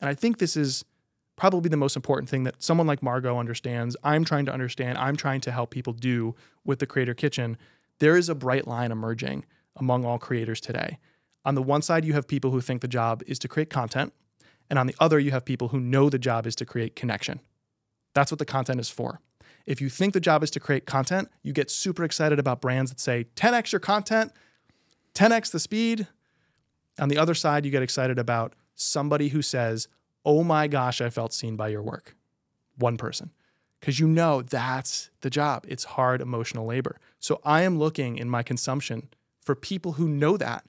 and 0.00 0.08
I 0.08 0.14
think 0.14 0.38
this 0.38 0.56
is 0.56 0.84
probably 1.34 1.68
the 1.68 1.76
most 1.76 1.96
important 1.96 2.28
thing 2.28 2.44
that 2.44 2.62
someone 2.62 2.86
like 2.86 3.02
Margo 3.02 3.36
understands, 3.36 3.96
I'm 4.04 4.24
trying 4.24 4.46
to 4.46 4.52
understand, 4.52 4.96
I'm 4.96 5.16
trying 5.16 5.40
to 5.40 5.50
help 5.50 5.70
people 5.70 5.92
do 5.92 6.36
with 6.64 6.78
the 6.78 6.86
Creator 6.86 7.14
Kitchen. 7.14 7.56
There 7.98 8.16
is 8.16 8.28
a 8.28 8.34
bright 8.36 8.68
line 8.68 8.92
emerging 8.92 9.44
among 9.74 10.04
all 10.04 10.20
creators 10.20 10.60
today. 10.60 11.00
On 11.44 11.56
the 11.56 11.62
one 11.62 11.82
side, 11.82 12.04
you 12.04 12.12
have 12.12 12.28
people 12.28 12.52
who 12.52 12.60
think 12.60 12.80
the 12.80 12.86
job 12.86 13.24
is 13.26 13.40
to 13.40 13.48
create 13.48 13.70
content. 13.70 14.12
And 14.70 14.78
on 14.78 14.86
the 14.86 14.94
other, 15.00 15.18
you 15.18 15.32
have 15.32 15.44
people 15.44 15.66
who 15.68 15.80
know 15.80 16.08
the 16.08 16.20
job 16.20 16.46
is 16.46 16.54
to 16.54 16.64
create 16.64 16.94
connection. 16.94 17.40
That's 18.14 18.30
what 18.30 18.38
the 18.38 18.44
content 18.44 18.78
is 18.78 18.88
for. 18.88 19.20
If 19.66 19.80
you 19.80 19.88
think 19.88 20.12
the 20.14 20.20
job 20.20 20.44
is 20.44 20.50
to 20.52 20.60
create 20.60 20.86
content, 20.86 21.28
you 21.42 21.52
get 21.52 21.72
super 21.72 22.04
excited 22.04 22.38
about 22.38 22.60
brands 22.60 22.92
that 22.92 23.00
say 23.00 23.26
10x 23.34 23.72
your 23.72 23.80
content, 23.80 24.30
10x 25.16 25.50
the 25.50 25.58
speed. 25.58 26.06
On 26.98 27.08
the 27.08 27.18
other 27.18 27.34
side, 27.34 27.64
you 27.64 27.70
get 27.70 27.82
excited 27.82 28.18
about 28.18 28.54
somebody 28.74 29.28
who 29.28 29.42
says, 29.42 29.88
Oh 30.24 30.44
my 30.44 30.66
gosh, 30.66 31.00
I 31.00 31.10
felt 31.10 31.32
seen 31.32 31.56
by 31.56 31.68
your 31.68 31.82
work. 31.82 32.14
One 32.76 32.96
person. 32.96 33.32
Because 33.80 33.98
you 34.00 34.08
know 34.08 34.42
that's 34.42 35.10
the 35.20 35.30
job. 35.30 35.64
It's 35.68 35.84
hard 35.84 36.20
emotional 36.20 36.66
labor. 36.66 36.98
So 37.18 37.40
I 37.44 37.62
am 37.62 37.78
looking 37.78 38.18
in 38.18 38.28
my 38.28 38.42
consumption 38.42 39.08
for 39.40 39.54
people 39.54 39.92
who 39.92 40.08
know 40.08 40.36
that. 40.36 40.64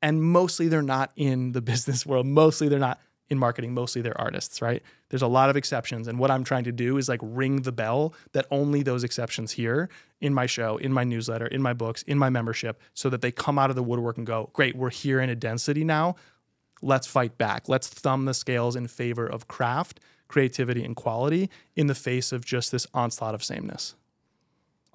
And 0.00 0.22
mostly 0.22 0.68
they're 0.68 0.82
not 0.82 1.12
in 1.16 1.52
the 1.52 1.60
business 1.72 2.06
world. 2.06 2.26
Mostly 2.26 2.68
they're 2.68 2.78
not 2.78 3.00
in 3.30 3.38
marketing, 3.38 3.72
mostly 3.72 4.02
they're 4.02 4.20
artists, 4.20 4.60
right? 4.60 4.82
There's 5.08 5.22
a 5.22 5.26
lot 5.26 5.48
of 5.48 5.56
exceptions. 5.56 6.06
And 6.08 6.18
what 6.18 6.30
I'm 6.30 6.44
trying 6.44 6.64
to 6.64 6.72
do 6.72 6.98
is 6.98 7.08
like 7.08 7.20
ring 7.22 7.62
the 7.62 7.72
bell 7.72 8.14
that 8.32 8.46
only 8.50 8.82
those 8.82 9.04
exceptions 9.04 9.52
hear 9.52 9.88
in 10.20 10.34
my 10.34 10.46
show, 10.46 10.76
in 10.76 10.92
my 10.92 11.04
newsletter, 11.04 11.46
in 11.46 11.62
my 11.62 11.72
books, 11.72 12.02
in 12.02 12.18
my 12.18 12.28
membership, 12.28 12.80
so 12.94 13.08
that 13.08 13.22
they 13.22 13.32
come 13.32 13.58
out 13.58 13.70
of 13.70 13.76
the 13.76 13.82
woodwork 13.82 14.18
and 14.18 14.26
go, 14.26 14.50
great, 14.52 14.76
we're 14.76 14.90
here 14.90 15.20
in 15.20 15.30
a 15.30 15.34
density 15.34 15.84
now. 15.84 16.16
Let's 16.82 17.06
fight 17.06 17.38
back. 17.38 17.68
Let's 17.68 17.88
thumb 17.88 18.24
the 18.24 18.34
scales 18.34 18.76
in 18.76 18.86
favor 18.88 19.26
of 19.26 19.48
craft, 19.48 20.00
creativity, 20.28 20.84
and 20.84 20.96
quality 20.96 21.48
in 21.76 21.86
the 21.86 21.94
face 21.94 22.32
of 22.32 22.44
just 22.44 22.72
this 22.72 22.86
onslaught 22.92 23.34
of 23.34 23.44
sameness. 23.44 23.94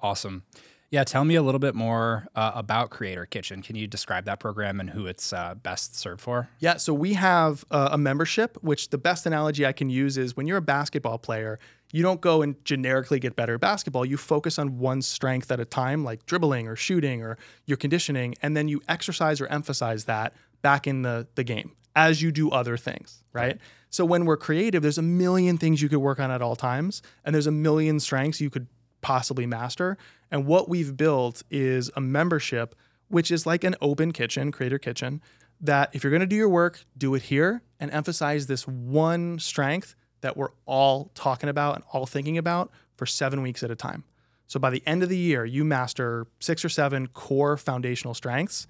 Awesome. 0.00 0.44
Yeah, 0.90 1.04
tell 1.04 1.24
me 1.24 1.34
a 1.34 1.42
little 1.42 1.58
bit 1.58 1.74
more 1.74 2.28
uh, 2.34 2.52
about 2.54 2.88
Creator 2.88 3.26
Kitchen. 3.26 3.60
Can 3.60 3.76
you 3.76 3.86
describe 3.86 4.24
that 4.24 4.40
program 4.40 4.80
and 4.80 4.88
who 4.88 5.06
it's 5.06 5.34
uh, 5.34 5.54
best 5.54 5.94
served 5.94 6.22
for? 6.22 6.48
Yeah, 6.60 6.78
so 6.78 6.94
we 6.94 7.12
have 7.12 7.62
uh, 7.70 7.90
a 7.92 7.98
membership, 7.98 8.56
which 8.62 8.88
the 8.88 8.96
best 8.96 9.26
analogy 9.26 9.66
I 9.66 9.72
can 9.72 9.90
use 9.90 10.16
is 10.16 10.34
when 10.34 10.46
you're 10.46 10.56
a 10.56 10.62
basketball 10.62 11.18
player, 11.18 11.58
you 11.92 12.02
don't 12.02 12.22
go 12.22 12.40
and 12.40 12.62
generically 12.64 13.18
get 13.18 13.36
better 13.36 13.54
at 13.54 13.60
basketball. 13.60 14.06
You 14.06 14.16
focus 14.16 14.58
on 14.58 14.78
one 14.78 15.02
strength 15.02 15.52
at 15.52 15.60
a 15.60 15.66
time, 15.66 16.04
like 16.04 16.24
dribbling 16.24 16.66
or 16.66 16.74
shooting 16.74 17.22
or 17.22 17.36
your 17.66 17.76
conditioning, 17.76 18.34
and 18.40 18.56
then 18.56 18.68
you 18.68 18.80
exercise 18.88 19.42
or 19.42 19.46
emphasize 19.48 20.04
that 20.06 20.34
back 20.62 20.86
in 20.86 21.02
the, 21.02 21.26
the 21.34 21.44
game 21.44 21.72
as 21.96 22.22
you 22.22 22.32
do 22.32 22.50
other 22.50 22.76
things, 22.76 23.24
right? 23.32 23.58
So 23.90 24.04
when 24.04 24.24
we're 24.24 24.36
creative, 24.36 24.82
there's 24.82 24.98
a 24.98 25.02
million 25.02 25.58
things 25.58 25.82
you 25.82 25.88
could 25.88 25.98
work 25.98 26.20
on 26.20 26.30
at 26.30 26.40
all 26.40 26.56
times, 26.56 27.02
and 27.24 27.34
there's 27.34 27.46
a 27.46 27.52
million 27.52 28.00
strengths 28.00 28.40
you 28.40 28.50
could 28.50 28.68
possibly 29.00 29.46
master. 29.46 29.96
And 30.30 30.46
what 30.46 30.68
we've 30.68 30.96
built 30.96 31.42
is 31.50 31.90
a 31.96 32.00
membership, 32.00 32.74
which 33.08 33.30
is 33.30 33.46
like 33.46 33.64
an 33.64 33.74
open 33.80 34.12
kitchen, 34.12 34.52
Creator 34.52 34.78
Kitchen, 34.78 35.22
that 35.60 35.90
if 35.92 36.04
you're 36.04 36.10
going 36.10 36.20
to 36.20 36.26
do 36.26 36.36
your 36.36 36.48
work, 36.48 36.84
do 36.96 37.14
it 37.14 37.22
here 37.22 37.62
and 37.80 37.90
emphasize 37.90 38.46
this 38.46 38.66
one 38.66 39.38
strength 39.38 39.94
that 40.20 40.36
we're 40.36 40.50
all 40.66 41.10
talking 41.14 41.48
about 41.48 41.76
and 41.76 41.84
all 41.92 42.06
thinking 42.06 42.38
about 42.38 42.70
for 42.96 43.06
seven 43.06 43.42
weeks 43.42 43.62
at 43.62 43.70
a 43.70 43.76
time. 43.76 44.04
So 44.46 44.58
by 44.58 44.70
the 44.70 44.82
end 44.86 45.02
of 45.02 45.08
the 45.08 45.16
year, 45.16 45.44
you 45.44 45.64
master 45.64 46.26
six 46.40 46.64
or 46.64 46.68
seven 46.68 47.06
core 47.08 47.56
foundational 47.56 48.14
strengths. 48.14 48.66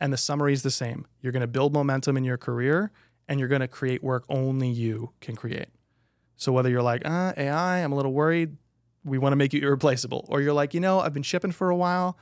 And 0.00 0.12
the 0.12 0.16
summary 0.16 0.54
is 0.54 0.62
the 0.62 0.70
same. 0.70 1.06
You're 1.20 1.32
going 1.32 1.42
to 1.42 1.46
build 1.46 1.74
momentum 1.74 2.16
in 2.16 2.24
your 2.24 2.38
career 2.38 2.90
and 3.28 3.38
you're 3.38 3.48
going 3.48 3.60
to 3.60 3.68
create 3.68 4.02
work 4.02 4.24
only 4.28 4.68
you 4.68 5.12
can 5.20 5.36
create. 5.36 5.68
So 6.36 6.52
whether 6.52 6.70
you're 6.70 6.82
like, 6.82 7.02
uh, 7.04 7.34
AI, 7.36 7.78
I'm 7.78 7.92
a 7.92 7.96
little 7.96 8.14
worried, 8.14 8.56
we 9.04 9.18
want 9.18 9.32
to 9.32 9.36
make 9.36 9.52
you 9.52 9.60
irreplaceable. 9.62 10.26
Or 10.28 10.40
you're 10.40 10.52
like, 10.52 10.74
you 10.74 10.80
know, 10.80 11.00
I've 11.00 11.14
been 11.14 11.22
shipping 11.22 11.52
for 11.52 11.70
a 11.70 11.76
while. 11.76 12.18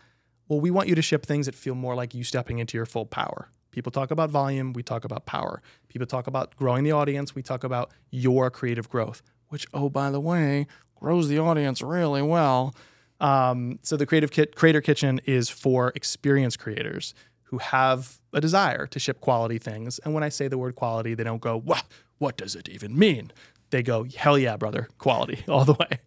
Well, 0.49 0.61
we 0.61 0.71
want 0.71 0.89
you 0.89 0.95
to 0.95 1.03
ship 1.03 1.27
things 1.27 1.47
that 1.47 1.55
feel 1.55 1.75
more 1.75 1.95
like 1.95 2.15
you 2.15 2.25
stepping 2.25 2.59
into 2.59 2.77
your 2.77 2.87
full 2.87 3.07
power. 3.07 3.51
People 3.71 3.93
talk 3.93 4.11
about 4.11 4.31
volume, 4.31 4.73
we 4.73 4.83
talk 4.83 5.05
about 5.05 5.27
power. 5.27 5.63
People 5.89 6.07
talk 6.07 6.27
about 6.27 6.57
growing 6.57 6.85
the 6.85 6.93
audience, 6.93 7.35
we 7.35 7.43
talk 7.43 7.65
about 7.65 7.91
your 8.11 8.51
creative 8.51 8.89
growth, 8.89 9.23
which, 9.49 9.67
oh, 9.75 9.89
by 9.89 10.11
the 10.11 10.21
way, 10.21 10.67
grows 10.95 11.29
the 11.29 11.39
audience 11.39 11.83
really 11.83 12.23
well. 12.23 12.75
Um, 13.21 13.79
so 13.83 13.97
the 13.97 14.07
Creative 14.07 14.31
Kit 14.31 14.55
Creator 14.55 14.81
Kitchen 14.81 15.21
is 15.27 15.51
for 15.51 15.93
experienced 15.95 16.59
creators 16.59 17.15
who 17.45 17.59
have 17.59 18.21
a 18.33 18.41
desire 18.41 18.87
to 18.87 18.99
ship 18.99 19.21
quality 19.21 19.59
things. 19.59 19.99
And 20.01 20.15
when 20.15 20.23
I 20.23 20.29
say 20.29 20.49
the 20.49 20.59
word 20.59 20.75
quality, 20.75 21.15
they 21.15 21.25
don't 21.25 21.41
go, 21.41 21.59
"What? 21.59 21.85
What 22.19 22.37
does 22.37 22.55
it 22.55 22.69
even 22.69 22.99
mean?" 22.99 23.33
They 23.71 23.83
go, 23.83 24.05
"Hell 24.05 24.39
yeah, 24.39 24.57
brother, 24.57 24.89
quality 24.99 25.45
all 25.49 25.65
the 25.65 25.75
way." 25.75 25.99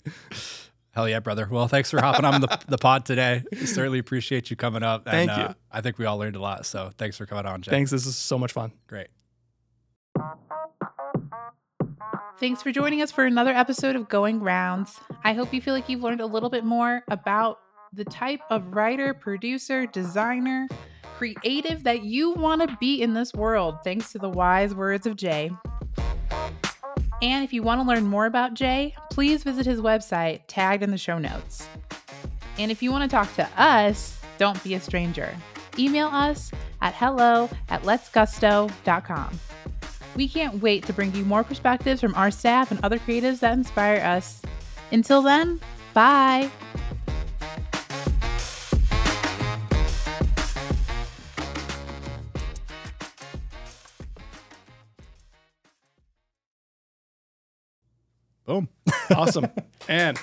Hell 0.91 1.07
yeah, 1.07 1.19
brother. 1.19 1.47
Well, 1.49 1.67
thanks 1.69 1.89
for 1.89 2.01
hopping 2.01 2.25
on 2.25 2.41
the, 2.41 2.59
the 2.67 2.77
pod 2.77 3.05
today. 3.05 3.43
Certainly 3.63 3.99
appreciate 3.99 4.49
you 4.49 4.57
coming 4.57 4.83
up. 4.83 5.03
And, 5.07 5.29
Thank 5.29 5.39
you. 5.39 5.45
Uh, 5.45 5.53
I 5.71 5.79
think 5.81 5.97
we 5.97 6.05
all 6.05 6.17
learned 6.17 6.35
a 6.35 6.41
lot. 6.41 6.65
So 6.65 6.91
thanks 6.97 7.17
for 7.17 7.25
coming 7.25 7.45
on, 7.45 7.61
Jay. 7.61 7.71
Thanks. 7.71 7.91
This 7.91 8.05
is 8.05 8.17
so 8.17 8.37
much 8.37 8.51
fun. 8.51 8.73
Great. 8.87 9.07
Thanks 12.39 12.61
for 12.61 12.71
joining 12.71 13.01
us 13.01 13.11
for 13.11 13.23
another 13.23 13.51
episode 13.51 13.95
of 13.95 14.09
Going 14.09 14.39
Rounds. 14.41 14.99
I 15.23 15.33
hope 15.33 15.53
you 15.53 15.61
feel 15.61 15.73
like 15.73 15.87
you've 15.87 16.01
learned 16.01 16.21
a 16.21 16.25
little 16.25 16.49
bit 16.49 16.65
more 16.65 17.03
about 17.09 17.59
the 17.93 18.03
type 18.03 18.41
of 18.49 18.73
writer, 18.73 19.13
producer, 19.13 19.85
designer, 19.85 20.67
creative 21.17 21.83
that 21.83 22.03
you 22.03 22.31
want 22.31 22.67
to 22.67 22.77
be 22.79 23.01
in 23.01 23.13
this 23.13 23.33
world, 23.33 23.75
thanks 23.83 24.11
to 24.13 24.17
the 24.17 24.29
wise 24.29 24.73
words 24.73 25.05
of 25.05 25.15
Jay. 25.15 25.51
And 27.21 27.43
if 27.43 27.53
you 27.53 27.61
want 27.61 27.81
to 27.81 27.87
learn 27.87 28.05
more 28.05 28.25
about 28.25 28.53
Jay, 28.55 28.95
please 29.11 29.43
visit 29.43 29.65
his 29.65 29.79
website 29.79 30.41
tagged 30.47 30.83
in 30.83 30.91
the 30.91 30.97
show 30.97 31.19
notes. 31.19 31.67
And 32.57 32.71
if 32.71 32.81
you 32.81 32.91
want 32.91 33.09
to 33.09 33.15
talk 33.15 33.33
to 33.35 33.47
us, 33.57 34.19
don't 34.37 34.61
be 34.63 34.73
a 34.73 34.79
stranger. 34.79 35.35
Email 35.77 36.07
us 36.07 36.51
at 36.81 36.93
hello 36.95 37.49
at 37.69 37.83
letsgusto.com. 37.83 39.39
We 40.15 40.27
can't 40.27 40.61
wait 40.61 40.85
to 40.87 40.93
bring 40.93 41.15
you 41.15 41.23
more 41.23 41.43
perspectives 41.43 42.01
from 42.01 42.15
our 42.15 42.31
staff 42.31 42.71
and 42.71 42.79
other 42.83 42.99
creatives 42.99 43.39
that 43.39 43.53
inspire 43.53 44.01
us. 44.03 44.41
Until 44.91 45.21
then, 45.21 45.61
bye. 45.93 46.49
Boom. 58.51 58.67
Awesome. 59.15 59.47
and 59.87 60.19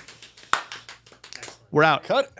we're 1.71 1.83
out. 1.83 2.03
Cut. 2.03 2.31